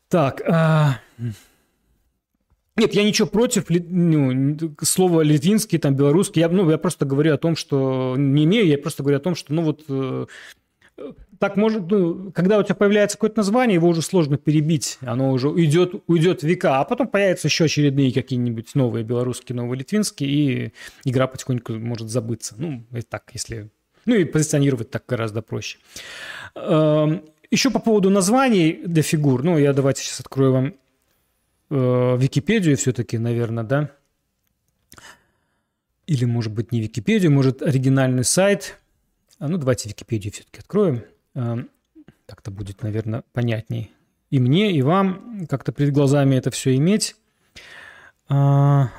Так, 0.09 0.41
а... 0.47 0.99
Нет, 2.77 2.93
я 2.93 3.03
ничего 3.03 3.27
против 3.27 3.65
ну, 3.69 4.57
слова 4.81 5.21
литвинский, 5.21 5.77
там, 5.77 5.95
белорусский. 5.95 6.41
Я, 6.41 6.49
ну, 6.49 6.69
я 6.69 6.77
просто 6.77 7.05
говорю 7.05 7.33
о 7.33 7.37
том, 7.37 7.55
что 7.55 8.15
не 8.17 8.43
имею, 8.43 8.67
я 8.67 8.77
просто 8.77 9.01
говорю 9.01 9.17
о 9.17 9.21
том, 9.21 9.35
что, 9.35 9.53
ну, 9.53 9.61
вот 9.61 9.85
э, 9.87 10.25
так 11.39 11.55
может, 11.55 11.89
ну, 11.89 12.31
когда 12.33 12.59
у 12.59 12.63
тебя 12.63 12.75
появляется 12.75 13.17
какое-то 13.17 13.37
название, 13.37 13.75
его 13.75 13.87
уже 13.87 14.01
сложно 14.01 14.37
перебить, 14.37 14.97
оно 15.01 15.31
уже 15.31 15.49
уйдет, 15.49 15.95
уйдет 16.07 16.43
века, 16.43 16.79
а 16.79 16.83
потом 16.83 17.07
появятся 17.07 17.47
еще 17.47 17.65
очередные 17.65 18.11
какие-нибудь 18.11 18.75
новые 18.75 19.03
белорусские, 19.03 19.55
новые 19.55 19.79
литвинские, 19.79 20.29
и 20.29 20.73
игра 21.05 21.27
потихоньку 21.27 21.73
может 21.73 22.09
забыться. 22.09 22.55
Ну, 22.57 22.83
и 22.93 23.01
так, 23.01 23.29
если... 23.33 23.69
Ну, 24.05 24.15
и 24.15 24.23
позиционировать 24.23 24.91
так 24.91 25.03
гораздо 25.07 25.41
проще. 25.41 25.79
Эм, 26.55 27.23
еще 27.49 27.71
по 27.71 27.79
поводу 27.79 28.09
названий 28.09 28.81
для 28.85 29.01
фигур, 29.01 29.43
ну, 29.43 29.57
я 29.57 29.73
давайте 29.73 30.03
сейчас 30.03 30.19
открою 30.19 30.51
вам 30.51 30.73
э, 31.69 32.17
Википедию 32.17 32.77
все-таки, 32.77 33.17
наверное, 33.17 33.63
да? 33.63 33.91
Или, 36.07 36.25
может 36.25 36.53
быть, 36.53 36.71
не 36.71 36.81
Википедию, 36.81 37.31
может, 37.31 37.61
оригинальный 37.61 38.23
сайт. 38.23 38.77
А 39.39 39.47
ну, 39.47 39.57
давайте 39.57 39.89
Википедию 39.89 40.31
все-таки 40.31 40.59
откроем. 40.59 41.03
Э, 41.33 41.57
так-то 42.25 42.51
будет, 42.51 42.83
наверное, 42.83 43.23
понятней. 43.33 43.91
И 44.29 44.39
мне, 44.39 44.71
и 44.71 44.81
вам 44.81 45.47
как-то 45.47 45.71
перед 45.71 45.93
глазами 45.93 46.35
это 46.35 46.51
все 46.51 46.75
иметь. 46.75 47.15
А. 48.27 48.89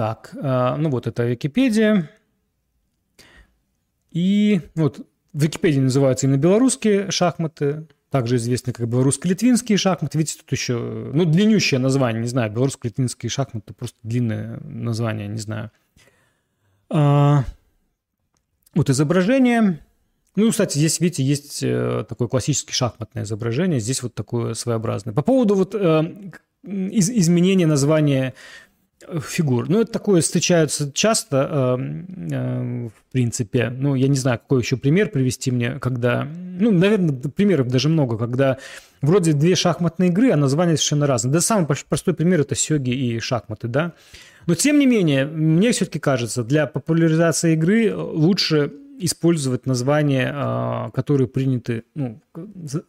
Так, 0.00 0.34
а, 0.40 0.76
ну 0.78 0.88
вот 0.88 1.06
это 1.06 1.26
Википедия. 1.26 2.10
И 4.10 4.62
вот 4.74 5.06
в 5.32 5.42
Википедии 5.42 5.80
называются 5.80 6.26
именно 6.26 6.38
белорусские 6.38 7.10
шахматы, 7.10 7.86
также 8.10 8.36
известны 8.36 8.72
как 8.72 8.88
белорусско-литвинские 8.88 9.76
шахматы. 9.76 10.18
Видите, 10.18 10.40
тут 10.40 10.50
еще, 10.50 10.76
ну, 11.12 11.24
длиннющее 11.24 11.78
название, 11.78 12.20
не 12.20 12.28
знаю, 12.28 12.50
белорусско-литвинские 12.50 13.30
шахматы, 13.30 13.72
просто 13.72 13.96
длинное 14.02 14.60
название, 14.64 15.28
не 15.28 15.38
знаю. 15.38 15.70
А, 16.88 17.44
вот 18.74 18.90
изображение, 18.90 19.80
Ну, 20.36 20.50
кстати, 20.50 20.78
здесь, 20.78 21.00
видите, 21.00 21.24
есть 21.24 21.62
э, 21.62 22.04
такое 22.08 22.28
классическое 22.28 22.72
шахматное 22.72 23.24
изображение, 23.24 23.80
здесь 23.80 24.02
вот 24.02 24.14
такое 24.14 24.54
своеобразное. 24.54 25.12
По 25.12 25.22
поводу 25.22 25.56
вот 25.56 25.74
э, 25.74 26.30
из, 26.62 27.10
изменения 27.10 27.66
названия 27.66 28.34
фигур. 29.22 29.68
Ну, 29.68 29.80
это 29.80 29.92
такое 29.92 30.20
встречаются 30.20 30.92
часто, 30.92 31.78
э, 31.78 32.04
э, 32.32 32.88
в 32.88 33.12
принципе. 33.12 33.70
Ну, 33.70 33.94
я 33.94 34.08
не 34.08 34.16
знаю, 34.16 34.38
какой 34.38 34.62
еще 34.62 34.76
пример 34.76 35.10
привести 35.10 35.50
мне, 35.50 35.78
когда... 35.78 36.24
Ну, 36.24 36.70
наверное, 36.70 37.14
примеров 37.14 37.68
даже 37.68 37.88
много, 37.88 38.18
когда 38.18 38.58
вроде 39.00 39.32
две 39.32 39.54
шахматные 39.54 40.10
игры, 40.10 40.30
а 40.30 40.36
названия 40.36 40.76
совершенно 40.76 41.06
разные. 41.06 41.32
Да 41.32 41.40
самый 41.40 41.66
простой 41.66 42.14
пример– 42.14 42.40
это 42.42 42.54
сёги 42.54 42.90
и 42.90 43.20
шахматы, 43.20 43.68
да. 43.68 43.92
Но, 44.46 44.54
тем 44.54 44.78
не 44.78 44.86
менее, 44.86 45.26
мне 45.26 45.72
все-таки 45.72 45.98
кажется, 45.98 46.44
для 46.44 46.66
популяризации 46.66 47.54
игры 47.54 47.94
лучше 47.94 48.72
использовать 48.98 49.64
названия, 49.66 50.30
а, 50.34 50.90
которые 50.90 51.26
приняты, 51.26 51.84
ну, 51.94 52.20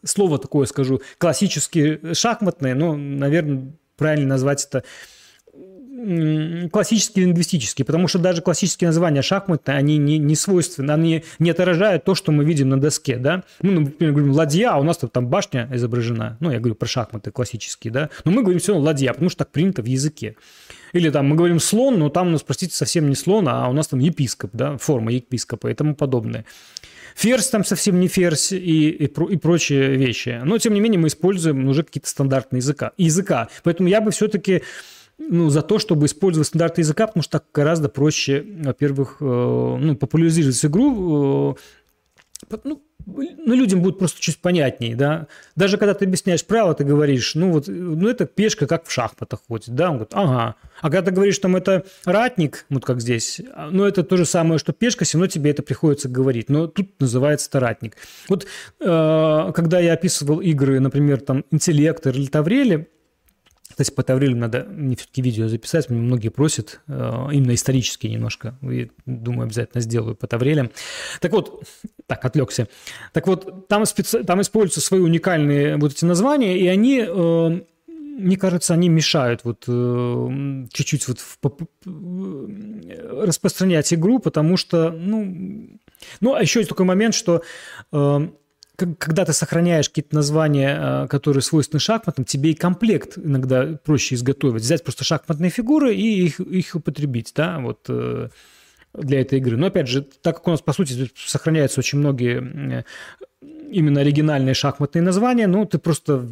слово 0.04 0.38
такое 0.38 0.66
скажу, 0.66 1.00
классические 1.16 2.14
шахматные, 2.14 2.74
но, 2.74 2.94
наверное, 2.94 3.72
правильно 3.96 4.28
назвать 4.28 4.66
это 4.66 4.84
классические 6.70 7.26
лингвистические, 7.26 7.84
потому 7.84 8.08
что 8.08 8.18
даже 8.18 8.42
классические 8.42 8.88
названия 8.88 9.22
шахматные, 9.22 9.76
они 9.76 9.98
не, 9.98 10.18
не 10.18 10.36
свойственны, 10.36 10.90
они 10.90 11.24
не 11.38 11.50
отражают 11.50 12.04
то, 12.04 12.14
что 12.14 12.32
мы 12.32 12.44
видим 12.44 12.68
на 12.68 12.80
доске, 12.80 13.16
да. 13.16 13.42
Ну, 13.60 13.80
например, 13.80 14.12
говорим 14.12 14.32
ладья, 14.32 14.70
а 14.72 14.78
у 14.78 14.82
нас 14.82 14.98
там 14.98 15.28
башня 15.28 15.68
изображена. 15.72 16.36
Ну, 16.40 16.50
я 16.50 16.58
говорю 16.58 16.74
про 16.74 16.86
шахматы 16.86 17.30
классические, 17.30 17.92
да. 17.92 18.10
Но 18.24 18.30
мы 18.30 18.42
говорим 18.42 18.60
все 18.60 18.72
равно 18.72 18.86
ладья, 18.86 19.12
потому 19.12 19.30
что 19.30 19.38
так 19.38 19.50
принято 19.50 19.82
в 19.82 19.86
языке. 19.86 20.36
Или 20.92 21.10
там 21.10 21.26
мы 21.26 21.36
говорим 21.36 21.58
слон, 21.58 21.98
но 21.98 22.10
там 22.10 22.28
у 22.28 22.30
нас, 22.30 22.42
простите, 22.42 22.74
совсем 22.74 23.08
не 23.08 23.14
слон, 23.14 23.48
а 23.48 23.68
у 23.68 23.72
нас 23.72 23.88
там 23.88 24.00
епископ, 24.00 24.50
да, 24.52 24.76
форма 24.76 25.12
епископа 25.12 25.68
и 25.68 25.74
тому 25.74 25.94
подобное. 25.94 26.44
Ферзь 27.14 27.48
там 27.48 27.64
совсем 27.64 28.00
не 28.00 28.08
ферзь 28.08 28.52
и, 28.52 28.88
и, 28.88 29.04
и 29.04 29.36
прочие 29.36 29.96
вещи. 29.96 30.40
Но, 30.44 30.58
тем 30.58 30.74
не 30.74 30.80
менее, 30.80 30.98
мы 30.98 31.08
используем 31.08 31.68
уже 31.68 31.82
какие-то 31.82 32.08
стандартные 32.08 32.58
языка. 32.58 32.92
языка. 32.96 33.48
Поэтому 33.64 33.88
я 33.88 34.00
бы 34.00 34.10
все-таки 34.10 34.62
ну, 35.18 35.50
за 35.50 35.62
то, 35.62 35.78
чтобы 35.78 36.06
использовать 36.06 36.48
стандарты 36.48 36.80
языка, 36.80 37.06
потому 37.06 37.22
что 37.22 37.38
так 37.38 37.44
гораздо 37.52 37.88
проще, 37.88 38.44
во-первых, 38.64 39.18
э, 39.20 39.24
ну, 39.24 39.96
популяризировать 39.96 40.64
игру, 40.64 41.56
э, 42.50 42.56
ну, 42.64 42.82
ну, 43.06 43.54
людям 43.54 43.82
будет 43.82 43.98
просто 43.98 44.20
чуть 44.20 44.38
понятнее, 44.38 44.96
да. 44.96 45.26
Даже 45.56 45.76
когда 45.76 45.94
ты 45.94 46.04
объясняешь 46.04 46.44
правила, 46.44 46.74
ты 46.74 46.84
говоришь, 46.84 47.34
ну, 47.34 47.50
вот, 47.52 47.66
ну, 47.66 48.08
это 48.08 48.26
пешка, 48.26 48.66
как 48.66 48.86
в 48.86 48.92
шахматах 48.92 49.40
ходит, 49.48 49.70
да. 49.70 49.90
Он 49.90 49.96
говорит, 49.96 50.12
ага. 50.12 50.54
А 50.80 50.90
когда 50.90 51.02
ты 51.02 51.10
говоришь, 51.10 51.38
там, 51.38 51.56
это 51.56 51.84
ратник, 52.04 52.64
вот 52.68 52.84
как 52.84 53.00
здесь, 53.00 53.40
ну, 53.70 53.84
это 53.84 54.02
то 54.02 54.16
же 54.16 54.24
самое, 54.24 54.58
что 54.58 54.72
пешка, 54.72 55.04
все 55.04 55.18
равно 55.18 55.28
тебе 55.28 55.50
это 55.50 55.62
приходится 55.62 56.08
говорить. 56.08 56.48
Но 56.48 56.66
тут 56.66 57.00
называется 57.00 57.48
это 57.48 57.60
ратник. 57.60 57.96
Вот, 58.28 58.46
э, 58.80 59.52
когда 59.54 59.80
я 59.80 59.94
описывал 59.94 60.40
игры, 60.40 60.80
например, 60.80 61.20
там, 61.20 61.44
интеллектор 61.50 62.14
или 62.14 62.26
Таврели, 62.26 62.88
кстати, 63.72 63.90
по 63.90 64.02
Таврилю 64.02 64.36
надо 64.36 64.64
мне 64.64 64.96
все-таки 64.96 65.22
видео 65.22 65.48
записать, 65.48 65.90
мне 65.90 66.00
многие 66.00 66.28
просят, 66.28 66.80
э, 66.86 66.92
именно 67.32 67.54
исторические 67.54 68.12
немножко, 68.12 68.54
и, 68.62 68.90
думаю, 69.06 69.46
обязательно 69.46 69.80
сделаю 69.80 70.14
по 70.14 70.26
Таврелям. 70.26 70.70
Так 71.20 71.32
вот, 71.32 71.64
так, 72.06 72.24
отвлекся. 72.24 72.68
Так 73.12 73.26
вот, 73.26 73.68
там, 73.68 73.86
специ... 73.86 74.22
там 74.24 74.40
используются 74.40 74.80
свои 74.80 75.00
уникальные 75.00 75.76
вот 75.76 75.92
эти 75.92 76.04
названия, 76.04 76.58
и 76.58 76.66
они, 76.66 77.04
э, 77.06 77.60
мне 77.86 78.36
кажется, 78.36 78.74
они 78.74 78.88
мешают 78.88 79.44
вот 79.44 79.64
э, 79.66 80.66
чуть-чуть 80.72 81.08
вот 81.08 81.18
в... 81.18 81.38
распространять 83.24 83.92
игру, 83.94 84.18
потому 84.18 84.56
что, 84.56 84.90
ну, 84.90 85.78
ну, 86.20 86.34
а 86.34 86.42
еще 86.42 86.60
есть 86.60 86.68
такой 86.68 86.84
момент, 86.86 87.14
что 87.14 87.42
когда 88.76 89.24
ты 89.24 89.32
сохраняешь 89.32 89.88
какие-то 89.88 90.14
названия, 90.14 91.04
э, 91.04 91.08
которые 91.08 91.42
свойственны 91.42 91.80
шахматам, 91.80 92.24
тебе 92.24 92.50
и 92.50 92.54
комплект 92.54 93.18
иногда 93.18 93.78
проще 93.84 94.14
изготовить. 94.14 94.62
Взять 94.62 94.82
просто 94.82 95.04
шахматные 95.04 95.50
фигуры 95.50 95.94
и 95.94 96.24
их, 96.24 96.40
их 96.40 96.74
употребить, 96.74 97.32
да, 97.36 97.58
вот 97.58 97.86
э, 97.88 98.28
для 98.94 99.20
этой 99.20 99.38
игры. 99.38 99.56
Но 99.56 99.66
опять 99.66 99.88
же, 99.88 100.02
так 100.02 100.36
как 100.36 100.48
у 100.48 100.50
нас, 100.50 100.62
по 100.62 100.72
сути, 100.72 101.10
сохраняются 101.14 101.80
очень 101.80 101.98
многие 101.98 102.80
э, 102.80 102.84
именно 103.70 104.00
оригинальные 104.00 104.54
шахматные 104.54 105.02
названия, 105.02 105.46
ну, 105.46 105.64
ты 105.66 105.78
просто 105.78 106.26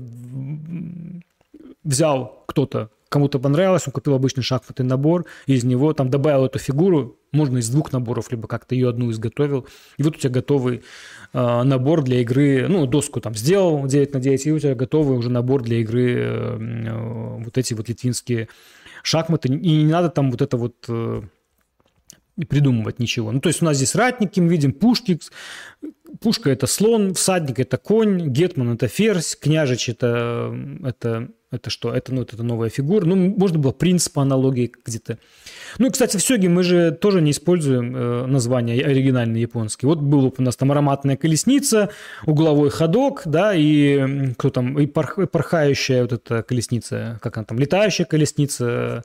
взял 1.82 2.44
кто-то, 2.46 2.90
кому-то 3.10 3.38
понравилось, 3.38 3.82
он 3.86 3.92
купил 3.92 4.14
обычный 4.14 4.42
шахматный 4.42 4.86
набор, 4.86 5.26
из 5.46 5.64
него 5.64 5.92
там 5.92 6.08
добавил 6.08 6.46
эту 6.46 6.58
фигуру, 6.58 7.18
можно 7.32 7.58
из 7.58 7.68
двух 7.68 7.92
наборов, 7.92 8.30
либо 8.30 8.48
как-то 8.48 8.74
ее 8.74 8.88
одну 8.88 9.10
изготовил, 9.10 9.66
и 9.98 10.02
вот 10.02 10.16
у 10.16 10.18
тебя 10.18 10.30
готовый 10.30 10.82
э, 11.32 11.62
набор 11.62 12.02
для 12.02 12.20
игры, 12.20 12.66
ну, 12.68 12.86
доску 12.86 13.20
там 13.20 13.34
сделал 13.34 13.86
9 13.86 14.14
на 14.14 14.20
9, 14.20 14.46
и 14.46 14.52
у 14.52 14.58
тебя 14.58 14.74
готовый 14.74 15.18
уже 15.18 15.28
набор 15.28 15.62
для 15.62 15.78
игры 15.80 16.14
э, 16.14 16.58
э, 16.58 17.44
вот 17.44 17.58
эти 17.58 17.74
вот 17.74 17.88
литвинские 17.88 18.48
шахматы, 19.02 19.48
и 19.48 19.82
не 19.82 19.90
надо 19.92 20.08
там 20.08 20.30
вот 20.30 20.40
это 20.40 20.56
вот 20.56 20.76
э, 20.88 21.22
придумывать 22.48 23.00
ничего. 23.00 23.32
Ну, 23.32 23.40
то 23.40 23.48
есть 23.48 23.60
у 23.60 23.64
нас 23.64 23.76
здесь 23.76 23.96
ратники, 23.96 24.38
мы 24.38 24.48
видим 24.48 24.72
пушки, 24.72 25.18
пушка– 26.20 26.50
это 26.50 26.68
слон, 26.68 27.14
всадник– 27.14 27.58
это 27.60 27.76
конь, 27.76 28.28
гетман– 28.28 28.72
это 28.74 28.86
ферзь, 28.86 29.36
княжич– 29.36 29.88
это, 29.90 30.56
это 30.84 31.30
это 31.50 31.68
что? 31.68 31.92
Это, 31.92 32.14
ну, 32.14 32.22
это 32.22 32.40
новая 32.42 32.68
фигура. 32.68 33.04
Ну, 33.04 33.16
можно 33.16 33.58
было 33.58 33.72
принцип 33.72 34.18
аналогии 34.18 34.72
где-то. 34.84 35.18
Ну, 35.78 35.88
и, 35.88 35.90
кстати, 35.90 36.16
в 36.16 36.22
Сёге 36.22 36.48
мы 36.48 36.62
же 36.62 36.92
тоже 36.92 37.20
не 37.20 37.32
используем 37.32 37.96
э, 37.96 38.26
названия 38.26 38.80
оригинальные 38.80 39.42
японские. 39.42 39.88
Вот 39.88 40.00
был 40.00 40.32
у 40.36 40.42
нас 40.42 40.56
там 40.56 40.70
ароматная 40.70 41.16
колесница, 41.16 41.90
угловой 42.24 42.70
ходок, 42.70 43.22
да, 43.24 43.52
и 43.54 44.32
кто 44.34 44.50
там, 44.50 44.78
и 44.78 44.86
порхающая 44.86 46.02
вот 46.02 46.12
эта 46.12 46.42
колесница, 46.44 47.18
как 47.20 47.36
она 47.36 47.44
там, 47.44 47.58
летающая 47.58 48.04
колесница 48.04 49.02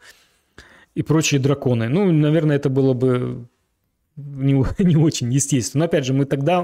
и 0.93 1.01
прочие 1.01 1.41
драконы. 1.41 1.89
Ну, 1.89 2.11
наверное, 2.11 2.57
это 2.57 2.69
было 2.69 2.93
бы 2.93 3.47
не, 4.15 4.53
не 4.83 4.97
очень 4.97 5.33
естественно. 5.33 5.83
Но, 5.83 5.85
опять 5.85 6.05
же, 6.05 6.13
мы 6.13 6.25
тогда 6.25 6.61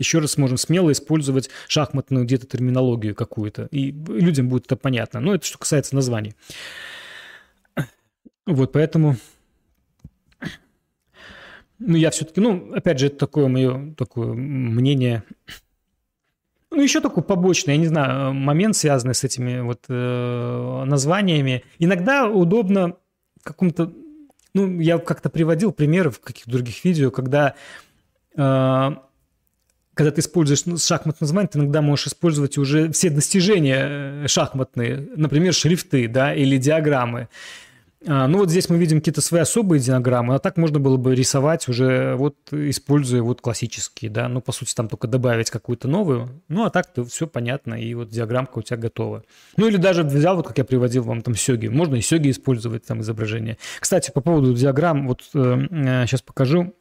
еще 0.00 0.18
раз 0.18 0.38
можем 0.38 0.56
смело 0.56 0.90
использовать 0.90 1.50
шахматную 1.68 2.24
где-то 2.24 2.46
терминологию 2.46 3.14
какую-то, 3.14 3.68
и 3.70 3.92
людям 3.92 4.48
будет 4.48 4.64
это 4.66 4.76
понятно. 4.76 5.20
Но 5.20 5.34
это 5.34 5.46
что 5.46 5.58
касается 5.58 5.94
названий. 5.94 6.34
Вот, 8.46 8.72
поэтому... 8.72 9.16
Ну, 11.78 11.96
я 11.96 12.10
все-таки, 12.10 12.40
ну, 12.40 12.74
опять 12.74 12.98
же, 12.98 13.06
это 13.06 13.16
такое 13.16 13.48
мое 13.48 13.94
такое 13.94 14.34
мнение. 14.34 15.22
Ну, 16.70 16.82
еще 16.82 17.00
такой 17.00 17.22
побочный, 17.22 17.74
я 17.74 17.80
не 17.80 17.86
знаю, 17.86 18.34
момент, 18.34 18.76
связанный 18.76 19.14
с 19.14 19.24
этими 19.24 19.60
вот 19.60 19.84
э, 19.88 20.84
названиями. 20.84 21.64
Иногда 21.78 22.28
удобно 22.28 22.96
в 23.40 23.44
каком-то... 23.44 23.92
Ну, 24.52 24.80
я 24.80 24.98
как-то 24.98 25.30
приводил 25.30 25.72
примеры 25.72 26.10
в 26.10 26.20
каких-то 26.20 26.50
других 26.50 26.84
видео, 26.84 27.10
когда 27.10 27.54
э, 28.36 28.90
когда 30.00 30.12
ты 30.12 30.22
используешь 30.22 30.60
шахматное 30.82 31.26
название, 31.26 31.48
ты 31.50 31.58
иногда 31.58 31.82
можешь 31.82 32.06
использовать 32.06 32.56
уже 32.56 32.90
все 32.90 33.10
достижения 33.10 34.24
э, 34.24 34.28
шахматные, 34.28 35.06
например, 35.14 35.52
шрифты, 35.52 36.08
да, 36.08 36.34
или 36.34 36.56
диаграммы. 36.56 37.28
А, 38.06 38.26
ну 38.26 38.38
вот 38.38 38.48
здесь 38.48 38.70
мы 38.70 38.78
видим 38.78 39.00
какие-то 39.00 39.20
свои 39.20 39.42
особые 39.42 39.78
диаграммы, 39.78 40.36
а 40.36 40.38
так 40.38 40.56
можно 40.56 40.78
было 40.80 40.96
бы 40.96 41.14
рисовать 41.14 41.68
уже 41.68 42.14
вот 42.14 42.34
используя 42.50 43.20
вот 43.20 43.42
классические, 43.42 44.10
да, 44.10 44.26
ну 44.28 44.40
по 44.40 44.52
сути 44.52 44.74
там 44.74 44.88
только 44.88 45.06
добавить 45.06 45.50
какую-то 45.50 45.86
новую, 45.86 46.42
ну 46.48 46.64
а 46.64 46.70
так-то 46.70 47.04
все 47.04 47.26
понятно 47.26 47.74
и 47.74 47.92
вот 47.92 48.08
диаграммка 48.08 48.60
у 48.60 48.62
тебя 48.62 48.78
готова. 48.78 49.24
Ну 49.58 49.68
или 49.68 49.76
даже 49.76 50.02
взял, 50.02 50.34
вот 50.34 50.46
как 50.46 50.56
я 50.56 50.64
приводил 50.64 51.02
вам 51.02 51.20
там 51.20 51.34
сёги, 51.34 51.66
можно 51.66 51.96
и 51.96 52.00
сёги 52.00 52.30
использовать 52.30 52.86
там 52.86 53.02
изображение. 53.02 53.58
Кстати, 53.78 54.10
по 54.10 54.22
поводу 54.22 54.54
диаграмм, 54.54 55.06
вот 55.08 55.24
э, 55.34 56.06
сейчас 56.06 56.22
покажу. 56.22 56.72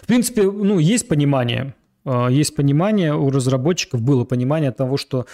В 0.00 0.06
принципе, 0.06 0.42
ну 0.44 0.78
есть 0.78 1.08
понимание, 1.08 1.74
есть 2.04 2.54
понимание 2.54 3.14
у 3.14 3.30
разработчиков, 3.30 4.02
было 4.02 4.24
понимание 4.24 4.72
того, 4.72 4.96
что 4.96 5.26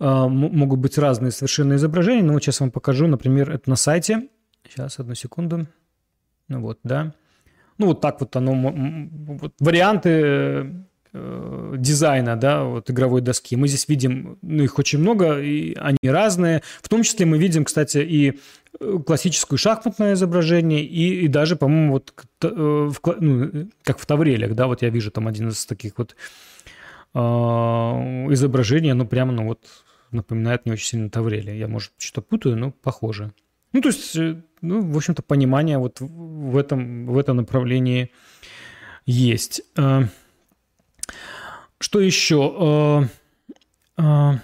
а, 0.00 0.28
могут 0.28 0.80
быть 0.80 0.96
разные 0.96 1.30
совершенно 1.30 1.74
изображения. 1.74 2.22
Но 2.22 2.32
вот 2.32 2.42
сейчас 2.42 2.60
вам 2.60 2.70
покажу, 2.70 3.06
например, 3.06 3.50
это 3.50 3.68
на 3.68 3.76
сайте. 3.76 4.28
Сейчас, 4.66 4.98
одну 4.98 5.14
секунду. 5.14 5.66
Ну 6.48 6.60
вот, 6.62 6.78
да. 6.82 7.12
Ну 7.76 7.86
вот 7.86 8.00
так 8.00 8.20
вот 8.20 8.34
оно, 8.34 8.54
вот 9.12 9.54
варианты 9.58 10.84
э, 11.12 11.74
дизайна, 11.76 12.36
да, 12.36 12.64
вот 12.64 12.90
игровой 12.90 13.20
доски. 13.20 13.56
Мы 13.56 13.68
здесь 13.68 13.88
видим, 13.88 14.38
ну, 14.42 14.62
их 14.62 14.78
очень 14.78 14.98
много, 14.98 15.38
и 15.40 15.74
они 15.74 15.98
разные. 16.02 16.62
В 16.82 16.88
том 16.88 17.02
числе 17.02 17.26
мы 17.26 17.38
видим, 17.38 17.64
кстати, 17.64 17.98
и 17.98 18.40
классическое 19.06 19.58
шахматное 19.58 20.14
изображение 20.14 20.82
и, 20.82 21.24
и 21.24 21.28
даже, 21.28 21.56
по-моему, 21.56 21.92
вот 21.92 22.14
э, 22.42 22.48
в, 22.48 23.00
ну, 23.20 23.68
как 23.82 23.98
в 23.98 24.06
Таврелях, 24.06 24.54
да, 24.54 24.66
вот 24.66 24.82
я 24.82 24.88
вижу 24.88 25.10
там 25.10 25.28
один 25.28 25.48
из 25.48 25.66
таких 25.66 25.98
вот 25.98 26.16
э, 27.14 27.18
изображений, 27.18 28.90
оно 28.90 29.04
прямо, 29.04 29.32
ну 29.32 29.44
вот, 29.44 29.60
напоминает 30.10 30.64
мне 30.64 30.72
очень 30.74 30.86
сильно 30.86 31.10
Таврели. 31.10 31.50
Я, 31.50 31.68
может, 31.68 31.92
что-то 31.98 32.22
путаю, 32.22 32.56
но 32.56 32.70
похоже. 32.70 33.32
Ну, 33.72 33.80
то 33.80 33.88
есть, 33.88 34.16
э, 34.16 34.42
ну, 34.62 34.80
в 34.80 34.96
общем-то, 34.96 35.22
понимание 35.22 35.78
вот 35.78 36.00
в 36.00 36.56
этом, 36.56 37.06
в 37.06 37.18
этом 37.18 37.36
направлении 37.36 38.10
есть. 39.06 39.62
Э, 39.76 40.04
Что 41.78 42.00
еще? 42.00 43.08
Э, 43.98 44.02
э, 44.02 44.38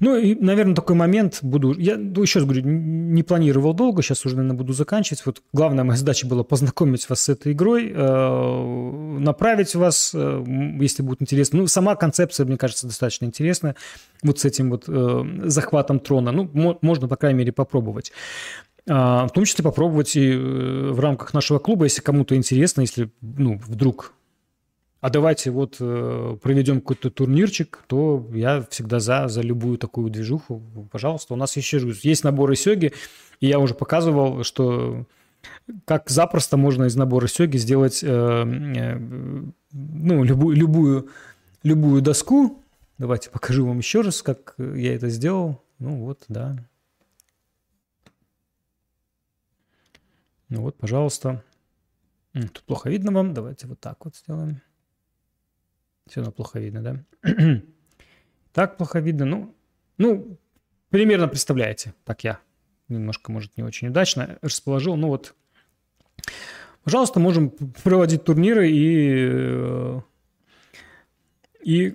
ну, 0.00 0.16
и, 0.16 0.34
наверное, 0.34 0.74
такой 0.74 0.96
момент 0.96 1.38
буду... 1.42 1.72
Я 1.78 1.96
ну, 1.96 2.20
еще 2.20 2.40
раз 2.40 2.46
говорю, 2.46 2.62
не 2.64 3.22
планировал 3.22 3.72
долго, 3.72 4.02
сейчас 4.02 4.26
уже, 4.26 4.36
наверное, 4.36 4.58
буду 4.58 4.72
заканчивать. 4.72 5.24
Вот 5.24 5.42
главная 5.52 5.84
моя 5.84 5.96
задача 5.96 6.26
была 6.26 6.42
познакомить 6.42 7.08
вас 7.08 7.22
с 7.22 7.28
этой 7.28 7.52
игрой, 7.52 7.92
э, 7.94 9.18
направить 9.20 9.74
вас, 9.74 10.12
э, 10.12 10.44
если 10.80 11.02
будет 11.02 11.22
интересно. 11.22 11.60
Ну, 11.60 11.66
сама 11.68 11.94
концепция, 11.94 12.46
мне 12.46 12.56
кажется, 12.56 12.86
достаточно 12.86 13.26
интересная. 13.26 13.76
Вот 14.22 14.40
с 14.40 14.44
этим 14.44 14.70
вот 14.70 14.84
э, 14.88 15.24
захватом 15.44 16.00
трона. 16.00 16.32
Ну, 16.32 16.78
можно, 16.82 17.08
по 17.08 17.16
крайней 17.16 17.38
мере, 17.38 17.52
попробовать. 17.52 18.12
А, 18.88 19.26
в 19.26 19.32
том 19.32 19.44
числе 19.44 19.64
попробовать 19.64 20.14
и 20.16 20.32
в 20.32 21.00
рамках 21.00 21.32
нашего 21.32 21.58
клуба, 21.58 21.84
если 21.84 22.02
кому-то 22.02 22.36
интересно, 22.36 22.82
если 22.82 23.10
ну, 23.20 23.60
вдруг 23.66 24.14
а 25.06 25.10
давайте 25.10 25.52
вот 25.52 25.76
э, 25.78 26.36
проведем 26.42 26.80
какой-то 26.80 27.10
турнирчик, 27.10 27.84
то 27.86 28.28
я 28.34 28.66
всегда 28.70 28.98
за, 28.98 29.28
за 29.28 29.40
любую 29.40 29.78
такую 29.78 30.10
движуху. 30.10 30.60
Пожалуйста, 30.90 31.34
у 31.34 31.36
нас 31.36 31.56
еще 31.56 31.78
есть 32.02 32.24
наборы 32.24 32.56
сёги, 32.56 32.92
и 33.38 33.46
я 33.46 33.60
уже 33.60 33.74
показывал, 33.74 34.42
что 34.42 35.06
как 35.84 36.10
запросто 36.10 36.56
можно 36.56 36.86
из 36.86 36.96
набора 36.96 37.28
сёги 37.28 37.56
сделать 37.56 38.02
э, 38.02 38.08
э, 38.08 38.98
ну, 39.70 40.24
любую, 40.24 40.56
любую, 40.56 41.08
любую 41.62 42.02
доску. 42.02 42.60
Давайте 42.98 43.30
покажу 43.30 43.64
вам 43.64 43.78
еще 43.78 44.00
раз, 44.00 44.22
как 44.22 44.56
я 44.58 44.92
это 44.96 45.08
сделал. 45.08 45.62
Ну 45.78 46.04
вот, 46.04 46.24
да. 46.26 46.58
Ну 50.48 50.62
вот, 50.62 50.76
пожалуйста. 50.76 51.44
Тут 52.32 52.64
плохо 52.64 52.90
видно 52.90 53.12
вам. 53.12 53.34
Давайте 53.34 53.68
вот 53.68 53.78
так 53.78 54.04
вот 54.04 54.16
сделаем. 54.16 54.62
Все 56.08 56.20
равно 56.20 56.32
плохо 56.32 56.60
видно, 56.60 56.82
да? 56.82 57.04
так 58.52 58.76
плохо 58.76 59.00
видно. 59.00 59.24
Ну, 59.24 59.54
ну, 59.98 60.38
примерно 60.90 61.28
представляете, 61.28 61.94
так 62.04 62.24
я 62.24 62.38
немножко, 62.88 63.32
может, 63.32 63.56
не 63.56 63.64
очень 63.64 63.88
удачно 63.88 64.38
расположил. 64.42 64.96
Ну 64.96 65.08
вот, 65.08 65.34
пожалуйста, 66.84 67.20
можем 67.20 67.50
проводить 67.82 68.24
турниры 68.24 68.70
и, 68.70 69.28
э, 69.30 70.00
и 71.62 71.94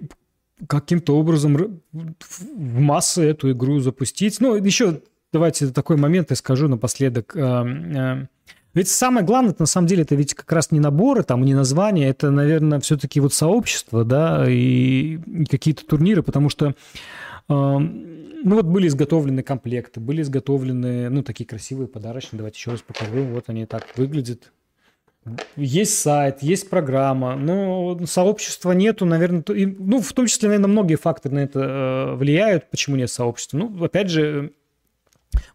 каким-то 0.68 1.18
образом 1.18 1.82
в 1.92 2.80
массы 2.80 3.24
эту 3.24 3.52
игру 3.52 3.80
запустить. 3.80 4.40
Ну, 4.42 4.56
еще 4.56 5.02
давайте 5.32 5.68
такой 5.68 5.98
момент 5.98 6.30
я 6.30 6.36
скажу 6.36 6.68
напоследок. 6.68 7.36
Э, 7.36 7.64
э, 7.66 8.26
ведь 8.74 8.88
самое 8.88 9.26
главное, 9.26 9.56
на 9.58 9.66
самом 9.66 9.88
деле, 9.88 10.04
это 10.04 10.16
ведь 10.16 10.34
как 10.34 10.52
раз 10.52 10.72
не 10.72 10.80
наборы, 10.80 11.24
там, 11.24 11.44
не 11.44 11.54
названия, 11.54 12.08
это, 12.08 12.32
наверное, 12.32 12.80
все-таки 12.80 13.20
вот 13.20 13.34
сообщество, 13.34 14.06
да, 14.06 14.46
и, 14.48 15.16
и 15.16 15.46
какие-то 15.46 15.86
турниры, 15.86 16.24
потому 16.24 16.50
что, 16.50 16.68
э, 16.68 16.74
ну 17.50 18.56
вот 18.56 18.66
были 18.66 18.88
изготовлены 18.88 19.44
комплекты, 19.44 20.00
были 20.00 20.22
изготовлены, 20.22 21.10
ну, 21.10 21.22
такие 21.22 21.46
красивые 21.46 21.88
подарочные, 21.88 22.38
давайте 22.38 22.58
еще 22.60 22.72
раз 22.72 22.82
покажу, 22.82 23.24
вот 23.26 23.50
они 23.50 23.66
так 23.66 23.86
выглядят. 23.98 24.52
Есть 25.56 26.00
сайт, 26.00 26.42
есть 26.42 26.70
программа, 26.70 27.36
но 27.36 28.00
сообщества 28.06 28.72
нету, 28.72 29.06
наверное, 29.06 29.44
и, 29.54 29.66
ну, 29.68 30.02
в 30.02 30.14
том 30.14 30.26
числе, 30.26 30.48
наверное, 30.48 30.72
многие 30.72 30.96
факторы 30.96 31.36
на 31.36 31.40
это 31.40 31.60
э, 31.60 32.16
влияют, 32.16 32.72
почему 32.72 32.96
нет 32.96 33.12
сообщества. 33.12 33.58
Ну, 33.58 33.84
опять 33.84 34.10
же, 34.10 34.54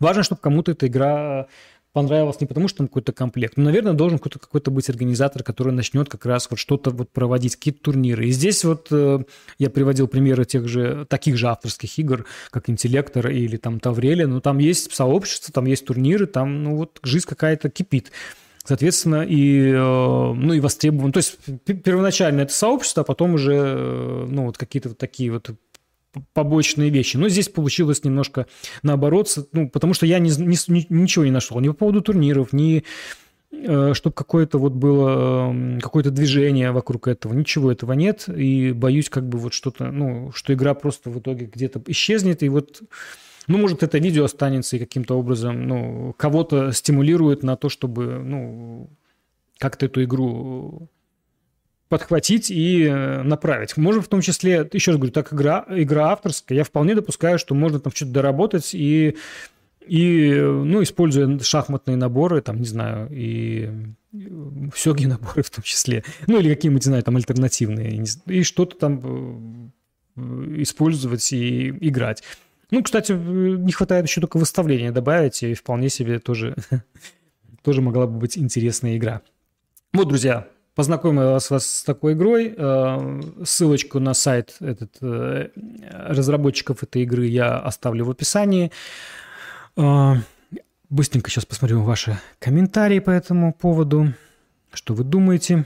важно, 0.01 0.23
чтобы 0.23 0.41
кому-то 0.41 0.73
эта 0.73 0.87
игра 0.87 1.49
понравилось 1.97 2.43
не 2.43 2.47
потому, 2.47 2.69
что 2.69 2.79
там 2.79 2.89
какой-то 2.89 3.15
комплект. 3.15 3.57
но, 3.57 3.65
наверное, 3.65 3.95
должен 3.95 4.19
какой-то, 4.19 4.39
какой-то 4.39 4.71
быть 4.71 4.91
организатор, 4.91 5.43
который 5.43 5.73
начнет 5.73 6.11
как 6.11 6.27
раз 6.27 6.47
вот 6.51 6.59
что-то 6.59 6.91
вот 6.91 7.11
проводить, 7.11 7.57
какие-то 7.57 7.81
турниры. 7.81 8.27
И 8.27 8.33
здесь 8.33 8.65
вот 8.65 8.89
э, 8.91 9.21
я 9.59 9.71
приводил 9.71 10.07
примеры 10.07 10.45
тех 10.45 10.69
же, 10.69 11.07
таких 11.09 11.39
же 11.39 11.49
авторских 11.49 11.99
игр, 11.99 12.27
как 12.51 12.69
«Интеллектор» 12.69 13.31
или 13.31 13.57
там 13.57 13.81
«Таврелия». 13.81 14.27
Но 14.27 14.43
там 14.43 14.59
есть 14.59 14.95
сообщество, 14.95 15.55
там 15.55 15.65
есть 15.65 15.87
турниры, 15.87 16.27
там 16.27 16.65
ну 16.65 16.77
вот 16.77 16.99
жизнь 17.03 17.27
какая-то 17.27 17.71
кипит. 17.71 18.13
Соответственно, 18.67 19.25
и, 19.27 19.71
э, 19.71 19.75
ну, 19.79 20.53
и 20.53 20.61
востребован. 20.61 21.13
То 21.13 21.19
есть 21.19 21.39
первоначально 21.65 22.43
это 22.43 22.53
сообщество, 22.53 23.03
а 23.03 23.05
потом 23.05 23.35
уже 23.35 23.55
э, 23.55 24.27
ну, 24.29 24.45
вот 24.47 24.59
какие-то 24.59 24.89
вот 24.89 24.99
такие 24.99 25.31
вот 25.31 25.51
побочные 26.33 26.91
вещи. 26.91 27.17
Но 27.17 27.29
здесь 27.29 27.49
получилось 27.49 28.05
немножко 28.05 28.47
наоборот, 28.83 29.35
ну, 29.53 29.69
потому 29.69 29.95
что 29.95 30.07
я 30.07 30.19
не, 30.19 30.31
не, 30.31 30.87
ничего 30.89 31.25
не 31.25 31.31
нашел 31.31 31.59
ни 31.61 31.69
по 31.69 31.75
поводу 31.75 32.01
турниров, 32.03 32.53
ни 32.53 32.85
э, 33.53 33.95
чтобы 33.95 34.15
какое-то 34.15 34.59
вот 34.59 34.73
было 34.73 35.51
эм, 35.51 35.81
какое-то 35.81 36.11
движение 36.11 36.73
вокруг 36.73 37.09
этого. 37.09 37.33
Ничего 37.33 37.73
этого 37.73 37.93
нет. 37.93 38.29
И 38.29 38.73
боюсь 38.73 39.09
как 39.09 39.29
бы 39.29 39.39
вот 39.39 39.53
что-то, 39.53 39.91
ну, 39.91 40.31
что 40.33 40.53
игра 40.53 40.75
просто 40.75 41.11
в 41.11 41.19
итоге 41.19 41.47
где-то 41.47 41.83
исчезнет. 41.87 42.43
И 42.43 42.49
вот, 42.49 42.83
ну, 43.47 43.59
может, 43.59 43.83
это 43.83 43.99
видео 43.99 44.25
останется 44.25 44.77
и 44.77 44.81
каким-то 44.81 45.19
образом, 45.19 45.67
ну, 45.67 46.15
кого-то 46.17 46.73
стимулирует 46.73 47.43
на 47.43 47.57
то, 47.57 47.69
чтобы, 47.69 48.21
ну, 48.25 48.91
как-то 49.59 49.87
эту 49.87 50.05
игру 50.05 50.91
подхватить 51.89 52.51
и 52.51 52.85
э, 52.85 53.23
направить. 53.23 53.77
Можно 53.77 54.03
в 54.03 54.09
том 54.09 54.21
числе, 54.21 54.69
еще 54.73 54.91
раз 54.91 54.99
говорю, 54.99 55.13
так 55.13 55.33
игра, 55.33 55.65
игра 55.69 56.11
авторская, 56.11 56.59
я 56.59 56.65
вполне 56.65 56.95
допускаю, 56.95 57.39
что 57.39 57.55
можно 57.55 57.79
там 57.79 57.93
что-то 57.95 58.13
доработать 58.13 58.75
и, 58.75 59.17
и 59.87 60.35
ну, 60.41 60.83
используя 60.83 61.39
шахматные 61.39 61.97
наборы, 61.97 62.41
там, 62.41 62.59
не 62.59 62.67
знаю, 62.67 63.09
и 63.13 63.71
сёги 64.75 65.07
наборы 65.07 65.43
в 65.43 65.51
том 65.51 65.63
числе, 65.63 66.03
ну, 66.27 66.41
или 66.41 66.53
какие-нибудь, 66.53 66.85
не 66.85 66.91
знаю, 66.91 67.03
там, 67.05 67.17
альтернативные, 67.17 68.05
и 68.27 68.43
что-то 68.43 68.77
там 68.77 69.73
э, 70.17 70.55
использовать 70.63 71.33
и 71.33 71.69
играть. 71.69 72.23
Ну, 72.73 72.83
кстати, 72.83 73.13
не 73.13 73.71
хватает 73.71 74.07
еще 74.07 74.21
только 74.21 74.39
выставления 74.39 74.91
добавить, 74.91 75.41
и 75.45 75.55
вполне 75.55 75.89
себе 75.89 76.19
тоже, 76.19 76.57
тоже 77.63 77.81
могла 77.81 78.09
бы 78.09 78.19
быть 78.19 78.37
интересная 78.37 78.97
игра. 78.97 79.23
Вот, 79.93 80.09
друзья, 80.09 80.49
познакомил 80.77 81.33
вас 81.33 81.67
с 81.67 81.83
такой 81.83 82.13
игрой. 82.13 82.55
Э, 82.57 83.21
ссылочку 83.45 83.99
на 83.99 84.15
сайт 84.15 84.57
этот, 84.61 84.99
э, 85.01 85.49
разработчиков 85.91 86.83
этой 86.83 87.03
игры 87.03 87.27
я 87.27 87.59
оставлю 87.59 88.05
в 88.05 88.11
описании. 88.11 88.71
Э, 89.77 90.13
быстренько 90.91 91.31
сейчас 91.31 91.47
посмотрю 91.47 91.83
ваши 91.83 92.21
комментарии 92.39 92.99
по 92.99 93.11
этому 93.11 93.55
поводу. 93.55 94.13
Что 94.71 94.93
вы 94.93 95.03
думаете? 95.03 95.65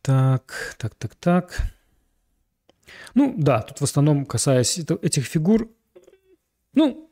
Так, 0.00 0.76
так, 0.78 0.94
так, 0.94 1.16
так. 1.16 1.56
Ну, 3.14 3.34
да, 3.36 3.62
тут 3.62 3.80
в 3.80 3.84
основном 3.84 4.26
касаясь 4.26 4.78
этих 4.78 5.24
фигур. 5.24 5.68
Ну, 6.72 7.10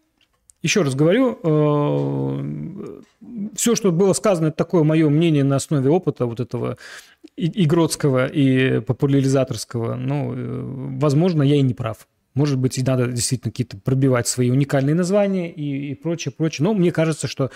еще 0.62 0.82
раз 0.82 0.94
говорю, 0.94 1.38
э, 1.42 3.00
все, 3.54 3.74
что 3.74 3.92
было 3.92 4.12
сказано, 4.12 4.48
это 4.48 4.56
такое 4.56 4.82
мое 4.82 5.08
мнение 5.08 5.44
на 5.44 5.56
основе 5.56 5.88
опыта 5.90 6.26
вот 6.26 6.40
этого 6.40 6.76
игротского 7.36 8.26
и 8.26 8.80
популяризаторского. 8.80 9.94
Ну, 9.94 10.34
э, 10.34 10.62
возможно, 11.00 11.42
я 11.42 11.56
и 11.56 11.62
не 11.62 11.74
прав. 11.74 12.06
Может 12.34 12.58
быть, 12.58 12.78
и 12.78 12.82
надо 12.82 13.06
действительно 13.08 13.50
какие-то 13.50 13.76
пробивать 13.78 14.28
свои 14.28 14.50
уникальные 14.50 14.94
названия 14.94 15.50
и, 15.50 15.92
и 15.92 15.94
прочее, 15.94 16.32
прочее. 16.36 16.64
Но 16.64 16.74
мне 16.74 16.92
кажется, 16.92 17.26
что 17.26 17.50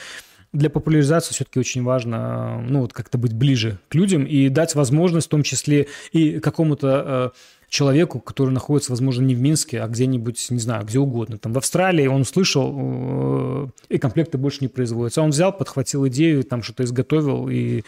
для 0.52 0.70
популяризации 0.70 1.34
все-таки 1.34 1.58
очень 1.58 1.82
важно, 1.82 2.60
ну, 2.68 2.80
вот 2.80 2.92
как-то 2.92 3.18
быть 3.18 3.32
ближе 3.32 3.78
к 3.88 3.94
людям 3.94 4.24
и 4.24 4.48
дать 4.48 4.74
возможность, 4.74 5.26
в 5.26 5.30
том 5.30 5.42
числе 5.42 5.88
и 6.12 6.38
какому-то 6.38 7.32
э, 7.34 7.63
человеку, 7.74 8.20
который 8.20 8.50
находится, 8.50 8.92
возможно, 8.92 9.24
не 9.24 9.34
в 9.34 9.40
Минске, 9.40 9.80
а 9.80 9.88
где-нибудь, 9.88 10.46
не 10.50 10.60
знаю, 10.60 10.86
где 10.86 11.00
угодно. 11.00 11.38
Там 11.38 11.52
в 11.52 11.58
Австралии 11.58 12.06
он 12.06 12.20
услышал, 12.20 12.72
э, 12.72 13.68
и 13.88 13.98
комплекты 13.98 14.38
больше 14.38 14.58
не 14.60 14.68
производятся. 14.68 15.22
Он 15.22 15.30
взял, 15.30 15.52
подхватил 15.52 16.06
идею, 16.06 16.44
там 16.44 16.62
что-то 16.62 16.84
изготовил, 16.84 17.48
и 17.48 17.82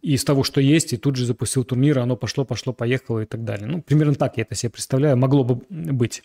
из 0.00 0.24
того, 0.24 0.42
что 0.42 0.62
есть, 0.62 0.94
и 0.94 0.96
тут 0.96 1.16
же 1.16 1.26
запустил 1.26 1.64
турнир, 1.64 1.98
оно 1.98 2.16
пошло, 2.16 2.46
пошло, 2.46 2.72
поехало 2.72 3.20
и 3.20 3.26
так 3.26 3.44
далее. 3.44 3.66
Ну, 3.66 3.82
примерно 3.82 4.14
так 4.14 4.38
я 4.38 4.44
это 4.44 4.54
себе 4.54 4.70
представляю, 4.70 5.18
могло 5.18 5.44
бы 5.44 5.60
быть. 5.68 6.22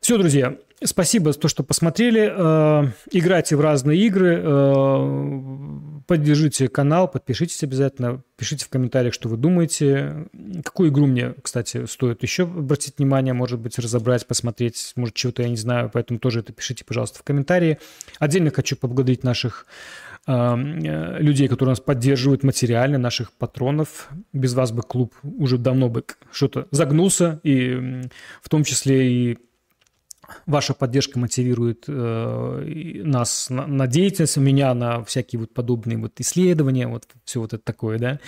Все, 0.00 0.18
друзья, 0.18 0.56
спасибо 0.82 1.32
за 1.32 1.38
то, 1.38 1.46
что 1.46 1.62
посмотрели. 1.62 2.32
Э, 2.36 2.90
играйте 3.12 3.54
в 3.54 3.60
разные 3.60 4.00
игры, 4.00 4.40
э, 4.42 5.95
поддержите 6.06 6.68
канал, 6.68 7.08
подпишитесь 7.08 7.62
обязательно, 7.62 8.22
пишите 8.36 8.64
в 8.64 8.68
комментариях, 8.68 9.14
что 9.14 9.28
вы 9.28 9.36
думаете. 9.36 10.28
Какую 10.64 10.90
игру 10.90 11.06
мне, 11.06 11.34
кстати, 11.42 11.86
стоит 11.86 12.22
еще 12.22 12.44
обратить 12.44 12.98
внимание, 12.98 13.34
может 13.34 13.58
быть, 13.60 13.78
разобрать, 13.78 14.26
посмотреть, 14.26 14.92
может, 14.96 15.14
чего-то 15.14 15.42
я 15.42 15.48
не 15.48 15.56
знаю, 15.56 15.90
поэтому 15.92 16.18
тоже 16.18 16.40
это 16.40 16.52
пишите, 16.52 16.84
пожалуйста, 16.84 17.18
в 17.18 17.22
комментарии. 17.22 17.78
Отдельно 18.18 18.50
хочу 18.50 18.76
поблагодарить 18.76 19.24
наших 19.24 19.66
э, 20.26 21.18
людей, 21.18 21.48
которые 21.48 21.72
нас 21.72 21.80
поддерживают 21.80 22.42
материально, 22.42 22.98
наших 22.98 23.32
патронов. 23.32 24.08
Без 24.32 24.54
вас 24.54 24.72
бы 24.72 24.82
клуб 24.82 25.14
уже 25.22 25.58
давно 25.58 25.88
бы 25.88 26.04
что-то 26.30 26.68
загнулся, 26.70 27.40
и 27.42 28.02
в 28.42 28.48
том 28.48 28.64
числе 28.64 29.12
и 29.12 29.38
Ваша 30.46 30.74
поддержка 30.74 31.18
мотивирует 31.18 31.84
э, 31.88 33.02
нас 33.04 33.50
на, 33.50 33.66
на 33.66 33.86
деятельность, 33.86 34.36
меня 34.36 34.74
на 34.74 35.04
всякие 35.04 35.40
вот 35.40 35.54
подобные 35.54 35.98
вот 35.98 36.20
исследования, 36.20 36.88
вот 36.88 37.04
все 37.24 37.40
вот 37.40 37.52
это 37.52 37.62
такое, 37.62 37.98
да. 37.98 38.20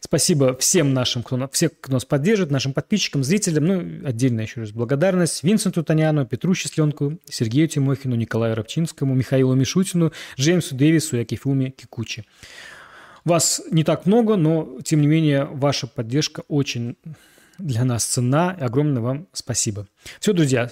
Спасибо 0.00 0.56
всем 0.56 0.92
нашим, 0.92 1.22
кто, 1.22 1.48
всех, 1.52 1.72
кто 1.80 1.92
нас 1.92 2.04
поддерживает, 2.04 2.50
нашим 2.50 2.72
подписчикам, 2.72 3.24
зрителям. 3.24 3.64
Ну, 3.64 4.06
отдельно 4.06 4.42
еще 4.42 4.60
раз 4.60 4.70
благодарность 4.70 5.42
Винсенту 5.42 5.82
Таняну, 5.82 6.26
Петру 6.26 6.54
Счастленку, 6.54 7.18
Сергею 7.28 7.68
Тимохину, 7.68 8.14
Николаю 8.14 8.54
Рабчинскому, 8.54 9.14
Михаилу 9.14 9.54
Мишутину, 9.54 10.12
Джеймсу 10.38 10.74
Дэвису 10.74 11.16
и 11.16 11.20
Акифуме 11.20 11.70
Кикучи. 11.70 12.24
Вас 13.24 13.62
не 13.70 13.82
так 13.82 14.06
много, 14.06 14.36
но, 14.36 14.78
тем 14.84 15.00
не 15.00 15.08
менее, 15.08 15.46
ваша 15.46 15.88
поддержка 15.88 16.44
очень 16.46 16.96
для 17.58 17.84
нас 17.84 18.04
ценна. 18.04 18.56
И 18.58 18.62
огромное 18.62 19.02
вам 19.02 19.28
спасибо. 19.32 19.86
Все, 20.20 20.32
друзья, 20.32 20.70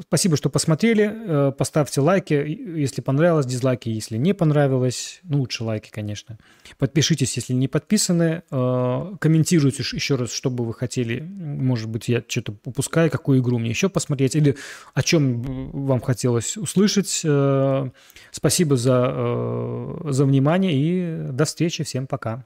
спасибо, 0.00 0.36
что 0.36 0.50
посмотрели. 0.50 1.10
Э, 1.12 1.52
поставьте 1.52 2.00
лайки, 2.00 2.34
если 2.34 3.00
понравилось, 3.00 3.46
дизлайки, 3.46 3.88
если 3.88 4.16
не 4.16 4.32
понравилось. 4.32 5.20
Ну, 5.22 5.40
лучше 5.40 5.64
лайки, 5.64 5.90
конечно. 5.90 6.38
Подпишитесь, 6.78 7.36
если 7.36 7.52
не 7.52 7.68
подписаны. 7.68 8.42
Э, 8.50 9.16
комментируйте 9.18 9.82
еще 9.82 10.16
раз, 10.16 10.32
что 10.32 10.50
бы 10.50 10.64
вы 10.64 10.74
хотели. 10.74 11.20
Может 11.20 11.88
быть, 11.88 12.08
я 12.08 12.22
что-то 12.26 12.56
упускаю, 12.64 13.10
какую 13.10 13.40
игру 13.40 13.58
мне 13.58 13.70
еще 13.70 13.88
посмотреть, 13.88 14.36
или 14.36 14.56
о 14.94 15.02
чем 15.02 15.42
вам 15.86 16.00
хотелось 16.00 16.56
услышать. 16.56 17.22
Э, 17.24 17.90
спасибо 18.30 18.76
за, 18.76 20.00
за 20.04 20.24
внимание 20.24 20.72
и 20.74 21.32
до 21.32 21.44
встречи. 21.44 21.84
Всем 21.84 22.06
пока. 22.06 22.44